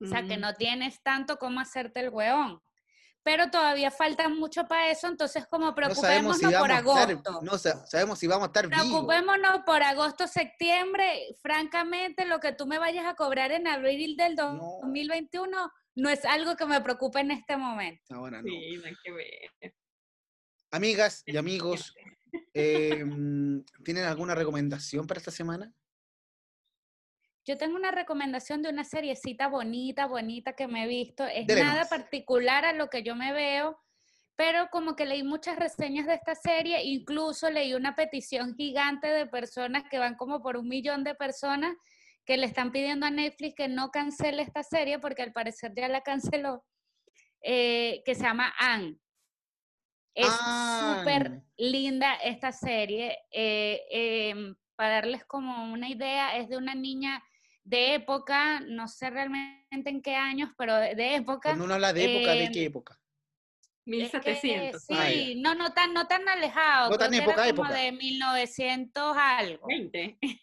O 0.00 0.06
sea, 0.06 0.22
que 0.26 0.36
Mm. 0.36 0.40
no 0.42 0.54
tienes 0.54 1.02
tanto 1.02 1.38
como 1.38 1.58
hacerte 1.58 1.98
el 2.00 2.10
hueón. 2.10 2.62
Pero 3.26 3.50
todavía 3.50 3.90
falta 3.90 4.28
mucho 4.28 4.66
para 4.68 4.88
eso, 4.88 5.08
entonces 5.08 5.44
como 5.48 5.66
No 5.66 5.74
preocupémonos 5.74 6.38
si 6.38 6.44
por 6.44 6.52
estar, 6.70 6.70
agosto. 6.70 7.40
no 7.42 7.58
sa- 7.58 7.84
sabemos 7.86 8.20
si 8.20 8.28
vamos 8.28 8.44
a 8.44 8.46
estar 8.46 8.68
vivos. 8.68 8.86
Preocupémonos 8.86 9.62
por 9.66 9.82
agosto, 9.82 10.28
septiembre. 10.28 11.34
Francamente, 11.42 12.24
lo 12.24 12.38
que 12.38 12.52
tú 12.52 12.66
me 12.68 12.78
vayas 12.78 13.04
a 13.04 13.16
cobrar 13.16 13.50
en 13.50 13.66
abril 13.66 14.16
del 14.16 14.36
No. 14.36 14.78
2021 14.80 15.72
no 15.96 16.08
es 16.08 16.24
algo 16.24 16.54
que 16.54 16.66
me 16.66 16.80
preocupe 16.80 17.18
en 17.18 17.32
este 17.32 17.56
momento. 17.56 18.14
Ahora 18.14 18.40
no. 18.42 18.46
Sí, 18.48 18.76
no 18.76 18.86
hay 18.86 18.94
que 19.02 19.10
ver. 19.10 19.74
Amigas 20.70 21.24
y 21.26 21.36
amigos, 21.36 21.96
eh, 22.54 23.04
¿tienen 23.84 24.04
alguna 24.04 24.36
recomendación 24.36 25.08
para 25.08 25.18
esta 25.18 25.32
semana? 25.32 25.72
Yo 27.46 27.56
tengo 27.56 27.76
una 27.76 27.92
recomendación 27.92 28.60
de 28.60 28.70
una 28.70 28.82
seriecita 28.82 29.46
bonita, 29.46 30.06
bonita 30.06 30.54
que 30.54 30.66
me 30.66 30.82
he 30.82 30.88
visto. 30.88 31.24
Es 31.24 31.46
nada 31.46 31.88
particular 31.88 32.64
a 32.64 32.72
lo 32.72 32.90
que 32.90 33.04
yo 33.04 33.14
me 33.14 33.32
veo, 33.32 33.78
pero 34.34 34.68
como 34.72 34.96
que 34.96 35.06
leí 35.06 35.22
muchas 35.22 35.56
reseñas 35.56 36.06
de 36.06 36.14
esta 36.14 36.34
serie, 36.34 36.82
incluso 36.82 37.48
leí 37.48 37.72
una 37.74 37.94
petición 37.94 38.56
gigante 38.56 39.06
de 39.06 39.26
personas 39.26 39.84
que 39.88 40.00
van 40.00 40.16
como 40.16 40.42
por 40.42 40.56
un 40.56 40.66
millón 40.66 41.04
de 41.04 41.14
personas 41.14 41.76
que 42.24 42.36
le 42.36 42.46
están 42.46 42.72
pidiendo 42.72 43.06
a 43.06 43.10
Netflix 43.10 43.54
que 43.54 43.68
no 43.68 43.92
cancele 43.92 44.42
esta 44.42 44.64
serie 44.64 44.98
porque 44.98 45.22
al 45.22 45.32
parecer 45.32 45.72
ya 45.76 45.86
la 45.86 46.00
canceló, 46.00 46.64
eh, 47.40 48.02
que 48.04 48.16
se 48.16 48.24
llama 48.24 48.52
Anne. 48.58 48.98
Es 50.14 50.32
súper 50.80 51.42
linda 51.56 52.14
esta 52.16 52.50
serie. 52.50 53.16
eh, 53.30 53.82
em, 53.90 54.56
para 54.74 54.96
darles 54.96 55.24
como 55.24 55.72
una 55.72 55.88
idea, 55.88 56.36
es 56.36 56.48
de 56.48 56.56
una 56.58 56.74
niña 56.74 57.22
de 57.66 57.94
época, 57.94 58.60
no 58.60 58.86
sé 58.86 59.10
realmente 59.10 59.90
en 59.90 60.00
qué 60.00 60.14
años, 60.14 60.50
pero 60.56 60.76
de, 60.76 60.94
de 60.94 61.16
época. 61.16 61.50
Cuando 61.50 61.64
uno 61.64 61.74
habla 61.74 61.92
de 61.92 62.04
época, 62.16 62.32
¿de 62.32 62.44
em, 62.44 62.52
qué 62.52 62.64
época? 62.64 63.00
es 63.86 64.10
que, 64.10 64.18
1700. 64.18 64.82
sí, 64.84 64.94
Ah, 64.96 65.40
no, 65.42 65.54
no 65.54 65.72
tan, 65.72 65.92
no 65.92 66.06
tan 66.06 66.28
alejado. 66.28 66.90
No 66.90 66.96
creo 66.96 67.08
tan 67.08 67.10
que 67.10 67.24
época, 67.24 67.44
era 67.44 67.54
como 67.56 67.64
época. 67.66 67.80
de 67.80 67.92
1900 67.92 69.16
algo. 69.16 69.66
20. 69.68 70.18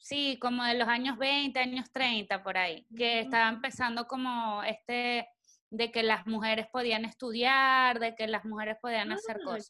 Sí, 0.00 0.38
como 0.40 0.64
de 0.64 0.74
los 0.74 0.88
años 0.88 1.18
20, 1.18 1.58
años 1.58 1.90
30, 1.92 2.42
por 2.42 2.56
ahí, 2.56 2.86
que 2.96 3.20
estaba 3.20 3.48
empezando 3.50 4.06
como 4.06 4.62
este, 4.62 5.28
de 5.70 5.92
que 5.92 6.02
las 6.02 6.26
mujeres 6.26 6.66
podían 6.72 7.04
estudiar, 7.04 7.98
de 7.98 8.14
que 8.14 8.26
las 8.26 8.44
mujeres 8.44 8.76
podían 8.80 9.12
hacer 9.12 9.36
Ah, 9.40 9.44
cosas. 9.44 9.66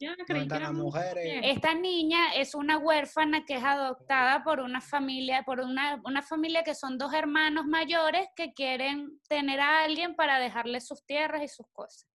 Esta 1.43 1.73
niña 1.73 2.33
es 2.35 2.55
una 2.55 2.77
huérfana 2.77 3.43
que 3.45 3.55
es 3.55 3.63
adoptada 3.63 4.43
por 4.43 4.61
una 4.61 4.79
familia, 4.79 5.43
por 5.43 5.59
una, 5.59 6.01
una 6.05 6.21
familia 6.21 6.63
que 6.63 6.75
son 6.75 6.97
dos 6.97 7.13
hermanos 7.13 7.65
mayores 7.65 8.27
que 8.35 8.53
quieren 8.53 9.19
tener 9.27 9.59
a 9.59 9.83
alguien 9.83 10.15
para 10.15 10.39
dejarle 10.39 10.79
sus 10.79 11.05
tierras 11.05 11.43
y 11.43 11.47
sus 11.49 11.67
cosas. 11.73 12.07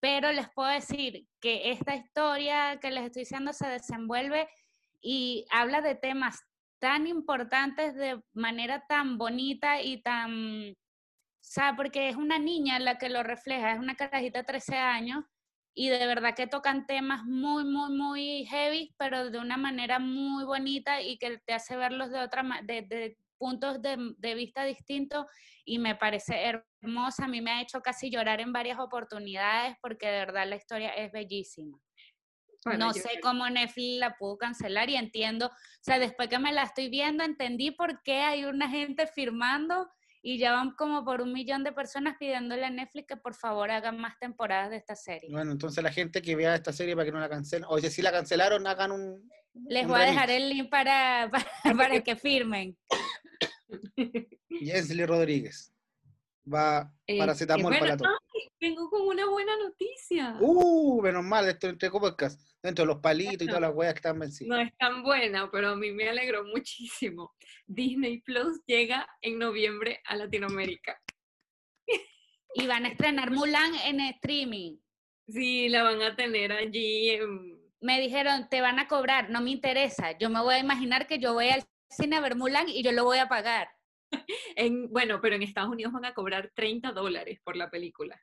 Pero 0.00 0.30
les 0.30 0.48
puedo 0.54 0.68
decir 0.68 1.26
que 1.40 1.72
esta 1.72 1.96
historia 1.96 2.78
que 2.80 2.92
les 2.92 3.04
estoy 3.04 3.22
diciendo 3.22 3.52
se 3.52 3.66
desenvuelve 3.66 4.48
y 5.00 5.44
habla 5.50 5.80
de 5.80 5.96
temas 5.96 6.40
tan 6.78 7.08
importantes 7.08 7.96
de 7.96 8.22
manera 8.32 8.84
tan 8.88 9.18
bonita 9.18 9.82
y 9.82 10.00
tan, 10.02 10.76
sea, 11.50 11.74
porque 11.76 12.08
es 12.08 12.16
una 12.16 12.38
niña 12.38 12.78
la 12.78 12.98
que 12.98 13.08
lo 13.08 13.22
refleja, 13.22 13.72
es 13.72 13.78
una 13.78 13.96
carajita 13.96 14.40
de 14.40 14.44
13 14.44 14.76
años 14.76 15.24
y 15.74 15.88
de 15.88 16.06
verdad 16.06 16.34
que 16.34 16.46
tocan 16.46 16.86
temas 16.86 17.24
muy, 17.24 17.64
muy, 17.64 17.90
muy 17.90 18.44
heavy, 18.46 18.94
pero 18.98 19.30
de 19.30 19.38
una 19.38 19.56
manera 19.56 19.98
muy 19.98 20.44
bonita 20.44 21.00
y 21.00 21.18
que 21.18 21.38
te 21.38 21.54
hace 21.54 21.76
verlos 21.76 22.10
de 22.10 22.20
otra 22.20 22.44
de, 22.64 22.82
de 22.82 23.16
puntos 23.38 23.80
de, 23.80 23.96
de 24.18 24.34
vista 24.34 24.64
distintos 24.64 25.24
y 25.64 25.78
me 25.78 25.94
parece 25.94 26.62
hermosa. 26.82 27.24
A 27.24 27.28
mí 27.28 27.40
me 27.40 27.52
ha 27.52 27.62
hecho 27.62 27.80
casi 27.80 28.10
llorar 28.10 28.40
en 28.40 28.52
varias 28.52 28.78
oportunidades 28.78 29.76
porque 29.80 30.08
de 30.08 30.18
verdad 30.18 30.48
la 30.48 30.56
historia 30.56 30.90
es 30.90 31.12
bellísima. 31.12 31.78
Bueno, 32.64 32.86
no 32.86 32.92
sé 32.92 33.20
cómo 33.22 33.48
Netflix 33.48 34.00
la 34.00 34.16
pudo 34.16 34.36
cancelar 34.36 34.90
y 34.90 34.96
entiendo, 34.96 35.46
o 35.46 35.80
sea, 35.80 35.98
después 35.98 36.28
que 36.28 36.40
me 36.40 36.52
la 36.52 36.64
estoy 36.64 36.88
viendo, 36.88 37.22
entendí 37.22 37.70
por 37.70 38.02
qué 38.02 38.22
hay 38.22 38.44
una 38.44 38.68
gente 38.68 39.06
firmando 39.06 39.88
y 40.22 40.38
ya 40.38 40.52
van 40.52 40.72
como 40.72 41.04
por 41.04 41.20
un 41.20 41.32
millón 41.32 41.64
de 41.64 41.72
personas 41.72 42.16
pidiéndole 42.18 42.64
a 42.64 42.70
Netflix 42.70 43.06
que 43.08 43.16
por 43.16 43.34
favor 43.34 43.70
haga 43.70 43.92
más 43.92 44.18
temporadas 44.18 44.70
de 44.70 44.76
esta 44.76 44.96
serie. 44.96 45.30
Bueno, 45.30 45.52
entonces 45.52 45.82
la 45.82 45.92
gente 45.92 46.22
que 46.22 46.36
vea 46.36 46.54
esta 46.54 46.72
serie 46.72 46.94
para 46.94 47.06
que 47.06 47.12
no 47.12 47.20
la 47.20 47.28
cancelen. 47.28 47.66
O 47.68 47.78
si 47.78 48.02
la 48.02 48.12
cancelaron, 48.12 48.66
hagan 48.66 48.92
un. 48.92 49.30
Les 49.68 49.84
un 49.84 49.90
voy 49.90 50.00
a 50.00 50.04
dejar 50.04 50.30
el 50.30 50.48
link 50.48 50.70
para, 50.70 51.30
para, 51.64 51.76
para 51.76 52.00
que 52.02 52.16
firmen. 52.16 52.76
Jensly 54.48 55.06
Rodríguez. 55.06 55.72
Va 56.52 56.92
Eh, 57.06 57.14
eh, 57.14 57.18
para 57.18 57.34
la 57.34 57.62
bueno, 57.62 57.78
ay, 57.80 57.96
vengo 58.60 58.90
con 58.90 59.02
una 59.06 59.26
buena 59.28 59.56
noticia. 59.56 60.36
Uh, 60.40 61.00
menos 61.02 61.24
mal, 61.24 61.48
esto 61.48 61.68
entre 61.68 61.90
podcast. 61.90 62.40
Dentro 62.62 62.82
de 62.84 62.86
los 62.88 63.00
palitos 63.00 63.42
y 63.42 63.46
todas 63.46 63.60
las 63.60 63.74
weas 63.74 63.94
que 63.94 63.98
están 63.98 64.18
vencidas. 64.18 64.48
No 64.48 64.60
es 64.60 64.76
tan 64.76 65.02
buena, 65.02 65.48
pero 65.50 65.70
a 65.70 65.76
mí 65.76 65.92
me 65.92 66.08
alegró 66.08 66.44
muchísimo. 66.44 67.34
Disney 67.66 68.20
Plus 68.22 68.60
llega 68.66 69.08
en 69.20 69.38
noviembre 69.38 70.00
a 70.04 70.16
Latinoamérica. 70.16 71.00
Y 72.54 72.66
van 72.66 72.86
a 72.86 72.88
estrenar 72.88 73.30
Mulan 73.30 73.74
en 73.84 74.00
streaming. 74.00 74.78
Sí, 75.28 75.68
la 75.68 75.82
van 75.84 76.02
a 76.02 76.16
tener 76.16 76.50
allí 76.52 77.10
en... 77.10 77.58
Me 77.80 78.00
dijeron, 78.00 78.48
te 78.50 78.60
van 78.60 78.78
a 78.80 78.88
cobrar, 78.88 79.30
no 79.30 79.40
me 79.40 79.50
interesa. 79.50 80.18
Yo 80.18 80.30
me 80.30 80.40
voy 80.42 80.54
a 80.54 80.58
imaginar 80.58 81.06
que 81.06 81.20
yo 81.20 81.34
voy 81.34 81.50
al 81.50 81.62
cine 81.90 82.16
a 82.16 82.20
ver 82.20 82.34
Mulan 82.34 82.68
y 82.68 82.82
yo 82.82 82.90
lo 82.90 83.04
voy 83.04 83.18
a 83.18 83.28
pagar. 83.28 83.68
en- 84.56 84.90
bueno, 84.90 85.20
pero 85.20 85.36
en 85.36 85.42
Estados 85.42 85.70
Unidos 85.70 85.92
van 85.92 86.06
a 86.06 86.14
cobrar 86.14 86.50
30 86.56 86.90
dólares 86.92 87.38
por 87.44 87.54
la 87.56 87.70
película. 87.70 88.20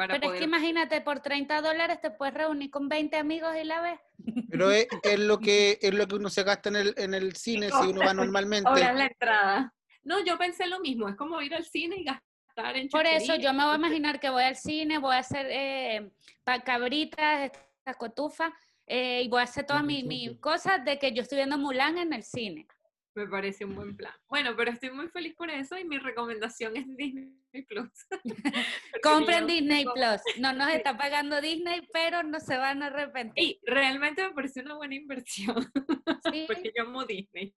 Para 0.00 0.18
Pero 0.18 0.32
es 0.32 0.38
que 0.38 0.44
imagínate, 0.44 1.02
por 1.02 1.20
30 1.20 1.60
dólares 1.60 2.00
te 2.00 2.10
puedes 2.10 2.32
reunir 2.32 2.70
con 2.70 2.88
20 2.88 3.18
amigos 3.18 3.54
y 3.60 3.64
la 3.64 3.82
ves. 3.82 4.00
Pero 4.48 4.70
es, 4.70 4.86
es 5.02 5.18
lo 5.18 5.38
que 5.38 5.78
es 5.82 5.92
lo 5.92 6.06
que 6.06 6.14
uno 6.14 6.30
se 6.30 6.42
gasta 6.42 6.70
en 6.70 6.76
el, 6.76 6.94
en 6.96 7.12
el 7.12 7.36
cine 7.36 7.68
si 7.70 7.86
uno 7.86 8.00
va 8.00 8.14
normalmente. 8.14 8.70
cobrar 8.70 8.94
la 8.96 9.06
entrada. 9.08 9.74
No, 10.02 10.24
yo 10.24 10.38
pensé 10.38 10.66
lo 10.66 10.80
mismo, 10.80 11.06
es 11.10 11.16
como 11.16 11.38
ir 11.42 11.54
al 11.54 11.64
cine 11.66 11.96
y 11.98 12.04
gastar 12.04 12.76
en 12.78 12.88
Por 12.88 13.04
eso 13.04 13.34
yo 13.34 13.52
me 13.52 13.62
voy 13.64 13.74
a 13.74 13.76
imaginar 13.76 14.18
que 14.18 14.30
voy 14.30 14.42
al 14.44 14.56
cine, 14.56 14.96
voy 14.96 15.14
a 15.16 15.18
hacer 15.18 15.46
eh, 15.50 16.10
pa- 16.44 16.60
cabritas, 16.60 17.42
esta 17.52 17.94
cotufa, 17.98 18.54
eh, 18.86 19.20
y 19.22 19.28
voy 19.28 19.40
a 19.40 19.44
hacer 19.44 19.66
todas 19.66 19.84
mis 19.84 20.02
mis 20.04 20.38
cosas 20.38 20.82
de 20.82 20.98
que 20.98 21.12
yo 21.12 21.20
estoy 21.20 21.36
viendo 21.36 21.58
Mulan 21.58 21.98
en 21.98 22.14
el 22.14 22.22
cine. 22.22 22.66
Me 23.14 23.26
parece 23.26 23.64
un 23.64 23.74
buen 23.74 23.96
plan. 23.96 24.14
Bueno, 24.28 24.54
pero 24.56 24.70
estoy 24.70 24.90
muy 24.90 25.08
feliz 25.08 25.34
por 25.34 25.50
eso 25.50 25.76
y 25.76 25.84
mi 25.84 25.98
recomendación 25.98 26.76
es 26.76 26.86
Disney 26.96 27.62
Plus. 27.66 27.90
Compren 29.02 29.46
Disney 29.46 29.84
Plus. 29.84 30.20
No 30.38 30.52
nos 30.52 30.68
está 30.68 30.96
pagando 30.96 31.40
Disney, 31.40 31.86
pero 31.92 32.22
no 32.22 32.38
se 32.38 32.56
van 32.56 32.82
a 32.82 32.86
arrepentir. 32.86 33.44
Y 33.44 33.60
realmente 33.64 34.22
me 34.22 34.32
pareció 34.32 34.62
una 34.62 34.76
buena 34.76 34.94
inversión, 34.94 35.56
Sí, 36.32 36.44
porque 36.46 36.72
yo 36.76 36.84
amo 36.84 37.04
Disney. 37.04 37.54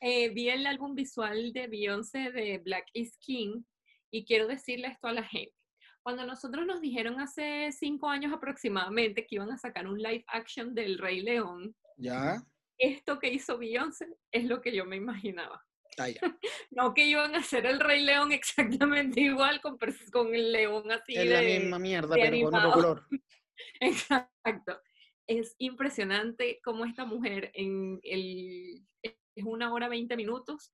Eh, 0.00 0.28
vi 0.30 0.48
el 0.50 0.66
álbum 0.66 0.94
visual 0.94 1.52
de 1.52 1.66
Beyoncé 1.66 2.30
de 2.30 2.58
Black 2.58 2.86
is 2.92 3.16
King 3.18 3.62
y 4.10 4.24
quiero 4.24 4.46
decirle 4.46 4.88
esto 4.88 5.08
a 5.08 5.12
la 5.12 5.24
gente. 5.24 5.54
Cuando 6.02 6.24
nosotros 6.24 6.64
nos 6.66 6.80
dijeron 6.80 7.18
hace 7.18 7.72
cinco 7.72 8.08
años 8.08 8.32
aproximadamente 8.32 9.26
que 9.26 9.36
iban 9.36 9.50
a 9.50 9.58
sacar 9.58 9.88
un 9.88 9.98
live 9.98 10.24
action 10.28 10.72
del 10.74 10.98
Rey 10.98 11.20
León, 11.20 11.74
Ya. 11.96 12.42
Esto 12.78 13.18
que 13.18 13.30
hizo 13.32 13.58
Beyoncé 13.58 14.06
es 14.30 14.44
lo 14.44 14.60
que 14.60 14.74
yo 14.74 14.84
me 14.84 14.96
imaginaba. 14.96 15.64
Ah. 15.98 16.08
No 16.70 16.92
que 16.94 17.06
iban 17.06 17.34
a 17.34 17.38
hacer 17.38 17.66
el 17.66 17.80
Rey 17.80 18.04
León 18.04 18.32
exactamente 18.32 19.20
igual 19.20 19.60
con, 19.60 19.78
con 20.12 20.34
el 20.34 20.52
león 20.52 20.90
así 20.90 21.14
Es 21.16 21.26
la 21.26 21.40
de... 21.40 21.60
misma 21.60 21.78
mierda, 21.78 22.14
pero 22.14 22.36
con 22.36 22.46
otro 22.46 22.58
animado. 22.58 22.72
color. 22.72 23.06
Exacto. 23.80 24.80
Es 25.26 25.54
impresionante 25.58 26.60
cómo 26.62 26.84
esta 26.84 27.04
mujer 27.04 27.50
en 27.54 27.98
el, 28.02 28.86
es 29.02 29.14
una 29.44 29.72
hora 29.72 29.88
20 29.88 30.16
minutos 30.16 30.72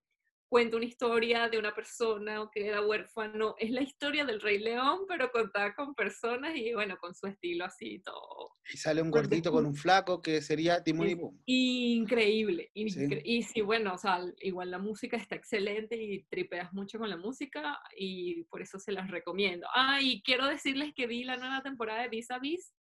cuenta 0.52 0.76
una 0.76 0.84
historia 0.84 1.48
de 1.48 1.58
una 1.58 1.74
persona 1.74 2.46
que 2.52 2.66
era 2.66 2.82
huérfano. 2.82 3.54
Es 3.58 3.70
la 3.70 3.80
historia 3.80 4.26
del 4.26 4.38
Rey 4.38 4.58
León, 4.58 5.06
pero 5.08 5.30
contada 5.32 5.74
con 5.74 5.94
personas 5.94 6.54
y 6.54 6.74
bueno, 6.74 6.98
con 6.98 7.14
su 7.14 7.26
estilo 7.26 7.64
así 7.64 8.00
todo. 8.00 8.50
Y 8.70 8.76
sale 8.76 9.00
un 9.00 9.10
gordito 9.10 9.50
con 9.50 9.64
un 9.64 9.74
flaco 9.74 10.20
que 10.20 10.42
sería 10.42 10.84
Timón 10.84 11.08
y 11.08 11.12
Es 11.12 11.16
Pum. 11.18 11.38
Increíble. 11.46 12.70
Sí. 12.74 12.82
incre- 12.84 13.22
Y 13.24 13.42
sí, 13.44 13.62
bueno, 13.62 13.94
o 13.94 13.96
sea, 13.98 14.20
igual 14.40 14.70
la 14.70 14.78
música 14.78 15.16
está 15.16 15.36
excelente 15.36 15.96
y 15.96 16.24
tripeas 16.24 16.70
mucho 16.74 16.98
con 16.98 17.08
la 17.08 17.16
música 17.16 17.80
y 17.96 18.44
por 18.44 18.60
eso 18.60 18.78
se 18.78 18.92
las 18.92 19.10
recomiendo. 19.10 19.66
Ah, 19.74 20.00
y 20.02 20.20
quiero 20.22 20.46
decirles 20.46 20.92
que 20.94 21.06
vi 21.06 21.24
la 21.24 21.38
nueva 21.38 21.62
temporada 21.62 22.02
de 22.02 22.08
Vis 22.10 22.30
a 22.30 22.38
Vis 22.38 22.74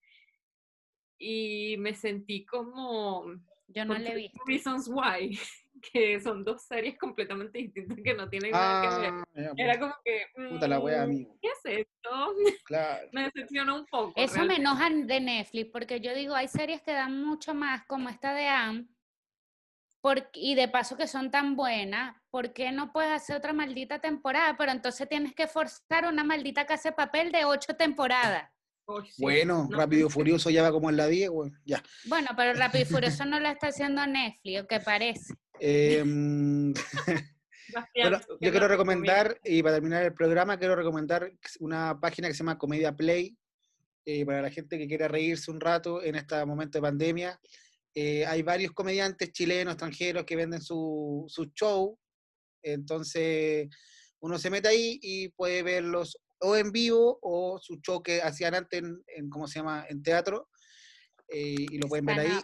y 1.18 1.76
me 1.78 1.94
sentí 1.94 2.44
como 2.44 3.24
yo 3.68 3.86
no 3.86 3.94
le 3.94 4.00
he 4.00 4.12
30 4.12 4.16
visto. 4.16 4.44
Reasons 4.46 4.88
Why, 4.92 5.38
que 5.80 6.20
son 6.20 6.44
dos 6.44 6.62
series 6.64 6.98
completamente 6.98 7.58
distintas 7.58 7.98
que 8.04 8.14
no 8.14 8.28
tienen 8.28 8.50
nada 8.52 8.82
que 8.82 9.00
ver. 9.00 9.12
Ah, 9.12 9.24
Era 9.56 9.72
pues, 9.72 9.78
como 9.78 9.94
que, 10.04 10.26
puta 10.50 10.68
la 10.68 10.78
wea, 10.78 11.00
mm, 11.00 11.04
amigo. 11.04 11.36
¿qué 11.40 11.48
es 11.48 11.60
esto? 11.86 12.34
Claro. 12.64 13.08
Me 13.12 13.24
decepcionó 13.24 13.76
un 13.76 13.86
poco. 13.86 14.12
Eso 14.16 14.44
me 14.44 14.56
enoja 14.56 14.90
de 14.90 15.20
Netflix, 15.20 15.70
porque 15.72 16.00
yo 16.00 16.14
digo, 16.14 16.34
hay 16.34 16.48
series 16.48 16.82
que 16.82 16.92
dan 16.92 17.22
mucho 17.24 17.54
más, 17.54 17.84
como 17.86 18.08
esta 18.08 18.34
de 18.34 18.46
Anne, 18.48 18.86
por- 20.00 20.28
y 20.34 20.54
de 20.54 20.68
paso 20.68 20.96
que 20.96 21.06
son 21.06 21.30
tan 21.30 21.54
buenas, 21.56 22.16
¿por 22.30 22.52
qué 22.52 22.72
no 22.72 22.92
puedes 22.92 23.12
hacer 23.12 23.36
otra 23.36 23.52
maldita 23.52 24.00
temporada? 24.00 24.56
Pero 24.56 24.72
entonces 24.72 25.08
tienes 25.08 25.34
que 25.34 25.46
forzar 25.46 26.06
una 26.06 26.24
maldita 26.24 26.66
casa 26.66 26.90
de 26.90 26.96
papel 26.96 27.30
de 27.32 27.44
ocho 27.44 27.74
temporadas. 27.76 28.50
Sí. 29.06 29.22
Bueno, 29.22 29.68
No, 29.70 29.78
Rápido 29.78 30.08
y 30.08 30.10
Furioso 30.10 30.50
ya 30.50 30.62
va 30.62 30.72
como 30.72 30.90
en 30.90 30.96
la 30.96 31.06
10, 31.06 31.30
weón. 31.30 31.58
Ya. 31.64 31.82
Bueno, 32.04 32.28
pero 32.36 32.52
Rápido 32.54 32.82
y 32.82 32.86
Furioso 33.20 33.24
no 33.24 33.38
lo 33.40 33.48
está 33.48 33.68
haciendo 33.68 34.04
Netflix, 34.06 34.60
o 34.62 34.66
que 34.66 34.80
parece. 34.80 35.34
Em, 35.64 36.74
Bastián, 37.72 38.10
Bueno, 38.10 38.20
¿tú 38.26 38.36
qué 38.40 38.46
yo 38.46 38.50
quiero 38.50 38.66
recomendar, 38.66 39.40
y 39.44 39.62
para 39.62 39.76
terminar 39.76 40.02
el 40.02 40.12
programa, 40.12 40.58
quiero 40.58 40.74
recomendar 40.74 41.32
una 41.60 42.00
página 42.00 42.26
que 42.26 42.34
se 42.34 42.38
llama 42.38 42.58
Comedia 42.58 42.96
Play, 42.96 43.36
eh, 44.04 44.26
para 44.26 44.42
la 44.42 44.50
gente 44.50 44.76
que 44.76 44.88
quiera 44.88 45.06
reírse 45.06 45.52
un 45.52 45.60
rato 45.60 46.02
en 46.02 46.16
este 46.16 46.44
momento 46.44 46.78
de 46.78 46.82
pandemia. 46.82 47.40
Eh, 47.94 48.26
hay 48.26 48.42
varios 48.42 48.72
comediantes 48.72 49.30
chilenos, 49.30 49.74
extranjeros, 49.74 50.24
que 50.24 50.34
venden 50.34 50.60
su, 50.60 51.26
su 51.28 51.44
show, 51.54 51.96
entonces 52.64 53.68
uno 54.18 54.38
se 54.38 54.50
mete 54.50 54.66
ahí 54.66 54.98
y 55.00 55.28
puede 55.28 55.62
verlos 55.62 56.18
o 56.40 56.56
en 56.56 56.72
vivo 56.72 57.20
o 57.22 57.60
su 57.60 57.76
show 57.80 58.02
que 58.02 58.20
hacían 58.20 58.56
antes 58.56 58.80
en, 58.80 59.00
en, 59.06 59.30
¿cómo 59.30 59.46
se 59.46 59.60
llama?, 59.60 59.86
en 59.88 60.02
teatro, 60.02 60.48
eh, 61.28 61.54
y 61.70 61.78
lo 61.78 61.86
pueden 61.86 62.06
ver 62.06 62.18
ahí. 62.18 62.40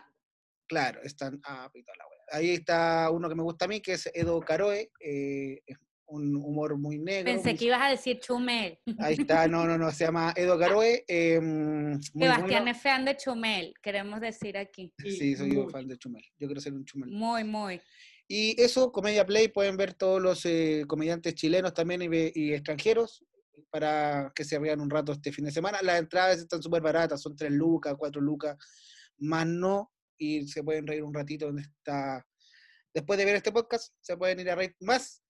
Claro, 0.68 1.02
están 1.02 1.34
up 1.34 1.72
y 1.74 1.82
toda 1.82 1.96
la 1.96 2.06
wea. 2.06 2.17
Ahí 2.31 2.51
está 2.51 3.11
uno 3.11 3.29
que 3.29 3.35
me 3.35 3.43
gusta 3.43 3.64
a 3.64 3.68
mí, 3.68 3.81
que 3.81 3.93
es 3.95 4.11
Edo 4.14 4.41
Caroe, 4.41 4.91
eh, 5.01 5.61
un 6.07 6.35
humor 6.37 6.79
muy 6.79 6.99
negro. 6.99 7.31
Pensé 7.33 7.51
muy- 7.51 7.59
que 7.59 7.64
ibas 7.66 7.83
a 7.83 7.91
decir 7.91 8.18
Chumel. 8.20 8.79
Ahí 8.99 9.16
está, 9.18 9.47
no, 9.49 9.66
no, 9.66 9.76
no, 9.76 9.91
se 9.91 10.05
llama 10.05 10.33
Edo 10.37 10.59
Caroe. 10.59 11.05
eh, 11.07 11.41
muy 11.41 12.01
Sebastián 12.03 12.47
bueno. 12.64 12.70
es 12.70 12.83
fan 12.83 13.05
de 13.05 13.16
Chumel, 13.16 13.74
queremos 13.83 14.20
decir 14.20 14.57
aquí. 14.57 14.93
Sí, 14.99 15.37
soy 15.37 15.55
yo 15.55 15.68
fan 15.68 15.87
de 15.87 15.99
Chumel. 15.99 16.24
Yo 16.39 16.47
quiero 16.49 16.61
ser 16.61 16.72
un 16.72 16.85
Chumel. 16.85 17.11
Muy, 17.11 17.45
muy. 17.45 17.81
Y 18.26 18.61
eso, 18.61 18.93
Comedia 18.93 19.24
Play, 19.26 19.49
pueden 19.49 19.76
ver 19.76 19.95
todos 19.95 20.20
los 20.20 20.45
eh, 20.45 20.85
comediantes 20.87 21.35
chilenos 21.35 21.72
también 21.72 22.03
y 22.35 22.53
extranjeros 22.53 23.24
para 23.70 24.33
que 24.35 24.45
se 24.45 24.59
rían 24.59 24.81
un 24.81 24.91
rato 24.91 25.12
este 25.12 25.33
fin 25.33 25.45
de 25.47 25.51
semana. 25.51 25.79
Las 25.83 25.99
entradas 25.99 26.39
están 26.39 26.62
súper 26.62 26.81
baratas, 26.83 27.20
son 27.20 27.37
3 27.37 27.51
lucas, 27.53 27.95
4 27.99 28.20
lucas, 28.20 28.57
más 29.18 29.47
no, 29.47 29.93
y 30.18 30.46
se 30.48 30.62
pueden 30.62 30.86
reír 30.86 31.02
un 31.02 31.14
ratito 31.14 31.46
donde 31.46 31.62
está. 31.62 32.26
Después 32.92 33.18
de 33.18 33.24
ver 33.24 33.36
este 33.36 33.52
podcast, 33.52 33.94
se 34.00 34.16
pueden 34.16 34.40
ir 34.40 34.50
a 34.50 34.56
reír 34.56 34.74
más 34.80 35.22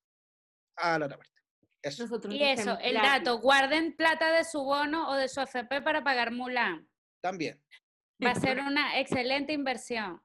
a 0.77 0.99
la 0.99 1.07
otra 1.07 1.19
parte. 1.19 1.33
Eso. 1.83 2.09
Y 2.31 2.43
eso, 2.43 2.77
el 2.81 2.95
dato, 2.95 3.39
guarden 3.39 3.95
plata 3.97 4.33
de 4.33 4.45
su 4.45 4.63
bono 4.63 5.11
o 5.11 5.15
de 5.15 5.29
su 5.29 5.41
FP 5.41 5.83
para 5.83 6.03
pagar 6.03 6.33
Mulan. 6.33 6.89
También. 7.21 7.63
Va 8.25 8.33
a 8.33 8.35
ser 8.35 8.59
una 8.59 8.99
excelente 8.99 9.53
inversión. 9.53 10.21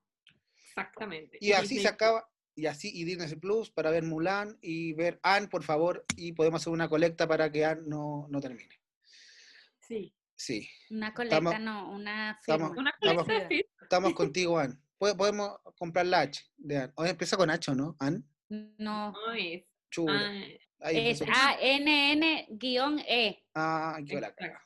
Exactamente. 0.58 1.38
Y 1.40 1.52
así 1.52 1.80
se 1.80 1.88
acaba, 1.88 2.28
y 2.56 2.66
así, 2.66 2.92
y 2.92 3.04
Disney 3.04 3.36
Plus 3.36 3.70
para 3.70 3.92
ver 3.92 4.04
Mulan 4.04 4.58
y 4.62 4.94
ver 4.94 5.20
Anne, 5.22 5.48
por 5.48 5.64
favor, 5.64 6.04
y 6.18 6.34
podemos 6.34 6.62
hacer 6.62 6.74
una 6.74 6.90
colecta 6.90 7.28
para 7.28 7.52
que 7.52 7.66
Anne 7.66 7.84
no, 7.86 8.28
no 8.30 8.42
termine. 8.42 8.80
Sí. 9.80 10.16
Sí, 10.36 10.68
Una 10.90 11.14
colecta, 11.14 11.38
Estamos- 11.38 11.60
no, 11.62 11.92
una 11.92 12.32
estamos- 12.40 12.70
firma. 12.70 12.82
Una 12.82 12.90
Estamos- 13.02 13.24
colecta 13.26 13.48
de 13.50 13.56
fit. 13.58 13.66
estamos 13.82 14.14
contigo, 14.14 14.60
Anne. 14.60 14.76
Pode- 14.98 15.16
Podemos 15.16 15.58
comprar 15.78 16.06
la 16.06 16.22
H 16.22 16.44
de. 16.58 16.92
Hoy 16.96 17.10
empieza 17.10 17.38
con 17.38 17.50
H, 17.50 17.74
¿no? 17.76 17.96
Anne. 18.00 18.22
No, 18.50 19.12
No 19.12 19.34
es. 19.34 19.64
Ahí 20.82 21.10
es. 21.10 21.22
ANN-E. 21.22 22.48
Ah, 23.56 23.98
qué 24.06 24.20
la 24.20 24.34
caga. 24.34 24.60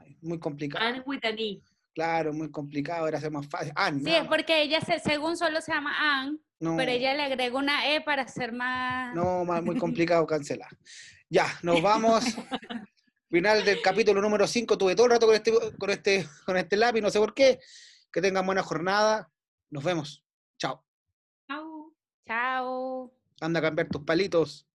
Ay, 0.00 0.16
Muy 0.22 0.38
complicado. 0.38 0.84
Anne 0.84 1.02
with 1.06 1.24
an 1.24 1.38
E. 1.38 1.60
Claro, 1.94 2.32
muy 2.32 2.50
complicado. 2.50 3.00
Ahora 3.04 3.18
hace 3.18 3.30
más 3.30 3.46
fácil. 3.48 3.72
Anne, 3.76 4.02
Sí, 4.04 4.14
es 4.14 4.24
porque 4.26 4.62
ella, 4.62 4.80
se- 4.80 4.98
según 5.00 5.36
solo 5.36 5.60
se 5.60 5.72
llama 5.72 5.94
Ann, 6.20 6.40
No, 6.60 6.76
pero 6.76 6.90
ella 6.92 7.14
le 7.14 7.22
agrega 7.22 7.56
una 7.56 7.92
E 7.94 8.00
para 8.02 8.26
ser 8.28 8.52
más... 8.52 9.14
no, 9.14 9.44
más- 9.44 9.62
muy 9.62 9.76
complicado 9.78 10.26
cancelar. 10.26 10.70
Ya, 11.30 11.46
nos 11.62 11.80
vamos. 11.82 12.24
Final 13.34 13.64
del 13.64 13.82
capítulo 13.82 14.22
número 14.22 14.46
5. 14.46 14.78
Tuve 14.78 14.94
todo 14.94 15.06
el 15.06 15.10
rato 15.10 15.26
con 15.26 15.34
este, 15.34 15.52
con 15.76 15.90
este, 15.90 16.28
con 16.46 16.56
este 16.56 16.76
lápiz, 16.76 17.00
no 17.00 17.10
sé 17.10 17.18
por 17.18 17.34
qué. 17.34 17.58
Que 18.12 18.22
tengan 18.22 18.46
buena 18.46 18.62
jornada. 18.62 19.28
Nos 19.70 19.82
vemos. 19.82 20.24
Chao. 20.56 20.84
Chau. 21.48 21.92
Chao. 22.24 23.12
Anda 23.40 23.58
a 23.58 23.62
cambiar 23.62 23.88
tus 23.88 24.04
palitos. 24.04 24.68